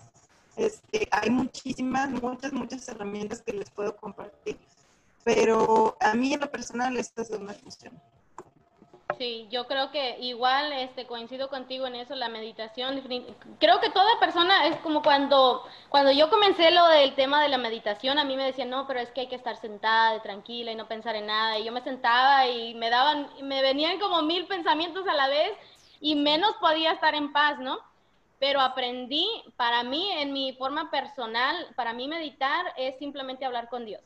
Este, 0.57 1.07
hay 1.09 1.29
muchísimas, 1.29 2.09
muchas, 2.09 2.51
muchas 2.51 2.85
herramientas 2.89 3.41
que 3.41 3.53
les 3.53 3.71
puedo 3.71 3.95
compartir 3.95 4.59
pero 5.35 5.95
a 5.99 6.15
mí 6.15 6.33
en 6.33 6.39
lo 6.39 6.49
personal 6.49 6.97
esta 6.97 7.21
es 7.21 7.29
una 7.29 7.53
función. 7.53 7.93
Sí, 9.17 9.47
yo 9.51 9.67
creo 9.67 9.91
que 9.91 10.17
igual 10.21 10.71
este, 10.73 11.05
coincido 11.05 11.49
contigo 11.49 11.85
en 11.85 11.95
eso, 11.95 12.15
la 12.15 12.29
meditación. 12.29 12.99
Creo 13.59 13.79
que 13.79 13.89
toda 13.89 14.19
persona 14.19 14.67
es 14.67 14.77
como 14.77 15.03
cuando, 15.03 15.63
cuando 15.89 16.11
yo 16.11 16.29
comencé 16.29 16.71
lo 16.71 16.87
del 16.87 17.13
tema 17.13 17.43
de 17.43 17.49
la 17.49 17.57
meditación, 17.59 18.17
a 18.17 18.23
mí 18.23 18.35
me 18.35 18.45
decían, 18.45 18.69
no, 18.69 18.87
pero 18.87 19.01
es 19.01 19.11
que 19.11 19.21
hay 19.21 19.27
que 19.27 19.35
estar 19.35 19.55
sentada, 19.57 20.21
tranquila 20.23 20.71
y 20.71 20.75
no 20.75 20.87
pensar 20.87 21.15
en 21.15 21.27
nada. 21.27 21.59
Y 21.59 21.65
yo 21.65 21.71
me 21.71 21.81
sentaba 21.81 22.47
y 22.47 22.73
me 22.75 22.89
daban, 22.89 23.29
me 23.43 23.61
venían 23.61 23.99
como 23.99 24.23
mil 24.23 24.47
pensamientos 24.47 25.07
a 25.07 25.13
la 25.13 25.27
vez 25.27 25.51
y 25.99 26.15
menos 26.15 26.55
podía 26.59 26.93
estar 26.93 27.13
en 27.13 27.31
paz, 27.33 27.59
¿no? 27.59 27.77
Pero 28.39 28.61
aprendí, 28.61 29.27
para 29.57 29.83
mí, 29.83 30.11
en 30.13 30.33
mi 30.33 30.53
forma 30.53 30.89
personal, 30.89 31.67
para 31.75 31.93
mí 31.93 32.07
meditar 32.07 32.73
es 32.77 32.97
simplemente 32.97 33.45
hablar 33.45 33.69
con 33.69 33.85
Dios. 33.85 34.01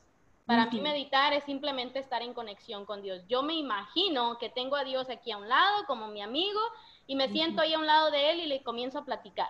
Para 0.46 0.66
mí 0.66 0.82
meditar 0.82 1.32
es 1.34 1.46
simplemente 1.46 2.00
estar 2.00 2.22
en 2.22 2.34
conexión 2.34 2.86
con 2.86 3.02
Dios. 3.02 3.22
Yo 3.30 3.44
me 3.44 3.54
imagino 3.54 4.38
que 4.40 4.50
tengo 4.50 4.76
a 4.76 4.84
Dios 4.84 5.10
aquí 5.10 5.32
a 5.32 5.38
un 5.38 5.48
lado 5.48 5.86
como 5.88 6.10
mi 6.10 6.22
amigo 6.22 6.60
y 7.08 7.16
me 7.16 7.30
siento 7.30 7.62
ahí 7.62 7.74
a 7.74 7.80
un 7.80 7.88
lado 7.88 8.12
de 8.12 8.32
él 8.32 8.40
y 8.42 8.46
le 8.48 8.62
comienzo 8.62 9.00
a 9.00 9.06
platicar. 9.06 9.50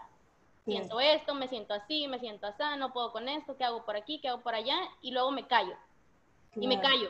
Siento 0.65 0.99
esto, 1.01 1.33
me 1.33 1.47
siento 1.47 1.73
así, 1.73 2.07
me 2.07 2.19
siento 2.19 2.47
así, 2.47 2.63
no 2.77 2.93
puedo 2.93 3.11
con 3.11 3.27
esto, 3.27 3.57
¿qué 3.57 3.65
hago 3.65 3.83
por 3.83 3.97
aquí, 3.97 4.19
qué 4.19 4.29
hago 4.29 4.41
por 4.41 4.55
allá? 4.55 4.77
Y 5.01 5.11
luego 5.11 5.31
me 5.31 5.45
callo. 5.45 5.75
Y 6.55 6.67
me 6.67 6.79
callo. 6.79 7.09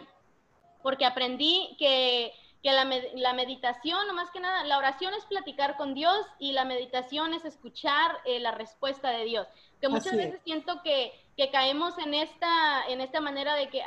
Porque 0.81 1.05
aprendí 1.05 1.75
que, 1.77 2.33
que 2.63 2.71
la, 2.71 2.85
la, 3.13 3.33
meditación, 3.33 4.07
no 4.07 4.13
más 4.13 4.31
que 4.31 4.39
nada, 4.39 4.63
la 4.63 4.77
oración 4.77 5.13
es 5.13 5.25
platicar 5.25 5.77
con 5.77 5.93
Dios 5.93 6.25
y 6.39 6.53
la 6.53 6.65
meditación 6.65 7.33
es 7.33 7.45
escuchar 7.45 8.17
eh, 8.25 8.39
la 8.39 8.51
respuesta 8.51 9.11
de 9.11 9.25
Dios. 9.25 9.47
Que 9.79 9.89
muchas 9.89 10.15
veces 10.15 10.41
siento 10.43 10.81
que 10.81 11.13
que 11.35 11.49
caemos 11.49 11.97
en 11.97 12.13
esta, 12.13 12.85
en 12.87 13.01
esta 13.01 13.19
manera 13.19 13.55
de 13.55 13.69
que 13.69 13.81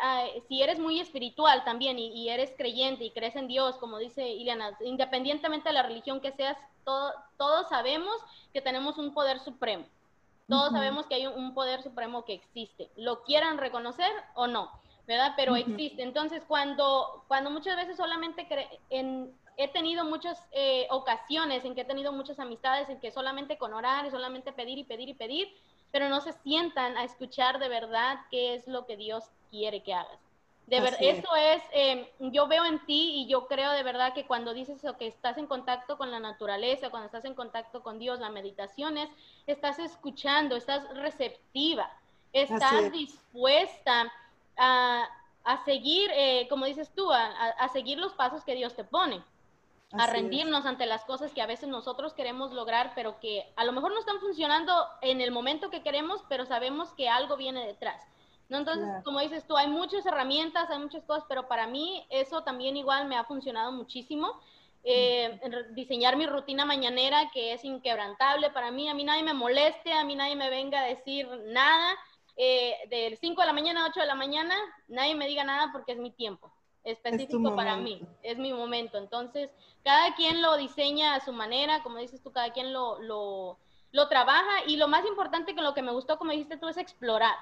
si 0.49 0.63
eres 0.63 0.79
muy 0.79 0.99
espiritual 1.01 1.65
también 1.65 1.99
y, 1.99 2.29
eres 2.29 2.53
creyente 2.57 3.05
y 3.05 3.13
crees 3.13 3.37
en 3.37 3.47
Dios, 3.47 3.77
como 3.77 3.99
dice 3.99 4.29
Ileana, 4.29 4.77
independientemente 4.85 5.69
de 5.69 5.75
la 5.75 5.85
religión 5.85 6.21
que 6.21 6.33
seas, 6.33 6.57
todos 6.85 7.69
sabemos 7.69 8.17
que 8.53 8.61
tenemos 8.61 8.99
un 8.99 9.15
poder 9.15 9.39
supremo. 9.41 9.87
Todos 10.49 10.71
sabemos 10.71 11.07
que 11.07 11.17
hay 11.17 11.27
un, 11.27 11.55
poder 11.55 11.83
supremo 11.83 12.25
que 12.25 12.35
existe, 12.35 12.89
lo 12.97 13.25
quieran 13.25 13.59
reconocer 13.59 14.13
o 14.35 14.47
no, 14.47 14.71
¿verdad? 15.07 15.33
Pero 15.37 15.57
existe. 15.57 16.03
Entonces, 16.03 16.45
cuando, 16.47 17.25
cuando 17.27 17.51
muchas 17.51 17.77
veces 17.77 17.97
solamente 17.97 18.47
en, 18.91 19.35
he 19.57 19.69
tenido 19.69 20.05
muchas 20.05 20.41
eh, 20.53 20.87
ocasiones 20.91 21.65
en 21.65 21.75
que 21.75 21.81
he 21.81 21.85
tenido 21.85 22.13
muchas 22.13 22.39
amistades 22.39 22.89
en 22.89 23.01
que 23.01 23.11
solamente 23.11 23.59
con 23.59 23.75
orar 23.75 24.07
y 24.07 24.11
solamente 24.11 24.53
pedir 24.53 24.79
y 24.79 24.85
pedir 24.85 25.09
y 25.09 25.15
pedir, 25.15 25.49
pero 25.93 26.09
no 26.09 26.21
se 26.21 26.33
sientan 26.33 26.97
a 26.97 27.05
escuchar 27.05 27.59
de 27.59 27.69
verdad 27.69 28.19
qué 28.31 28.55
es 28.55 28.67
lo 28.67 28.87
que 28.87 28.97
Dios 28.97 29.25
quiere 29.51 29.83
que 29.83 29.95
hagas. 29.95 30.19
De 30.67 30.81
verdad, 30.81 30.99
eso 31.01 31.37
es, 31.37 31.63
em, 31.71 32.07
yo 32.19 32.49
veo 32.49 32.65
en 32.65 32.85
ti 32.87 33.13
y 33.15 33.29
yo 33.29 33.47
creo 33.47 33.71
de 33.71 33.85
verdad 33.85 34.13
que 34.15 34.27
cuando 34.27 34.53
dices 34.53 34.83
que 34.99 35.07
estás 35.07 35.39
en 35.39 35.47
contacto 35.47 35.97
con 35.97 36.11
la 36.11 36.19
naturaleza, 36.19 36.91
cuando 36.91 37.07
estás 37.07 37.25
en 37.25 37.35
contacto 37.35 37.85
con 37.85 38.01
Dios, 38.01 38.19
la 38.19 38.31
meditación 38.31 38.99
es, 38.99 39.09
estás 39.47 39.79
escuchando, 39.79 40.57
estás 40.57 40.93
receptiva, 40.97 41.89
estás 42.33 42.91
dispuesta 42.91 44.13
a, 44.57 45.09
a 45.45 45.65
seguir, 45.65 46.11
eh, 46.13 46.49
como 46.51 46.67
dices 46.67 46.91
tú, 46.97 47.13
a, 47.13 47.27
a, 47.27 47.69
seguir 47.69 47.99
los 47.99 48.15
pasos 48.15 48.43
que 48.43 48.57
Dios 48.57 48.75
te 48.75 48.83
pone 48.83 49.23
a 49.93 50.07
rendirnos 50.07 50.67
ante 50.67 50.87
las 50.87 51.05
cosas 51.05 51.33
que 51.33 51.43
a 51.43 51.47
veces 51.47 51.69
nosotros 51.69 52.13
queremos 52.13 52.53
lograr, 52.53 52.93
pero 52.95 53.21
que 53.21 53.53
a 53.57 53.65
lo 53.65 53.73
mejor 53.73 53.93
no 53.93 54.01
están 54.01 54.21
funcionando 54.21 54.73
en 55.01 55.21
el 55.21 55.31
momento 55.31 55.71
que 55.71 55.83
queremos, 55.83 56.25
pero 56.29 56.45
sabemos 56.45 56.93
que 56.95 57.09
algo 57.09 57.37
viene 57.37 57.67
detrás. 57.67 58.03
¿no? 58.49 58.59
Entonces, 58.59 58.89
como 59.05 59.21
dices 59.21 59.47
tú, 59.47 59.57
hay 59.57 59.69
muchas 59.69 60.05
herramientas, 60.07 60.71
hay 60.71 60.79
muchas 60.79 61.05
cosas, 61.05 61.25
pero 61.29 61.49
para 61.49 61.67
mí 61.67 62.07
eso 62.11 62.43
también 62.43 62.77
igual 62.77 63.07
me 63.07 63.17
ha 63.17 63.25
funcionado 63.25 63.73
muchísimo. 63.73 64.41
Eh, 64.89 65.41
diseñar 65.73 66.17
mi 66.17 66.27
rutina 66.27 66.65
mañanera 66.65 67.29
que 67.33 67.53
es 67.53 67.65
inquebrantable 67.65 68.51
para 68.51 68.71
mí, 68.71 68.89
a 68.89 68.95
mí 68.95 69.03
nadie 69.03 69.25
me 69.25 69.35
moleste, 69.35 69.93
a 69.93 70.05
mí 70.05 70.15
nadie 70.15 70.37
me 70.37 70.49
venga 70.49 70.81
a 70.81 70.87
decir 70.87 71.29
nada, 71.47 71.93
eh, 72.37 72.77
del 72.89 73.19
5 73.19 73.41
de 73.41 73.47
la 73.49 73.53
mañana 73.53 73.85
a 73.85 73.89
8 73.89 73.99
de 73.99 74.07
la 74.07 74.15
mañana, 74.15 74.55
nadie 74.87 75.17
me 75.17 75.27
diga 75.27 75.43
nada 75.43 75.71
porque 75.73 75.93
es 75.93 75.99
mi 75.99 76.13
tiempo 76.13 76.56
específico 76.87 77.55
para 77.55 77.77
mí, 77.77 78.01
es 78.23 78.39
mi 78.39 78.53
momento. 78.53 78.97
Entonces, 78.97 79.51
cada 79.85 80.15
quien 80.15 80.41
lo 80.41 80.57
diseña 80.57 81.15
a 81.15 81.21
su 81.21 81.33
manera, 81.33 81.83
como 81.83 81.99
dices 81.99 82.23
tú, 82.23 82.33
cada 82.33 82.53
quien 82.53 82.73
lo, 82.73 83.01
lo, 83.03 83.59
lo 83.91 84.09
trabaja 84.09 84.65
y 84.67 84.77
lo 84.77 84.89
más 84.89 85.05
importante 85.05 85.55
que 85.55 85.61
lo 85.61 85.75
que 85.75 85.83
me 85.83 85.93
gustó, 85.93 86.17
como 86.17 86.31
dijiste 86.31 86.57
tú, 86.57 86.69
es 86.69 86.77
explorar. 86.77 87.35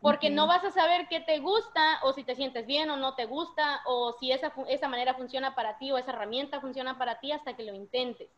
Porque 0.00 0.30
no 0.30 0.46
vas 0.46 0.64
a 0.64 0.70
saber 0.70 1.08
qué 1.08 1.20
te 1.20 1.40
gusta 1.40 2.00
o 2.04 2.14
si 2.14 2.24
te 2.24 2.34
sientes 2.34 2.66
bien 2.66 2.88
o 2.88 2.96
no 2.96 3.14
te 3.16 3.26
gusta 3.26 3.82
o 3.84 4.14
si 4.18 4.32
esa, 4.32 4.50
esa 4.68 4.88
manera 4.88 5.12
funciona 5.12 5.54
para 5.54 5.76
ti 5.76 5.92
o 5.92 5.98
esa 5.98 6.12
herramienta 6.12 6.60
funciona 6.60 6.96
para 6.96 7.20
ti 7.20 7.32
hasta 7.32 7.54
que 7.54 7.64
lo 7.64 7.74
intentes. 7.74 8.30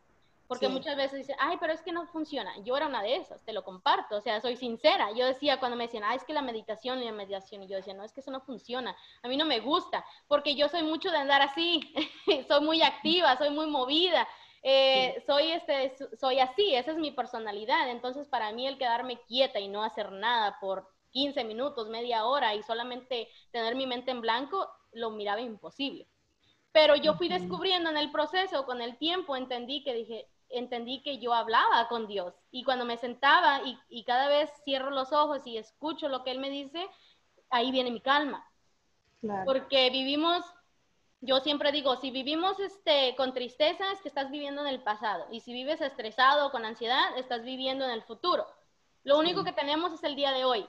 Porque 0.47 0.67
muchas 0.67 0.95
veces 0.95 1.19
dicen, 1.19 1.35
ay, 1.39 1.57
pero 1.59 1.73
es 1.73 1.81
que 1.81 1.91
no 1.91 2.05
funciona. 2.07 2.53
Yo 2.63 2.75
era 2.75 2.87
una 2.87 3.01
de 3.01 3.15
esas, 3.15 3.43
te 3.43 3.53
lo 3.53 3.63
comparto, 3.63 4.17
o 4.17 4.21
sea, 4.21 4.41
soy 4.41 4.55
sincera. 4.55 5.11
Yo 5.11 5.25
decía 5.25 5.59
cuando 5.59 5.77
me 5.77 5.85
decían, 5.85 6.03
ay, 6.05 6.17
es 6.17 6.23
que 6.23 6.33
la 6.33 6.41
meditación 6.41 7.01
y 7.01 7.05
la 7.05 7.11
meditación, 7.11 7.63
y 7.63 7.67
yo 7.67 7.77
decía, 7.77 7.93
no, 7.93 8.03
es 8.03 8.11
que 8.11 8.19
eso 8.19 8.31
no 8.31 8.41
funciona. 8.41 8.95
A 9.23 9.27
mí 9.27 9.37
no 9.37 9.45
me 9.45 9.61
gusta, 9.61 10.05
porque 10.27 10.55
yo 10.55 10.67
soy 10.69 10.83
mucho 10.83 11.09
de 11.11 11.17
andar 11.17 11.41
así, 11.41 11.81
soy 12.47 12.61
muy 12.61 12.81
activa, 12.81 13.37
soy 13.37 13.49
muy 13.49 13.67
movida. 13.67 14.27
Eh, 14.65 15.21
soy, 15.25 15.51
este, 15.51 15.93
soy 16.17 16.39
así, 16.39 16.73
esa 16.73 16.91
es 16.91 16.97
mi 16.97 17.11
personalidad. 17.11 17.89
Entonces, 17.89 18.27
para 18.27 18.51
mí 18.51 18.67
el 18.67 18.77
quedarme 18.77 19.19
quieta 19.27 19.59
y 19.59 19.67
no 19.67 19.83
hacer 19.83 20.11
nada 20.11 20.57
por 20.61 20.87
15 21.11 21.43
minutos, 21.43 21.89
media 21.89 22.25
hora 22.25 22.55
y 22.55 22.63
solamente 22.63 23.29
tener 23.51 23.75
mi 23.75 23.87
mente 23.87 24.11
en 24.11 24.21
blanco, 24.21 24.69
lo 24.93 25.11
miraba 25.11 25.41
imposible. 25.41 26.07
Pero 26.71 26.95
yo 26.95 27.13
fui 27.13 27.29
descubriendo 27.29 27.91
en 27.91 27.97
el 27.97 28.11
proceso, 28.11 28.65
con 28.65 28.81
el 28.81 28.97
tiempo, 28.97 29.35
entendí 29.35 29.83
que 29.83 29.93
dije, 29.93 30.27
entendí 30.53 31.01
que 31.01 31.19
yo 31.19 31.33
hablaba 31.33 31.87
con 31.87 32.07
Dios. 32.07 32.33
Y 32.51 32.63
cuando 32.63 32.85
me 32.85 32.97
sentaba 32.97 33.61
y, 33.89 34.03
cada 34.03 34.27
vez 34.27 34.49
cierro 34.63 34.91
los 34.91 35.11
ojos 35.11 35.45
y 35.45 35.57
escucho 35.57 36.09
lo 36.09 36.23
que 36.23 36.31
Él 36.31 36.39
me 36.39 36.49
dice, 36.49 36.87
ahí 37.49 37.71
viene 37.71 37.91
mi 37.91 38.01
calma. 38.01 38.47
Porque 39.45 39.89
vivimos, 39.89 40.43
yo 41.21 41.39
siempre 41.39 41.71
digo, 41.71 41.95
si 41.95 42.11
vivimos 42.11 42.59
este, 42.59 43.15
con 43.15 43.33
tristeza 43.33 43.91
es 43.91 44.01
que 44.01 44.09
estás 44.09 44.29
viviendo 44.31 44.61
en 44.61 44.67
el 44.67 44.83
pasado. 44.83 45.27
Y 45.31 45.39
si 45.39 45.53
vives 45.53 45.81
estresado 45.81 46.51
con 46.51 46.65
ansiedad, 46.65 47.17
estás 47.17 47.43
viviendo 47.43 47.85
en 47.85 47.91
el 47.91 48.03
futuro. 48.03 48.45
Lo 49.03 49.17
único 49.17 49.43
que 49.43 49.53
tenemos 49.53 49.93
es 49.93 50.03
el 50.03 50.15
día 50.15 50.31
de 50.31 50.45
hoy. 50.45 50.65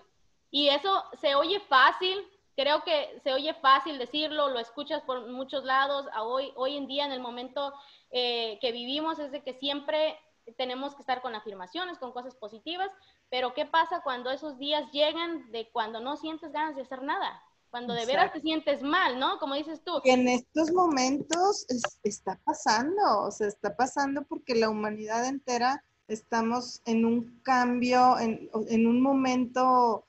Y 0.50 0.68
eso 0.68 1.04
se 1.20 1.34
oye 1.34 1.58
fácil, 1.60 2.24
creo 2.56 2.84
que 2.84 3.20
se 3.22 3.32
oye 3.32 3.54
fácil 3.54 3.98
decirlo, 3.98 4.48
lo 4.48 4.58
escuchas 4.58 5.02
por 5.02 5.26
muchos 5.28 5.64
lados. 5.64 6.06
hoy, 6.20 6.52
hoy 6.56 6.76
en 6.76 6.86
día, 6.86 7.04
en 7.04 7.12
el 7.12 7.20
momento 7.20 7.74
eh, 8.16 8.58
que 8.60 8.70
vivimos 8.70 9.18
es 9.18 9.32
de 9.32 9.42
que 9.42 9.54
siempre 9.54 10.16
tenemos 10.56 10.94
que 10.94 11.00
estar 11.00 11.20
con 11.20 11.34
afirmaciones, 11.34 11.98
con 11.98 12.12
cosas 12.12 12.36
positivas, 12.36 12.88
pero 13.28 13.54
¿qué 13.54 13.66
pasa 13.66 14.02
cuando 14.04 14.30
esos 14.30 14.56
días 14.56 14.88
llegan 14.92 15.50
de 15.50 15.68
cuando 15.72 15.98
no 15.98 16.16
sientes 16.16 16.52
ganas 16.52 16.76
de 16.76 16.82
hacer 16.82 17.02
nada? 17.02 17.42
Cuando 17.70 17.92
de 17.92 18.06
veras 18.06 18.32
te 18.32 18.40
sientes 18.40 18.82
mal, 18.82 19.18
¿no? 19.18 19.38
Como 19.40 19.56
dices 19.56 19.82
tú. 19.82 20.00
en 20.04 20.28
estos 20.28 20.70
momentos 20.70 21.66
está 22.04 22.38
pasando, 22.44 23.22
o 23.22 23.32
sea, 23.32 23.48
está 23.48 23.74
pasando 23.74 24.22
porque 24.22 24.54
la 24.54 24.70
humanidad 24.70 25.26
entera 25.26 25.82
estamos 26.06 26.82
en 26.84 27.04
un 27.04 27.40
cambio, 27.42 28.16
en, 28.20 28.48
en 28.68 28.86
un 28.86 29.02
momento 29.02 30.06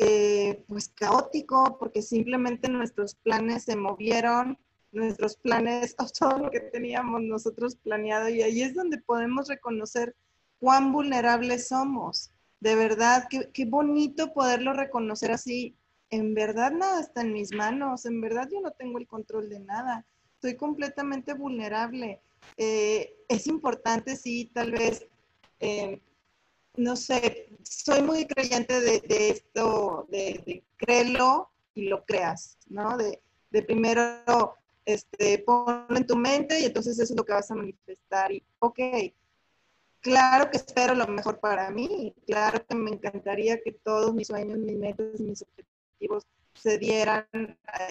eh, 0.00 0.64
pues 0.66 0.88
caótico, 0.88 1.76
porque 1.78 2.00
simplemente 2.00 2.70
nuestros 2.70 3.16
planes 3.16 3.64
se 3.64 3.76
movieron, 3.76 4.58
nuestros 4.94 5.36
planes, 5.36 5.96
todo 6.18 6.38
lo 6.38 6.50
que 6.50 6.60
teníamos 6.60 7.22
nosotros 7.22 7.76
planeado 7.76 8.28
y 8.28 8.42
ahí 8.42 8.62
es 8.62 8.74
donde 8.74 8.98
podemos 8.98 9.48
reconocer 9.48 10.14
cuán 10.58 10.92
vulnerables 10.92 11.68
somos. 11.68 12.30
De 12.60 12.74
verdad, 12.76 13.26
qué, 13.28 13.50
qué 13.52 13.66
bonito 13.66 14.32
poderlo 14.32 14.72
reconocer 14.72 15.30
así. 15.32 15.76
En 16.10 16.34
verdad 16.34 16.70
nada 16.72 17.00
está 17.00 17.22
en 17.22 17.32
mis 17.32 17.52
manos, 17.52 18.06
en 18.06 18.20
verdad 18.20 18.48
yo 18.50 18.60
no 18.60 18.70
tengo 18.70 18.98
el 18.98 19.06
control 19.06 19.48
de 19.48 19.60
nada, 19.60 20.06
estoy 20.34 20.56
completamente 20.56 21.34
vulnerable. 21.34 22.20
Eh, 22.56 23.16
es 23.28 23.46
importante, 23.46 24.16
sí, 24.16 24.50
tal 24.54 24.72
vez, 24.72 25.06
eh, 25.60 26.00
no 26.76 26.96
sé, 26.96 27.48
soy 27.62 28.02
muy 28.02 28.26
creyente 28.26 28.80
de, 28.80 29.02
esto, 29.30 30.06
de, 30.10 30.42
de, 30.46 30.64
créelo 30.76 31.50
y 31.74 31.88
lo 31.88 32.04
creas, 32.04 32.58
¿no? 32.68 32.96
De, 32.96 33.22
de 33.50 33.62
primero 33.62 34.56
este, 34.84 35.38
ponlo 35.38 35.96
en 35.96 36.06
tu 36.06 36.16
mente 36.16 36.60
y 36.60 36.64
entonces 36.64 36.98
eso 36.98 37.12
es 37.12 37.18
lo 37.18 37.24
que 37.24 37.32
vas 37.32 37.50
a 37.50 37.54
manifestar. 37.54 38.32
Y, 38.32 38.44
ok, 38.58 38.78
claro 40.00 40.50
que 40.50 40.58
espero 40.58 40.94
lo 40.94 41.06
mejor 41.06 41.40
para 41.40 41.70
mí, 41.70 42.14
claro 42.26 42.64
que 42.66 42.74
me 42.74 42.90
encantaría 42.90 43.60
que 43.62 43.72
todos 43.72 44.14
mis 44.14 44.28
sueños, 44.28 44.58
mis 44.58 44.76
metas, 44.76 45.18
mis 45.20 45.42
objetivos 45.42 46.26
se 46.54 46.78
dieran 46.78 47.26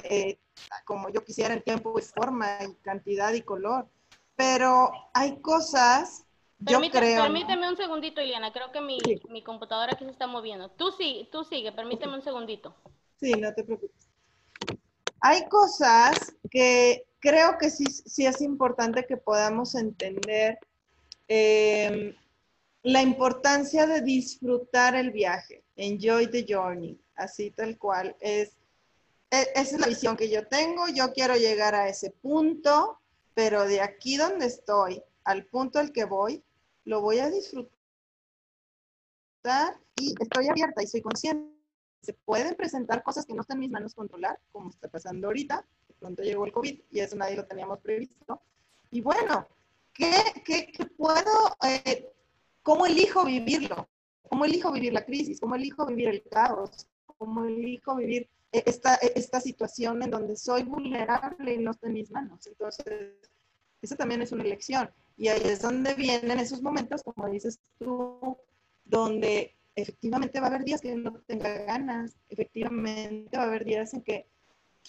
eh, 0.04 0.40
como 0.86 1.10
yo 1.10 1.24
quisiera 1.24 1.54
en 1.54 1.64
tiempo 1.64 1.98
y 2.00 2.02
forma 2.02 2.58
y 2.64 2.74
cantidad 2.76 3.34
y 3.34 3.42
color. 3.42 3.88
Pero 4.36 4.92
hay 5.14 5.40
cosas, 5.42 6.26
yo 6.60 6.80
creo... 6.92 7.24
Permíteme 7.24 7.70
un 7.70 7.78
segundito, 7.78 8.22
Iliana, 8.22 8.52
creo 8.52 8.72
que 8.72 8.82
mi, 8.82 8.98
mi 9.30 9.44
computadora 9.44 9.94
aquí 9.94 10.06
se 10.06 10.12
está 10.12 10.28
moviendo. 10.28 10.72
Tú, 10.72 10.92
sí, 10.92 11.30
tú 11.32 11.44
sigue, 11.44 11.72
permíteme 11.72 12.16
un 12.16 12.24
segundito. 12.24 12.76
Sí, 13.18 13.32
no 13.34 13.54
te 13.54 13.64
preocupes. 13.64 14.10
Hay 15.22 15.48
cosas 15.48 16.36
que 16.54 17.08
creo 17.20 17.58
que 17.58 17.72
sí, 17.72 17.86
sí 17.86 18.28
es 18.28 18.40
importante 18.40 19.08
que 19.08 19.18
podamos 19.18 19.74
entender 19.74 20.60
em, 21.28 22.16
la 22.84 23.02
importancia 23.02 23.88
de 23.88 24.02
disfrutar 24.02 24.96
el 24.96 25.10
viaje, 25.10 25.64
enjoy 25.76 26.28
the 26.28 26.46
journey, 26.48 27.02
así 27.16 27.50
tal 27.50 27.76
cual. 27.80 28.16
Es, 28.20 28.56
e, 29.32 29.48
esa 29.56 29.76
es 29.76 29.80
la 29.80 29.88
visión 29.88 30.16
que 30.16 30.30
yo 30.30 30.48
tengo, 30.48 30.88
yo 30.90 31.12
quiero 31.12 31.36
llegar 31.36 31.74
a 31.74 31.90
ese 31.90 32.12
punto, 32.12 33.00
pero 33.34 33.66
de 33.66 33.82
aquí 33.82 34.18
donde 34.18 34.46
estoy, 34.46 35.02
al 35.24 35.46
punto 35.48 35.80
al 35.80 35.92
que 35.92 36.06
voy, 36.06 36.44
lo 36.86 37.02
voy 37.02 37.18
a 37.18 37.32
disfrutar 37.32 37.72
y 39.96 40.14
estoy 40.22 40.50
abierta 40.50 40.84
y 40.84 40.88
soy 40.88 41.02
consciente 41.02 41.54
se 42.04 42.14
pueden 42.14 42.54
presentar 42.56 43.02
cosas 43.02 43.26
que 43.26 43.34
no 43.34 43.42
están 43.42 43.56
en 43.58 43.62
mis 43.62 43.72
manos 43.72 43.96
controlar, 43.96 44.38
como 44.52 44.70
está 44.70 44.90
pasando 44.90 45.28
ahorita. 45.28 45.66
Pronto 46.04 46.22
llegó 46.22 46.46
el 46.46 46.52
COVID 46.52 46.82
y 46.92 47.00
eso 47.00 47.16
nadie 47.16 47.38
lo 47.38 47.46
teníamos 47.46 47.80
previsto. 47.80 48.42
Y 48.92 49.00
bueno, 49.00 49.48
¿qué, 49.94 50.12
qué, 50.44 50.86
puedo, 50.98 51.56
eh, 51.66 52.12
cómo 52.62 52.86
elijo 52.86 53.24
vivirlo? 53.24 53.88
¿Cómo 54.28 54.44
elijo 54.44 54.74
vivir 54.74 54.92
la 54.92 55.06
crisis? 55.06 55.40
¿Cómo 55.40 55.56
elijo 55.56 55.86
vivir 55.86 56.10
el 56.10 56.24
caos? 56.24 56.88
¿Cómo 57.06 57.46
elijo 57.46 57.96
vivir 57.96 58.28
esta, 58.52 58.96
esta 58.96 59.40
situación 59.40 60.04
en 60.04 60.12
donde 60.12 60.36
soy 60.36 60.64
vulnerable 60.64 61.54
y 61.54 61.60
no 61.60 61.72
está 61.72 61.88
en 61.88 61.94
mis 61.94 62.12
manos? 62.12 62.46
Entonces, 62.48 63.14
eso 63.82 63.96
también 63.96 64.22
es 64.22 64.34
una 64.34 64.44
elección. 64.44 64.92
Y 65.16 65.30
ahí 65.30 65.42
es 65.46 65.62
donde 65.62 65.94
vienen 65.94 66.38
esos 66.38 66.62
momentos, 66.62 67.02
como 67.02 67.30
dices 67.30 67.62
tú, 67.80 68.38
donde 68.84 69.56
efectivamente 69.74 70.42
va 70.42 70.48
a 70.48 70.50
haber 70.50 70.66
días 70.66 70.82
que 70.82 70.96
no 70.96 71.14
tenga 71.26 71.60
ganas, 71.60 72.18
efectivamente 72.28 73.38
va 73.38 73.44
a 73.44 73.48
haber 73.48 73.64
días 73.64 73.94
en 73.94 74.02
que 74.02 74.33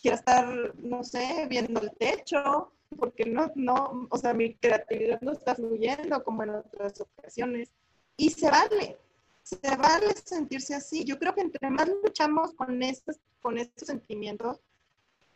quiera 0.01 0.17
estar, 0.17 0.75
no 0.77 1.03
sé, 1.05 1.47
viendo 1.49 1.81
el 1.81 1.91
techo, 1.93 2.73
porque 2.99 3.25
no, 3.27 3.51
no, 3.55 4.07
o 4.11 4.19
sea, 4.19 4.35
mi 4.35 4.55
creatividad 4.55 5.21
no 5.21 5.33
está 5.33 5.55
fluyendo 5.55 6.23
como 6.23 6.43
en 6.43 6.51
otras 6.51 7.01
ocasiones. 7.01 7.71
Y 8.17 8.31
se 8.31 8.51
vale, 8.51 8.99
se 9.43 9.59
vale 9.77 10.15
sentirse 10.25 10.75
así. 10.75 11.05
Yo 11.05 11.19
creo 11.19 11.35
que 11.35 11.43
entre 11.43 11.71
más 11.71 11.89
luchamos 11.89 12.55
con 12.55 12.83
estos, 12.83 13.19
con 13.41 13.59
estos 13.59 13.89
sentimientos, 13.89 14.61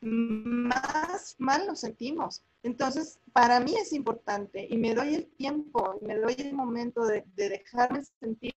más 0.01 1.35
mal 1.39 1.67
nos 1.67 1.81
sentimos. 1.81 2.45
Entonces, 2.63 3.19
para 3.33 3.61
mí 3.61 3.75
es 3.77 3.93
importante 3.93 4.67
y 4.69 4.77
me 4.77 4.95
doy 4.95 5.15
el 5.15 5.27
tiempo, 5.27 5.99
y 6.01 6.05
me 6.05 6.17
doy 6.17 6.37
el 6.39 6.55
momento 6.55 7.05
de, 7.05 7.25
de 7.35 7.49
dejarme 7.49 8.03
sentir 8.21 8.55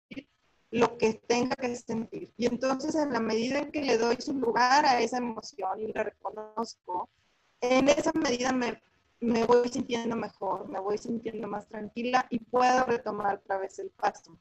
lo 0.72 0.98
que 0.98 1.14
tenga 1.14 1.56
que 1.56 1.76
sentir. 1.76 2.32
Y 2.38 2.46
entonces, 2.46 2.96
en 2.96 3.14
la 3.14 3.20
medida 3.20 3.60
en 3.60 3.72
que 3.72 3.82
le 3.82 3.98
doy 3.98 4.18
su 4.20 4.34
lugar 4.34 4.86
a 4.86 5.02
esa 5.02 5.18
emoción 5.18 5.80
y 5.82 5.92
la 5.92 6.04
reconozco, 6.04 7.10
en 7.62 7.90
esa 7.90 8.12
medida 8.14 8.52
me, 8.52 8.82
me 9.20 9.44
voy 9.46 9.68
sintiendo 9.70 10.16
mejor, 10.16 10.68
me 10.70 10.80
voy 10.80 10.98
sintiendo 10.98 11.48
más 11.48 11.68
tranquila 11.68 12.26
y 12.30 12.40
puedo 12.40 12.86
retomar 12.86 13.36
otra 13.36 13.58
vez 13.58 13.80
el 13.80 13.90
paso. 13.90 14.38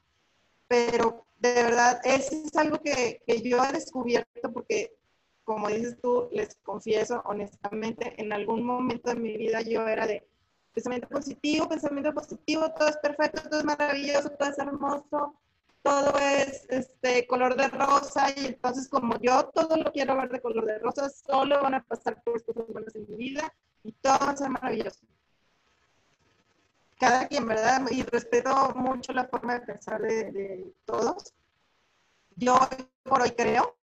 Pero 0.67 1.25
de 1.39 1.53
verdad, 1.53 1.99
eso 2.03 2.35
es 2.45 2.55
algo 2.55 2.79
que, 2.79 3.21
que 3.25 3.41
yo 3.41 3.63
he 3.63 3.73
descubierto 3.73 4.53
porque, 4.53 4.95
como 5.43 5.67
dices 5.69 5.97
tú, 6.01 6.29
les 6.31 6.55
confieso 6.63 7.23
honestamente, 7.25 8.13
en 8.21 8.31
algún 8.33 8.63
momento 8.63 9.09
de 9.09 9.15
mi 9.15 9.35
vida 9.35 9.61
yo 9.61 9.87
era 9.87 10.05
de 10.05 10.27
pensamiento 10.73 11.09
positivo, 11.09 11.67
pensamiento 11.67 12.13
positivo, 12.13 12.71
todo 12.77 12.87
es 12.87 12.97
perfecto, 12.97 13.49
todo 13.49 13.59
es 13.59 13.65
maravilloso, 13.65 14.29
todo 14.29 14.49
es 14.49 14.59
hermoso, 14.59 15.35
todo 15.81 16.17
es 16.19 16.65
este 16.69 17.25
color 17.27 17.55
de 17.55 17.69
rosa 17.69 18.27
y 18.35 18.47
entonces 18.47 18.89
como 18.89 19.17
yo 19.19 19.49
todo 19.53 19.77
lo 19.77 19.91
quiero 19.91 20.17
ver 20.17 20.29
de 20.29 20.41
color 20.41 20.65
de 20.65 20.79
rosa, 20.79 21.09
solo 21.09 21.61
van 21.61 21.75
a 21.75 21.83
pasar 21.83 22.21
por 22.23 22.43
cosas 22.43 22.67
buenas 22.67 22.95
en 22.95 23.05
mi 23.09 23.15
vida 23.15 23.53
y 23.83 23.91
todo 23.93 24.17
va 24.19 24.31
a 24.31 24.37
ser 24.37 24.49
maravilloso. 24.49 24.99
Cada 26.99 27.27
quien, 27.27 27.47
¿verdad? 27.47 27.81
Y 27.91 28.03
respeto 28.03 28.73
mucho 28.75 29.13
la 29.13 29.25
forma 29.25 29.53
de 29.53 29.65
pensar 29.65 30.01
de, 30.01 30.73
todos. 30.83 31.33
Yo 32.35 32.59
por 33.03 33.21
hoy 33.21 33.31
creo 33.31 33.77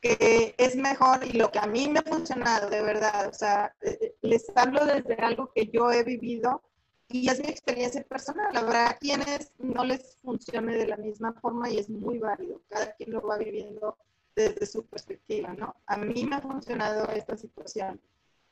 que 0.00 0.54
es 0.58 0.74
mejor 0.74 1.24
y 1.24 1.32
lo 1.32 1.50
que 1.52 1.60
a 1.60 1.66
mí 1.66 1.88
me 1.88 2.00
ha 2.00 2.02
funcionado 2.02 2.68
de 2.68 2.82
verdad, 2.82 3.28
o 3.28 3.32
sea, 3.32 3.74
eh, 3.80 3.98
eh, 4.00 4.14
les 4.22 4.44
hablo 4.56 4.84
desde 4.84 5.14
algo 5.14 5.52
que 5.52 5.68
yo 5.68 5.90
he 5.90 6.04
vivido 6.04 6.62
y 7.08 7.28
es 7.28 7.40
mi 7.40 7.48
experiencia 7.48 8.02
personal. 8.04 8.54
Habrá 8.54 8.96
quienes 8.98 9.52
no 9.58 9.84
les 9.84 10.16
funcione 10.16 10.76
de 10.76 10.86
la 10.86 10.96
misma 10.96 11.32
forma 11.34 11.70
y 11.70 11.78
es 11.78 11.88
muy 11.88 12.18
válido. 12.18 12.60
Cada 12.68 12.92
quien 12.92 13.12
lo 13.12 13.22
va 13.22 13.38
viviendo 13.38 13.96
desde 14.36 14.66
su 14.66 14.86
perspectiva, 14.86 15.54
¿no? 15.54 15.74
A 15.86 15.96
mí 15.96 16.24
me 16.24 16.36
ha 16.36 16.40
funcionado 16.40 17.10
esta 17.12 17.36
situación 17.36 18.00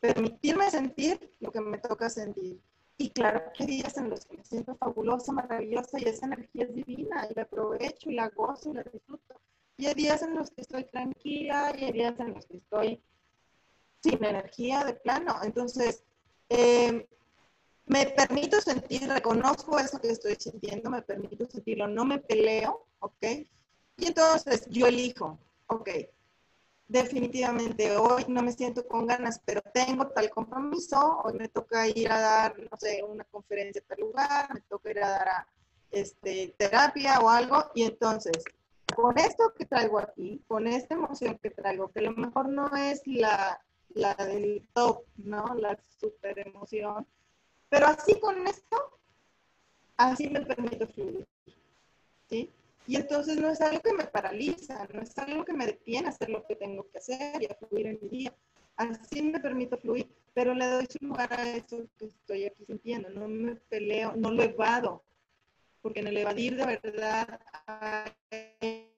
permitirme 0.01 0.71
sentir 0.71 1.33
lo 1.41 1.51
que 1.51 1.61
me 1.61 1.79
toca 1.79 2.09
sentir. 2.09 2.61
Y 2.99 3.11
claro 3.11 3.43
hay 3.59 3.67
días 3.67 3.97
en 3.99 4.09
los 4.09 4.25
que 4.25 4.39
me 4.39 4.45
siento 4.45 4.75
fabulosa, 4.77 5.33
maravillosa 5.33 6.01
y 6.01 6.05
esa 6.05 6.27
energía 6.27 6.65
es 6.65 6.75
divina 6.75 7.27
y 7.31 7.35
la 7.35 7.43
aprovecho 7.43 8.11
y 8.11 8.15
la 8.15 8.31
gozo 8.31 8.71
y 8.71 8.75
la 8.75 8.83
disfruto. 8.85 9.41
Y 9.77 9.87
hay 9.87 9.95
días 9.95 10.23
en 10.23 10.35
los 10.35 10.51
que 10.51 10.63
estoy 10.63 10.85
tranquila 10.85 11.75
y 11.79 11.85
hay 11.85 11.93
días 11.93 12.19
en 12.19 12.35
los 12.35 12.47
que 12.47 12.57
estoy 12.57 13.03
sin 14.03 14.25
energía 14.25 14.85
de 14.85 14.95
plano. 14.95 15.37
Entonces, 15.43 16.05
eh, 16.49 17.07
me 17.87 18.07
permito 18.07 18.61
sentir, 18.61 19.09
reconozco 19.09 19.78
eso 19.78 20.01
que 20.01 20.09
estoy 20.09 20.37
sintiendo, 20.39 20.91
me 20.91 21.03
permito 21.03 21.47
sentirlo, 21.47 21.87
no 21.87 22.05
me 22.05 22.18
peleo, 22.18 22.87
¿ok? 22.99 23.24
Y 23.99 24.07
entonces 24.07 24.66
yo 24.68 24.87
elijo, 24.87 25.39
ok, 25.68 25.89
definitivamente 26.89 27.97
hoy 27.97 28.24
no 28.28 28.43
me 28.43 28.53
siento 28.53 28.87
con 28.87 29.07
ganas, 29.07 29.41
pero 29.45 29.62
tengo 29.72 30.09
tal 30.09 30.30
compromiso, 30.30 31.20
hoy 31.24 31.34
me 31.34 31.49
toca 31.49 31.89
ir 31.89 32.11
a 32.11 32.20
dar, 32.20 32.59
no 32.59 32.76
sé, 32.76 33.03
una 33.03 33.24
conferencia 33.24 33.80
en 33.80 33.87
tal 33.87 34.01
lugar, 34.01 34.53
me 34.53 34.61
toca 34.62 34.91
ir 34.91 35.03
a 35.03 35.09
dar 35.09 35.28
a, 35.28 35.49
este, 35.91 36.55
terapia 36.59 37.20
o 37.20 37.30
algo, 37.30 37.70
y 37.74 37.84
entonces, 37.84 38.45
con 38.95 39.16
esto 39.18 39.53
que 39.57 39.64
traigo 39.64 39.99
aquí, 39.99 40.43
con 40.49 40.66
esta 40.66 40.95
emoción 40.95 41.39
que 41.41 41.51
traigo, 41.51 41.89
que 41.93 42.01
a 42.01 42.11
lo 42.11 42.12
mejor 42.12 42.49
no 42.49 42.74
es 42.76 43.03
la, 43.07 43.61
la 43.91 44.14
del 44.14 44.68
top, 44.74 45.05
¿no? 45.16 45.55
La 45.55 45.78
super 45.99 46.39
emoción, 46.39 47.07
pero 47.69 47.87
así 47.87 48.19
con 48.21 48.47
esto, 48.47 48.99
así 49.97 50.29
me 50.29 50.41
permito 50.41 50.87
fluir, 50.87 51.27
¿sí? 52.29 52.53
Y 52.87 52.97
entonces 52.97 53.37
no 53.39 53.51
es 53.51 53.61
algo 53.61 53.81
que 53.81 53.93
me 53.93 54.05
paraliza, 54.05 54.87
no 54.93 55.03
es 55.03 55.17
algo 55.19 55.45
que 55.45 55.53
me 55.53 55.67
detiene 55.67 56.07
a 56.07 56.11
hacer 56.11 56.29
lo 56.29 56.47
que 56.47 56.55
tengo 56.55 56.89
que 56.91 56.99
hacer 56.99 57.43
y 57.43 57.47
a 57.47 57.55
fluir 57.55 57.89
en 57.89 57.99
mi 58.01 58.09
día. 58.09 58.35
Así 58.77 59.23
me 59.23 59.41
permito 59.41 59.77
fluir, 59.79 60.09
pero 60.35 60.55
le 60.55 60.67
doy 60.67 60.87
su 60.87 61.05
lugar 61.05 61.33
a 61.33 61.51
eso 61.51 61.85
que 61.99 62.07
estoy 62.07 62.45
aquí 62.45 62.64
sintiendo. 62.64 63.09
No 63.11 63.27
me 63.27 63.57
peleo, 63.57 64.14
no 64.14 64.31
lo 64.31 64.43
evado, 64.45 65.03
porque 65.83 66.01
en 66.01 66.09
el 66.09 66.17
evadir 66.19 66.57
de 66.57 66.67
verdad 66.67 67.41
hay 67.67 68.93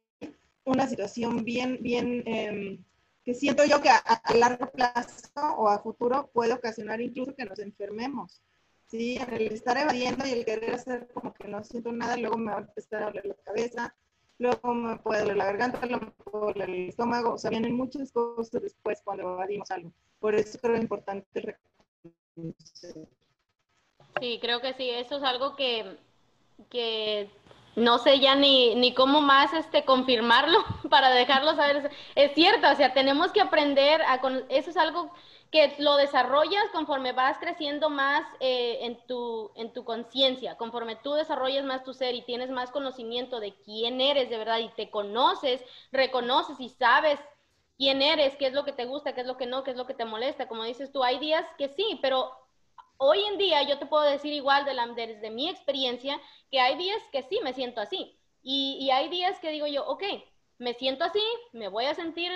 una 0.64 0.86
situación 0.86 1.44
bien, 1.44 1.78
bien, 1.80 2.22
em, 2.26 2.84
que 3.24 3.34
siento 3.34 3.64
yo 3.64 3.80
que 3.80 3.88
a 3.88 4.22
largo 4.34 4.70
plazo 4.70 5.30
o 5.56 5.68
a 5.68 5.78
futuro 5.78 6.30
puede 6.32 6.52
ocasionar 6.52 7.00
incluso 7.00 7.34
que 7.34 7.44
nos 7.44 7.58
enfermemos. 7.58 8.42
Sí, 8.88 9.18
el 9.18 9.52
estar 9.52 9.76
evadiendo 9.76 10.26
y 10.26 10.30
el 10.30 10.46
querer 10.46 10.74
hacer 10.74 11.08
como 11.12 11.34
que 11.34 11.46
no 11.46 11.62
siento 11.62 11.92
nada, 11.92 12.16
luego 12.16 12.38
me 12.38 12.52
va 12.52 12.58
a 12.58 12.60
empezar 12.62 13.02
a 13.02 13.06
doler 13.06 13.26
la 13.26 13.34
cabeza, 13.44 13.94
luego 14.38 14.72
me 14.72 14.96
puede 14.96 15.20
doler 15.20 15.36
la 15.36 15.44
garganta, 15.44 15.84
luego 15.84 16.06
me 16.06 16.12
puede 16.12 16.46
doler 16.46 16.70
el 16.70 16.88
estómago, 16.88 17.34
o 17.34 17.38
sea, 17.38 17.50
vienen 17.50 17.76
muchas 17.76 18.10
cosas 18.10 18.62
después 18.62 19.02
cuando 19.04 19.34
evadimos 19.34 19.70
algo. 19.70 19.92
Por 20.18 20.34
eso 20.34 20.58
creo 20.58 20.76
importante 20.76 21.58
Sí, 24.20 24.38
creo 24.40 24.62
que 24.62 24.72
sí, 24.72 24.88
eso 24.88 25.18
es 25.18 25.22
algo 25.22 25.54
que, 25.54 25.98
que 26.70 27.28
no 27.76 27.98
sé 27.98 28.20
ya 28.20 28.36
ni, 28.36 28.74
ni 28.74 28.94
cómo 28.94 29.20
más 29.20 29.52
este, 29.52 29.84
confirmarlo 29.84 30.58
para 30.90 31.10
dejarlo 31.10 31.54
saber. 31.56 31.90
Es 32.14 32.32
cierto, 32.34 32.70
o 32.70 32.74
sea, 32.74 32.94
tenemos 32.94 33.32
que 33.32 33.42
aprender 33.42 34.00
a... 34.02 34.20
Con, 34.20 34.44
eso 34.48 34.70
es 34.70 34.76
algo 34.78 35.12
que 35.50 35.74
lo 35.78 35.96
desarrollas 35.96 36.64
conforme 36.72 37.12
vas 37.12 37.38
creciendo 37.38 37.88
más 37.88 38.26
eh, 38.40 38.78
en 38.82 38.98
tu, 39.06 39.50
en 39.54 39.72
tu 39.72 39.84
conciencia, 39.84 40.56
conforme 40.56 40.96
tú 40.96 41.14
desarrollas 41.14 41.64
más 41.64 41.84
tu 41.84 41.94
ser 41.94 42.14
y 42.14 42.22
tienes 42.22 42.50
más 42.50 42.70
conocimiento 42.70 43.40
de 43.40 43.54
quién 43.64 44.00
eres 44.00 44.28
de 44.28 44.36
verdad 44.36 44.58
y 44.58 44.68
te 44.70 44.90
conoces, 44.90 45.64
reconoces 45.90 46.60
y 46.60 46.68
sabes 46.68 47.18
quién 47.78 48.02
eres, 48.02 48.36
qué 48.36 48.48
es 48.48 48.52
lo 48.52 48.64
que 48.64 48.72
te 48.72 48.84
gusta, 48.84 49.14
qué 49.14 49.22
es 49.22 49.26
lo 49.26 49.38
que 49.38 49.46
no, 49.46 49.64
qué 49.64 49.70
es 49.70 49.76
lo 49.76 49.86
que 49.86 49.94
te 49.94 50.04
molesta. 50.04 50.48
Como 50.48 50.64
dices 50.64 50.92
tú, 50.92 51.02
hay 51.02 51.18
días 51.18 51.46
que 51.56 51.68
sí, 51.68 51.98
pero 52.02 52.30
hoy 52.98 53.24
en 53.24 53.38
día 53.38 53.62
yo 53.62 53.78
te 53.78 53.86
puedo 53.86 54.02
decir 54.02 54.32
igual 54.34 54.66
de 54.66 54.74
la, 54.74 54.86
desde 54.88 55.30
mi 55.30 55.48
experiencia 55.48 56.20
que 56.50 56.60
hay 56.60 56.76
días 56.76 57.00
que 57.10 57.22
sí 57.22 57.40
me 57.42 57.54
siento 57.54 57.80
así. 57.80 58.18
Y, 58.42 58.78
y 58.80 58.90
hay 58.90 59.08
días 59.08 59.38
que 59.40 59.50
digo 59.50 59.66
yo, 59.66 59.86
ok, 59.86 60.02
me 60.58 60.74
siento 60.74 61.04
así, 61.04 61.22
me 61.52 61.68
voy 61.68 61.86
a 61.86 61.94
sentir 61.94 62.30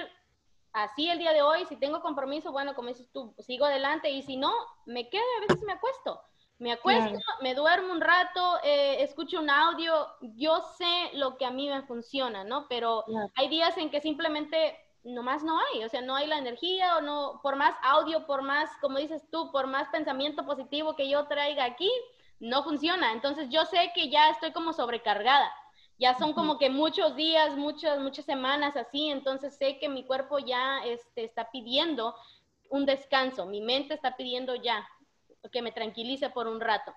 así 0.73 1.09
el 1.09 1.18
día 1.18 1.33
de 1.33 1.43
hoy, 1.43 1.64
si 1.66 1.77
tengo 1.77 2.01
compromiso, 2.01 2.53
bueno, 2.53 2.75
como 2.75 2.89
dices 2.89 3.11
tú, 3.12 3.35
sigo 3.39 3.66
adelante 3.66 4.11
y 4.11 4.23
si 4.23 4.37
no, 4.37 4.53
me 4.87 5.09
quedo 5.09 5.25
a 5.39 5.41
veces 5.41 5.62
me 5.64 5.73
acuesto. 5.73 6.20
Me 6.59 6.70
acuesto, 6.70 7.18
me 7.41 7.57
duermo 7.57 7.93
un 7.93 8.01
rato, 8.01 8.61
eh, 8.62 9.03
escucho 9.03 9.41
un 9.41 9.51
audio, 9.51 10.07
yo 10.20 10.61
sé 10.79 11.11
lo 11.14 11.37
que 11.37 11.45
a 11.45 11.51
mí 11.51 11.68
me 11.68 11.83
funciona, 11.83 12.45
¿no? 12.45 12.66
Pero 12.68 13.05
hay 13.35 13.49
días 13.49 13.77
en 13.79 13.91
que 13.91 14.01
simplemente 14.01 14.79
nomás 15.03 15.43
no 15.43 15.59
hay, 15.59 15.83
o 15.83 15.89
sea, 15.89 16.03
no 16.03 16.14
hay 16.14 16.29
la 16.29 16.39
energía 16.39 16.99
o 16.99 17.01
no, 17.01 17.41
por 17.43 17.57
más 17.57 17.75
audio, 17.83 18.27
por 18.27 18.43
más, 18.43 18.70
como 18.81 18.99
dices 18.99 19.29
tú, 19.33 19.51
por 19.51 19.66
más 19.66 19.89
pensamiento 19.89 20.47
positivo 20.47 20.95
que 20.95 21.09
yo 21.09 21.27
traiga 21.27 21.64
aquí, 21.64 21.91
no 22.39 22.62
funciona. 22.62 23.11
Entonces 23.11 23.49
yo 23.51 23.64
sé 23.64 23.91
que 23.93 24.09
ya 24.09 24.31
estoy 24.31 24.53
como 24.53 24.73
sobrecargada 24.73 25.51
ya 26.03 26.18
son 26.18 26.32
como 26.32 26.59
que 26.59 26.68
muchos 26.68 27.14
días, 27.14 27.57
muchas, 27.57 28.00
muchas 28.00 28.24
semanas 28.24 28.76
así, 28.76 29.09
entonces 29.09 29.57
sé 29.57 29.78
que 29.78 29.88
mi 29.88 30.03
cuerpo 30.05 30.40
ya 30.40 30.84
este, 30.84 31.22
está 31.22 31.53
pidiendo 31.53 32.16
un 32.70 32.86
descanso, 32.86 33.46
mi 33.46 33.61
mente 33.61 33.94
está 33.94 34.16
pidiendo 34.16 34.57
ya 34.57 34.84
que 35.53 35.62
me 35.62 35.70
tranquilice 35.70 36.28
por 36.28 36.48
un 36.48 36.61
rato. 36.61 36.92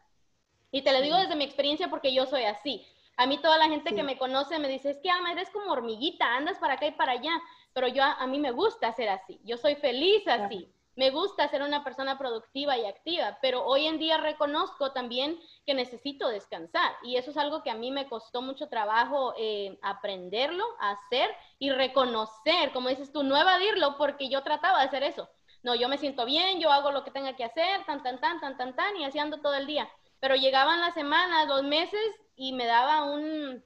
Y 0.71 0.81
te 0.81 0.91
lo 0.91 1.01
digo 1.01 1.17
desde 1.17 1.35
mi 1.35 1.43
experiencia 1.43 1.87
porque 1.87 2.15
yo 2.15 2.25
soy 2.25 2.45
así. 2.45 2.83
A 3.15 3.27
mí 3.27 3.37
toda 3.37 3.59
la 3.59 3.69
gente 3.69 3.93
que 3.93 4.01
me 4.01 4.17
conoce 4.17 4.57
me 4.57 4.67
dice, 4.67 4.89
es 4.89 4.97
que 4.97 5.11
Alma, 5.11 5.33
eres 5.33 5.51
como 5.51 5.71
hormiguita, 5.71 6.35
andas 6.35 6.57
para 6.57 6.73
acá 6.73 6.87
y 6.87 6.91
para 6.93 7.11
allá, 7.11 7.39
pero 7.73 7.87
yo 7.87 8.03
a, 8.03 8.25
mí 8.25 8.39
me 8.39 8.49
gusta 8.49 8.91
ser 8.93 9.09
así, 9.09 9.39
yo 9.43 9.57
soy 9.57 9.75
feliz 9.75 10.27
así 10.27 10.67
me 10.95 11.09
gusta 11.09 11.49
ser 11.49 11.61
una 11.61 11.83
persona 11.83 12.17
productiva 12.17 12.77
y 12.77 12.85
activa, 12.85 13.37
pero 13.41 13.65
hoy 13.65 13.85
en 13.85 13.99
día 13.99 14.17
reconozco 14.17 14.91
también 14.91 15.39
que 15.65 15.73
necesito 15.73 16.29
descansar 16.29 16.93
y 17.03 17.17
eso 17.17 17.31
es 17.31 17.37
algo 17.37 17.63
que 17.63 17.69
a 17.69 17.75
mí 17.75 17.91
me 17.91 18.07
costó 18.07 18.41
mucho 18.41 18.69
trabajo 18.69 19.33
eh, 19.37 19.77
aprenderlo, 19.81 20.63
hacer 20.79 21.29
y 21.59 21.71
reconocer, 21.71 22.71
como 22.71 22.89
dices 22.89 23.11
tú, 23.11 23.23
no 23.23 23.35
evadirlo 23.37 23.97
porque 23.97 24.29
yo 24.29 24.41
trataba 24.43 24.79
de 24.79 24.85
hacer 24.85 25.03
eso. 25.03 25.29
No, 25.63 25.73
yo 25.73 25.89
me 25.89 25.97
siento 25.97 26.25
bien, 26.25 26.59
yo 26.59 26.71
hago 26.71 26.91
lo 26.91 27.03
que 27.03 27.11
tenga 27.11 27.35
que 27.35 27.43
hacer, 27.43 27.83
tan, 27.85 28.03
tan, 28.03 28.21
tan, 28.21 28.39
tan, 28.39 28.55
tan, 28.55 28.75
tan, 28.75 28.95
y 28.97 29.03
haciendo 29.03 29.41
todo 29.41 29.55
el 29.55 29.65
día. 29.65 29.89
Pero 30.19 30.35
llegaban 30.35 30.79
las 30.79 30.93
semanas, 30.93 31.47
los 31.47 31.63
meses 31.63 31.99
y 32.35 32.53
me 32.53 32.67
daba 32.67 33.03
un, 33.03 33.63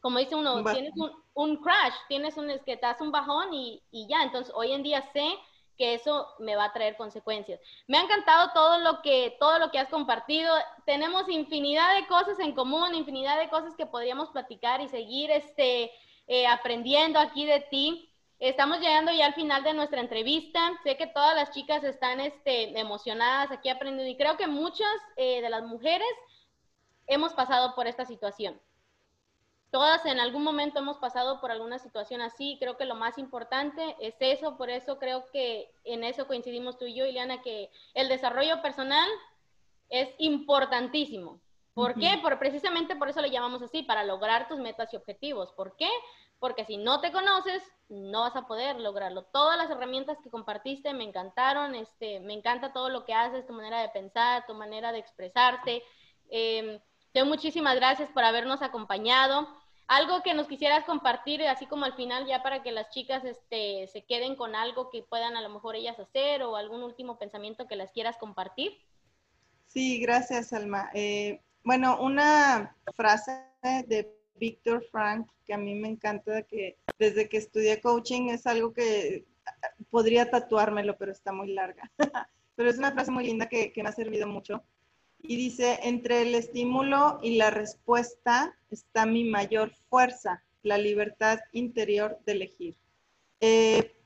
como 0.00 0.18
dice 0.18 0.34
uno, 0.34 0.64
tienes 0.64 0.94
un, 1.34 1.56
crash, 1.58 1.94
tienes 2.08 2.38
un, 2.38 2.48
es 2.50 2.62
que 2.62 2.76
te 2.76 2.86
das 2.86 3.00
un 3.02 3.12
bajón 3.12 3.52
y, 3.52 3.82
y 3.90 4.08
ya. 4.08 4.22
Entonces, 4.22 4.52
hoy 4.56 4.72
en 4.72 4.82
día 4.82 5.02
sé 5.12 5.28
que 5.76 5.94
eso 5.94 6.28
me 6.38 6.56
va 6.56 6.64
a 6.64 6.72
traer 6.72 6.96
consecuencias. 6.96 7.60
Me 7.86 7.98
ha 7.98 8.02
encantado 8.02 8.50
todo 8.52 8.78
lo 8.78 9.02
que 9.02 9.36
todo 9.38 9.58
lo 9.58 9.70
que 9.70 9.78
has 9.78 9.88
compartido. 9.88 10.54
Tenemos 10.84 11.28
infinidad 11.28 11.94
de 11.94 12.06
cosas 12.06 12.38
en 12.40 12.54
común, 12.54 12.94
infinidad 12.94 13.38
de 13.38 13.48
cosas 13.48 13.74
que 13.76 13.86
podríamos 13.86 14.30
platicar 14.30 14.80
y 14.80 14.88
seguir 14.88 15.30
este 15.30 15.90
eh, 16.26 16.46
aprendiendo 16.46 17.18
aquí 17.18 17.46
de 17.46 17.60
ti. 17.60 18.12
Estamos 18.38 18.80
llegando 18.80 19.12
ya 19.12 19.26
al 19.26 19.34
final 19.34 19.62
de 19.62 19.72
nuestra 19.72 20.00
entrevista. 20.00 20.72
Sé 20.82 20.96
que 20.96 21.06
todas 21.06 21.34
las 21.34 21.50
chicas 21.52 21.84
están 21.84 22.20
este, 22.20 22.78
emocionadas 22.78 23.50
aquí 23.50 23.68
aprendiendo 23.68 24.10
y 24.10 24.16
creo 24.16 24.36
que 24.36 24.46
muchas 24.46 24.88
eh, 25.16 25.40
de 25.40 25.48
las 25.48 25.62
mujeres 25.62 26.08
hemos 27.06 27.32
pasado 27.32 27.74
por 27.74 27.86
esta 27.86 28.04
situación. 28.04 28.60
Todas 29.70 30.06
en 30.06 30.20
algún 30.20 30.42
momento 30.42 30.78
hemos 30.78 30.98
pasado 30.98 31.40
por 31.40 31.50
alguna 31.50 31.78
situación 31.78 32.20
así. 32.20 32.56
Creo 32.58 32.76
que 32.76 32.84
lo 32.84 32.94
más 32.94 33.18
importante 33.18 33.96
es 34.00 34.14
eso. 34.20 34.56
Por 34.56 34.70
eso 34.70 34.98
creo 34.98 35.26
que 35.32 35.70
en 35.84 36.04
eso 36.04 36.26
coincidimos 36.26 36.78
tú 36.78 36.86
y 36.86 36.94
yo, 36.94 37.04
Ileana, 37.04 37.42
que 37.42 37.70
el 37.94 38.08
desarrollo 38.08 38.62
personal 38.62 39.08
es 39.88 40.08
importantísimo. 40.18 41.40
¿Por 41.74 41.94
qué? 41.94 42.18
Por, 42.22 42.38
precisamente 42.38 42.96
por 42.96 43.10
eso 43.10 43.20
le 43.20 43.30
llamamos 43.30 43.60
así, 43.60 43.82
para 43.82 44.02
lograr 44.02 44.48
tus 44.48 44.58
metas 44.58 44.90
y 44.94 44.96
objetivos. 44.96 45.52
¿Por 45.52 45.76
qué? 45.76 45.90
Porque 46.38 46.64
si 46.64 46.78
no 46.78 47.00
te 47.00 47.12
conoces, 47.12 47.62
no 47.90 48.20
vas 48.20 48.34
a 48.34 48.46
poder 48.46 48.80
lograrlo. 48.80 49.24
Todas 49.24 49.58
las 49.58 49.68
herramientas 49.68 50.16
que 50.24 50.30
compartiste 50.30 50.94
me 50.94 51.04
encantaron, 51.04 51.74
este, 51.74 52.20
me 52.20 52.32
encanta 52.32 52.72
todo 52.72 52.88
lo 52.88 53.04
que 53.04 53.12
haces, 53.12 53.46
tu 53.46 53.52
manera 53.52 53.82
de 53.82 53.90
pensar, 53.90 54.46
tu 54.46 54.54
manera 54.54 54.90
de 54.90 55.00
expresarte. 55.00 55.82
Eh, 56.30 56.80
muchísimas 57.24 57.76
gracias 57.76 58.10
por 58.10 58.24
habernos 58.24 58.62
acompañado. 58.62 59.48
Algo 59.88 60.22
que 60.22 60.34
nos 60.34 60.48
quisieras 60.48 60.84
compartir, 60.84 61.42
así 61.44 61.66
como 61.66 61.84
al 61.84 61.94
final, 61.94 62.26
ya 62.26 62.42
para 62.42 62.62
que 62.62 62.72
las 62.72 62.90
chicas 62.90 63.24
este, 63.24 63.86
se 63.86 64.04
queden 64.04 64.34
con 64.34 64.56
algo 64.56 64.90
que 64.90 65.04
puedan 65.04 65.36
a 65.36 65.42
lo 65.42 65.48
mejor 65.48 65.76
ellas 65.76 65.98
hacer 65.98 66.42
o 66.42 66.56
algún 66.56 66.82
último 66.82 67.18
pensamiento 67.18 67.68
que 67.68 67.76
las 67.76 67.92
quieras 67.92 68.16
compartir. 68.16 68.76
Sí, 69.66 70.00
gracias, 70.00 70.52
Alma. 70.52 70.90
Eh, 70.92 71.40
bueno, 71.62 72.00
una 72.00 72.76
frase 72.94 73.44
de 73.86 74.12
Víctor 74.34 74.84
Frank 74.90 75.30
que 75.46 75.54
a 75.54 75.58
mí 75.58 75.74
me 75.76 75.88
encanta, 75.88 76.42
que 76.42 76.78
desde 76.98 77.28
que 77.28 77.36
estudié 77.36 77.80
coaching 77.80 78.30
es 78.30 78.46
algo 78.46 78.72
que 78.72 79.24
podría 79.90 80.28
tatuármelo, 80.28 80.96
pero 80.98 81.12
está 81.12 81.32
muy 81.32 81.52
larga. 81.52 81.90
pero 82.56 82.70
es 82.70 82.78
una 82.78 82.90
frase 82.90 83.12
muy 83.12 83.24
linda 83.24 83.48
que, 83.48 83.72
que 83.72 83.82
me 83.82 83.88
ha 83.88 83.92
servido 83.92 84.26
mucho 84.26 84.64
y 85.28 85.36
dice, 85.36 85.78
entre 85.82 86.22
el 86.22 86.34
estímulo 86.34 87.18
y 87.22 87.36
la 87.36 87.50
respuesta 87.50 88.56
está 88.70 89.06
mi 89.06 89.24
mayor 89.24 89.72
fuerza, 89.88 90.42
la 90.62 90.78
libertad 90.78 91.38
interior 91.52 92.18
de 92.26 92.32
elegir. 92.32 92.76
Eh, 93.40 93.96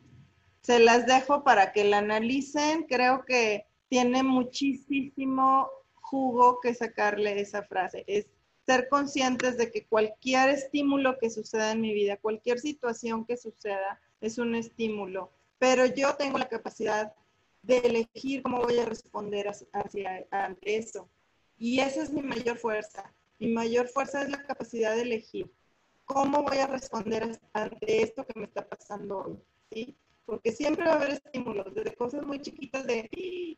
se 0.62 0.78
las 0.78 1.06
dejo 1.06 1.42
para 1.42 1.72
que 1.72 1.84
la 1.84 1.98
analicen. 1.98 2.84
Creo 2.84 3.24
que 3.24 3.66
tiene 3.88 4.22
muchísimo 4.22 5.68
jugo 5.94 6.60
que 6.60 6.74
sacarle 6.74 7.40
esa 7.40 7.62
frase. 7.62 8.04
Es 8.06 8.26
ser 8.66 8.88
conscientes 8.88 9.56
de 9.56 9.70
que 9.70 9.86
cualquier 9.86 10.50
estímulo 10.50 11.18
que 11.18 11.30
suceda 11.30 11.72
en 11.72 11.80
mi 11.80 11.92
vida, 11.92 12.18
cualquier 12.18 12.60
situación 12.60 13.24
que 13.24 13.36
suceda, 13.36 14.00
es 14.20 14.38
un 14.38 14.54
estímulo. 14.54 15.32
Pero 15.58 15.86
yo 15.86 16.14
tengo 16.16 16.38
la 16.38 16.48
capacidad 16.48 17.12
de 17.62 17.78
elegir 17.78 18.42
cómo 18.42 18.62
voy 18.62 18.78
a 18.78 18.86
responder 18.86 19.48
hacia, 19.48 20.26
ante 20.30 20.76
eso. 20.76 21.08
Y 21.56 21.80
esa 21.80 22.02
es 22.02 22.12
mi 22.12 22.22
mayor 22.22 22.58
fuerza. 22.58 23.12
Mi 23.38 23.48
mayor 23.52 23.88
fuerza 23.88 24.22
es 24.22 24.30
la 24.30 24.42
capacidad 24.44 24.94
de 24.96 25.02
elegir 25.02 25.50
cómo 26.12 26.42
voy 26.42 26.58
a 26.58 26.66
responder 26.66 27.38
ante 27.52 28.02
esto 28.02 28.26
que 28.26 28.38
me 28.38 28.46
está 28.46 28.66
pasando 28.66 29.18
hoy. 29.18 29.38
¿sí? 29.70 29.96
Porque 30.26 30.50
siempre 30.50 30.84
va 30.84 30.92
a 30.92 30.96
haber 30.96 31.10
estímulos, 31.10 31.72
desde 31.74 31.94
cosas 31.94 32.26
muy 32.26 32.40
chiquitas 32.40 32.86
de 32.86 33.08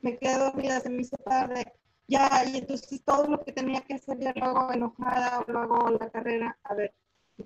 me 0.03 0.19
quedé 0.19 0.39
dormida, 0.39 0.81
se 0.81 0.91
me 0.91 1.03
hizo 1.03 1.17
tarde, 1.19 1.65
ya, 2.09 2.45
y 2.53 2.59
entonces 2.59 3.03
todo 3.05 3.27
lo 3.27 3.43
que 3.43 3.53
tenía 3.53 3.81
que 3.81 3.95
hacer 3.95 4.19
ya 4.19 4.35
lo 4.37 4.73
enojada 4.73 5.41
o 5.41 5.51
lo 5.51 5.61
hago 5.61 5.91
la 5.91 6.11
carrera. 6.11 6.59
A 6.65 6.75
ver, 6.75 6.93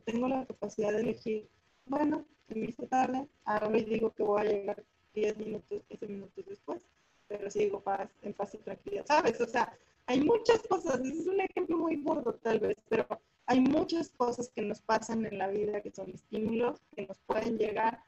tengo 0.05 0.29
la 0.29 0.45
capacidad 0.45 0.93
de 0.93 1.01
elegir, 1.01 1.49
bueno, 1.87 2.27
se 2.49 2.55
me 2.57 2.67
hizo 2.67 2.87
tarde, 2.87 3.29
ahora 3.45 3.69
digo 3.69 4.13
que 4.13 4.23
voy 4.23 4.41
a 4.41 4.45
llegar 4.45 4.85
10 5.17 5.39
minutos, 5.39 5.83
15 5.89 6.07
minutos 6.09 6.45
después, 6.47 6.81
pero 7.27 7.51
sigo 7.51 7.81
paz, 7.81 8.11
en 8.23 8.35
paz 8.35 8.55
y 8.55 8.59
tranquilidad, 8.59 9.07
¿sabes? 9.07 9.41
O 9.41 9.47
sea, 9.47 9.73
hay 10.07 10.21
muchas 10.21 10.63
cosas, 10.69 11.01
es 11.01 11.27
un 11.27 11.41
ejemplo 11.41 11.79
muy 11.79 11.97
gordo 12.03 12.35
tal 12.35 12.61
vez, 12.61 12.77
pero 12.89 13.07
hay 13.47 13.61
muchas 13.61 14.11
cosas 14.11 14.51
que 14.55 14.63
nos 14.63 14.81
pasan 14.83 15.25
en 15.25 15.39
la 15.39 15.49
vida 15.49 15.81
que 15.81 15.91
son 15.91 16.11
estímulos 16.11 16.81
que 16.95 17.07
nos 17.07 17.19
pueden 17.27 17.57
llegar 17.57 18.03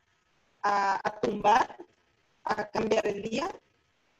a, 0.62 1.18
tumbar, 1.22 1.76
a 2.44 2.68
cambiar 2.68 3.06
el 3.06 3.22
día, 3.22 3.48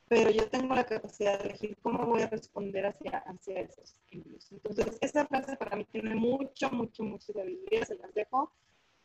pero 0.08 0.30
yo 0.30 0.48
tengo 0.48 0.74
la 0.74 0.86
capacidad 0.86 1.38
de 1.38 1.50
elegir 1.50 1.76
cómo 1.82 2.06
voy 2.06 2.22
a 2.22 2.28
responder 2.28 2.86
hacia, 2.86 3.18
hacia 3.18 3.60
esos 3.60 3.92
estímulos. 3.92 4.50
Entonces, 4.50 4.96
esa 5.02 5.26
frase 5.26 5.56
para 5.56 5.76
mí 5.76 5.84
tiene 5.84 6.14
mucho, 6.14 6.70
mucho, 6.70 7.02
mucho 7.02 7.32
sabiduría, 7.32 7.84
se 7.84 7.96
las 7.96 8.14
dejo 8.14 8.50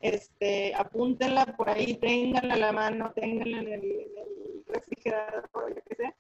este, 0.04 0.76
apúntenla 0.76 1.46
por 1.56 1.70
ahí, 1.70 1.96
ténganla 1.96 2.56
a 2.56 2.58
la 2.58 2.74
mano, 2.74 3.14
ténganla 3.16 3.62
en 3.62 3.74
el, 3.74 4.06
refrigerador, 4.68 5.50
o 5.54 5.70
lo 5.70 5.76
que 5.76 5.96
sea. 5.96 6.14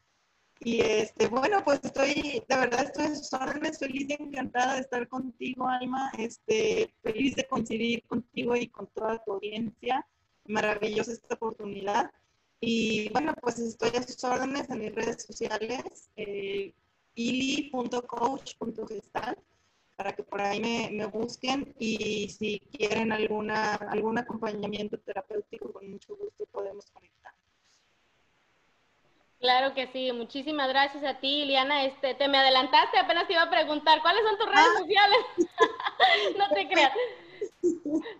Y 0.61 0.79
este, 0.79 1.27
bueno, 1.27 1.61
pues 1.65 1.81
estoy, 1.83 2.41
de 2.47 2.55
verdad 2.55 2.85
estoy 2.85 3.07
en 3.07 3.17
sus 3.17 3.33
feliz 3.77 4.07
y 4.07 4.13
encantada 4.13 4.75
de 4.75 4.81
estar 4.81 5.05
contigo, 5.09 5.67
Alma, 5.67 6.09
este, 6.17 6.93
feliz 7.01 7.35
de 7.35 7.45
coincidir 7.45 8.07
contigo 8.07 8.55
y 8.55 8.69
con 8.69 8.87
toda 8.87 9.21
tu 9.21 9.33
audiencia. 9.33 10.07
Maravillosa 10.45 11.11
esta 11.11 11.35
oportunidad. 11.35 12.09
Y 12.61 13.09
bueno, 13.09 13.33
pues 13.41 13.59
estoy 13.59 13.89
a 13.97 14.03
sus 14.03 14.23
órdenes 14.23 14.69
en 14.69 14.79
mis 14.79 14.95
redes 14.95 15.23
sociales, 15.23 16.09
eh, 16.15 16.73
ili.coach.gestal 17.15 19.37
para 19.95 20.13
que 20.13 20.23
por 20.23 20.41
ahí 20.41 20.59
me, 20.59 20.89
me, 20.91 21.05
busquen 21.05 21.73
y 21.79 22.29
si 22.29 22.59
quieren 22.59 23.11
alguna, 23.11 23.75
algún 23.75 24.17
acompañamiento 24.17 24.97
terapéutico, 24.97 25.71
con 25.71 25.89
mucho 25.89 26.15
gusto 26.15 26.45
podemos 26.51 26.89
conectar. 26.91 27.33
Claro 29.43 29.73
que 29.73 29.87
sí, 29.87 30.09
muchísimas 30.13 30.69
gracias 30.69 31.03
a 31.03 31.19
ti, 31.19 31.41
Liliana. 31.41 31.83
Este, 31.83 32.15
te 32.15 32.29
me 32.29 32.37
adelantaste, 32.37 32.97
apenas 32.97 33.27
te 33.27 33.33
iba 33.33 33.41
a 33.41 33.49
preguntar, 33.49 34.01
¿cuáles 34.01 34.23
son 34.23 34.37
tus 34.37 34.47
redes 34.47 34.69
ah. 34.73 34.79
sociales? 34.79 35.19
no 36.37 36.49
te 36.49 36.67
creas. 36.69 36.93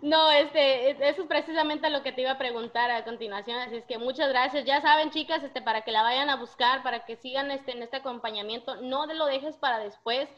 No, 0.02 0.30
este, 0.30 0.90
eso 0.90 1.22
es 1.22 1.28
precisamente 1.28 1.88
lo 1.88 2.02
que 2.02 2.12
te 2.12 2.20
iba 2.20 2.32
a 2.32 2.38
preguntar 2.38 2.90
a 2.90 3.04
continuación, 3.04 3.58
así 3.58 3.76
es 3.76 3.86
que 3.86 3.96
muchas 3.96 4.28
gracias. 4.28 4.66
Ya 4.66 4.82
saben, 4.82 5.10
chicas, 5.10 5.42
este, 5.42 5.62
para 5.62 5.80
que 5.80 5.92
la 5.92 6.02
vayan 6.02 6.28
a 6.28 6.36
buscar, 6.36 6.82
para 6.82 7.06
que 7.06 7.16
sigan 7.16 7.50
este, 7.50 7.72
en 7.72 7.82
este 7.82 7.96
acompañamiento, 7.96 8.76
no 8.82 9.06
lo 9.06 9.24
dejes 9.24 9.56
para 9.56 9.78
después. 9.78 10.28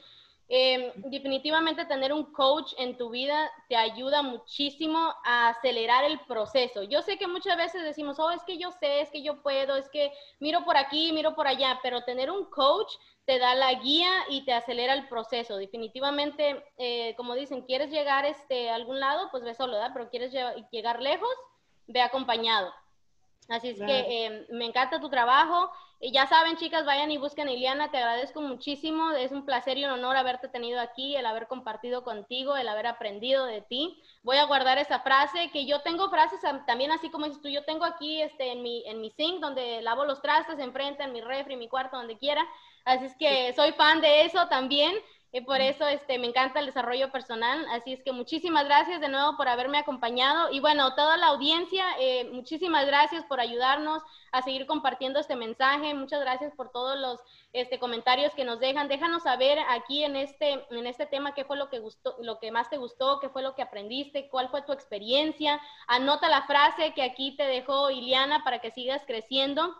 Eh, 0.49 0.93
definitivamente 0.97 1.87
tener 1.87 2.13
un 2.13 2.33
coach 2.33 2.73
en 2.79 2.97
tu 2.97 3.11
vida 3.11 3.51
te 3.69 3.75
ayuda 3.75 4.23
muchísimo 4.23 5.13
a 5.25 5.49
acelerar 5.49 6.05
el 6.05 6.21
proceso. 6.21 6.85
Yo 6.85 7.03
sé 7.03 7.19
que 7.19 7.27
muchas 7.27 7.57
veces 7.57 7.83
decimos, 7.83 8.21
oh, 8.21 8.31
es 8.31 8.45
que 8.45 8.57
yo 8.57 8.71
sé, 8.71 9.01
es 9.01 9.11
que 9.11 9.23
yo 9.23 9.43
puedo, 9.43 9.77
es 9.77 9.89
que 9.89 10.13
miro 10.39 10.65
por 10.65 10.77
aquí, 10.77 11.11
miro 11.13 11.35
por 11.35 11.49
allá, 11.49 11.81
pero 11.83 12.05
tener 12.05 12.31
un 12.31 12.45
coach 12.45 12.93
te 13.25 13.41
da 13.41 13.57
la 13.57 13.75
guía 13.75 14.09
y 14.31 14.45
te 14.45 14.53
acelera 14.53 14.95
el 14.95 15.09
proceso. 15.09 15.57
Definitivamente, 15.57 16.65
eh, 16.79 17.15
como 17.17 17.35
dicen, 17.35 17.63
quieres 17.63 17.91
llegar 17.91 18.25
este, 18.25 18.71
a 18.71 18.77
algún 18.77 19.01
lado, 19.01 19.29
pues 19.33 19.43
ve 19.43 19.53
solo, 19.53 19.73
¿verdad? 19.73 19.91
Pero 19.93 20.11
quieres 20.11 20.33
llegar 20.71 21.03
lejos, 21.03 21.35
ve 21.89 22.03
acompañado. 22.03 22.73
Así 23.49 23.71
es 23.71 23.79
que 23.81 24.27
eh, 24.27 24.47
me 24.51 24.67
encanta 24.67 25.01
tu 25.01 25.09
trabajo. 25.09 25.71
Y 25.99 26.13
ya 26.13 26.27
saben, 26.27 26.57
chicas, 26.57 26.85
vayan 26.85 27.11
y 27.11 27.17
busquen 27.17 27.49
a 27.49 27.53
Iliana. 27.53 27.91
Te 27.91 27.97
agradezco 27.97 28.43
muchísimo. 28.43 29.13
Es 29.13 29.33
un 29.33 29.47
placer 29.47 29.79
y 29.79 29.85
un 29.85 29.93
honor 29.93 30.17
haberte 30.17 30.49
tenido 30.49 30.79
aquí, 30.79 31.17
el 31.17 31.25
haber 31.25 31.47
compartido 31.47 32.05
contigo, 32.05 32.55
el 32.57 32.69
haber 32.69 32.87
aprendido 32.87 33.47
de 33.47 33.63
ti. 33.63 34.03
Voy 34.23 34.37
a 34.37 34.45
guardar 34.45 34.77
esa 34.77 35.01
frase, 35.01 35.51
que 35.53 35.65
yo 35.65 35.81
tengo 35.81 36.11
frases 36.11 36.41
también 36.67 36.91
así 36.91 37.09
como 37.11 37.25
dices 37.27 37.41
tú. 37.41 37.49
Yo 37.49 37.65
tengo 37.65 37.85
aquí 37.87 38.21
este, 38.21 38.53
en, 38.53 38.63
mi, 38.63 38.85
en 38.87 39.01
mi 39.01 39.11
zinc, 39.11 39.41
donde 39.41 39.81
lavo 39.81 40.05
los 40.05 40.21
trastes, 40.21 40.59
enfrente, 40.59 41.03
en 41.03 41.13
mi 41.13 41.23
refri, 41.23 41.55
en 41.55 41.61
mi 41.61 41.69
cuarto, 41.69 41.97
donde 41.97 42.19
quiera. 42.19 42.47
Así 42.85 43.07
es 43.07 43.17
que 43.17 43.53
soy 43.55 43.73
fan 43.73 44.01
de 44.03 44.27
eso 44.27 44.49
también. 44.49 44.95
Y 45.33 45.41
por 45.43 45.61
eso 45.61 45.87
este, 45.87 46.19
me 46.19 46.29
encanta 46.29 46.61
el 46.61 46.67
desarrollo 46.67 47.11
personal. 47.11 47.67
Así 47.71 47.93
es 47.93 48.03
que 48.03 48.13
muchísimas 48.13 48.65
gracias 48.65 49.01
de 49.01 49.09
nuevo 49.09 49.37
por 49.37 49.49
haberme 49.49 49.79
acompañado. 49.79 50.51
Y 50.51 50.61
bueno, 50.61 50.95
toda 50.95 51.17
la 51.17 51.27
audiencia, 51.29 51.85
eh, 51.99 52.31
muchísimas 52.33 52.87
gracias 52.87 53.25
por 53.25 53.41
ayudarnos 53.41 54.03
a 54.33 54.43
seguir 54.43 54.67
compartiendo 54.67 55.19
este 55.19 55.37
mensaje. 55.37 55.93
Muchas 55.95 56.21
gracias 56.21 56.53
por 56.55 56.71
todos 56.71 56.99
los 56.99 57.21
este, 57.53 57.79
comentarios 57.79 58.35
que 58.35 58.45
nos 58.45 58.61
dejan. 58.61 58.89
Déjanos 58.89 59.25
saber 59.25 59.59
aquí 59.69 60.05
en 60.05 60.17
este, 60.17 60.65
en 60.71 60.87
este 60.87 61.07
tema 61.07 61.35
qué 61.35 61.45
fue 61.45 61.57
lo 61.57 61.69
que, 61.69 61.81
gustó, 61.81 62.17
lo 62.21 62.39
que 62.39 62.51
más 62.51 62.71
te 62.71 62.79
gustó, 62.79 63.21
qué 63.21 63.29
fue 63.29 63.43
lo 63.43 63.55
que 63.55 63.63
aprendiste, 63.63 64.29
cuál 64.29 64.49
fue 64.49 64.63
tu 64.63 64.73
experiencia. 64.73 65.61
Anota 65.87 66.29
la 66.29 66.47
frase 66.47 66.95
que 66.95 67.03
aquí 67.03 67.37
te 67.37 67.45
dejó 67.45 67.91
Iliana 67.91 68.43
para 68.45 68.61
que 68.61 68.71
sigas 68.71 69.03
creciendo. 69.07 69.75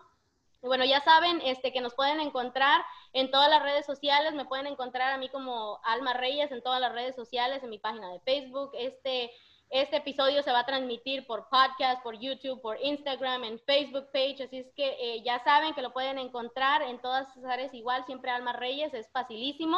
Bueno, 0.61 0.85
ya 0.85 1.01
saben 1.01 1.41
este, 1.43 1.71
que 1.71 1.81
nos 1.81 1.93
pueden 1.93 2.19
encontrar 2.19 2.83
en 3.13 3.31
todas 3.31 3.49
las 3.49 3.61
redes 3.61 3.85
sociales, 3.85 4.33
me 4.33 4.45
pueden 4.45 4.67
encontrar 4.67 5.13
a 5.13 5.17
mí 5.17 5.29
como 5.29 5.79
Alma 5.83 6.13
Reyes 6.13 6.51
en 6.51 6.63
todas 6.63 6.81
las 6.81 6.91
redes 6.91 7.15
sociales, 7.15 7.63
en 7.63 7.69
mi 7.69 7.79
página 7.79 8.11
de 8.11 8.19
Facebook. 8.21 8.71
Este, 8.73 9.31
este 9.69 9.97
episodio 9.97 10.41
se 10.43 10.51
va 10.51 10.59
a 10.59 10.65
transmitir 10.65 11.27
por 11.27 11.49
podcast, 11.49 12.01
por 12.01 12.17
YouTube, 12.17 12.61
por 12.61 12.81
Instagram, 12.81 13.43
en 13.43 13.59
Facebook 13.59 14.09
page, 14.11 14.43
así 14.43 14.59
es 14.59 14.71
que 14.75 14.95
eh, 14.99 15.21
ya 15.23 15.43
saben 15.43 15.73
que 15.73 15.81
lo 15.81 15.93
pueden 15.93 16.17
encontrar 16.17 16.81
en 16.81 16.99
todas 17.01 17.29
esas 17.29 17.45
áreas 17.45 17.73
igual, 17.73 18.05
siempre 18.05 18.31
Alma 18.31 18.53
Reyes, 18.53 18.93
es 18.93 19.09
facilísimo. 19.11 19.77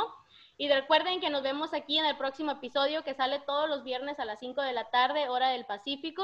Y 0.58 0.70
recuerden 0.70 1.22
que 1.22 1.30
nos 1.30 1.42
vemos 1.42 1.74
aquí 1.74 1.98
en 1.98 2.06
el 2.06 2.18
próximo 2.18 2.52
episodio 2.52 3.04
que 3.04 3.16
sale 3.16 3.40
todos 3.40 3.70
los 3.70 3.84
viernes 3.84 4.20
a 4.20 4.26
las 4.26 4.40
5 4.40 4.62
de 4.62 4.74
la 4.74 4.90
tarde, 4.90 5.30
hora 5.30 5.50
del 5.50 5.66
Pacífico, 5.66 6.24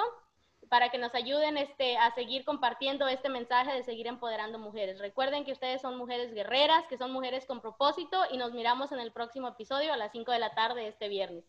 para 0.70 0.89
que 0.89 0.97
nos 0.97 1.13
ayuden 1.16 1.57
este, 1.57 1.97
a 1.97 2.13
seguir 2.13 2.45
compartiendo 2.45 3.07
este 3.07 3.30
mensaje 3.30 3.74
de 3.74 3.84
seguir 3.84 4.07
empoderando 4.07 4.59
mujeres. 4.59 4.99
Recuerden 4.99 5.45
que 5.45 5.51
ustedes 5.51 5.82
son 5.82 5.97
mujeres 5.97 6.34
guerreras, 6.34 6.86
que 6.88 6.97
son 6.97 7.11
mujeres 7.11 7.45
con 7.45 7.61
propósito 7.61 8.18
y 8.32 8.38
nos 8.38 8.53
miramos 8.53 8.91
en 8.91 8.99
el 8.99 9.11
próximo 9.11 9.47
episodio 9.47 9.93
a 9.93 9.97
las 9.97 10.11
5 10.11 10.32
de 10.32 10.39
la 10.39 10.53
tarde 10.53 10.88
este 10.88 11.07
viernes. 11.07 11.45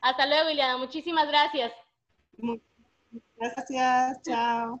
Hasta 0.00 0.26
luego, 0.26 0.50
Iliana. 0.50 0.76
Muchísimas 0.76 1.26
gracias. 1.28 1.72
Gracias, 3.36 4.22
chao. 4.22 4.80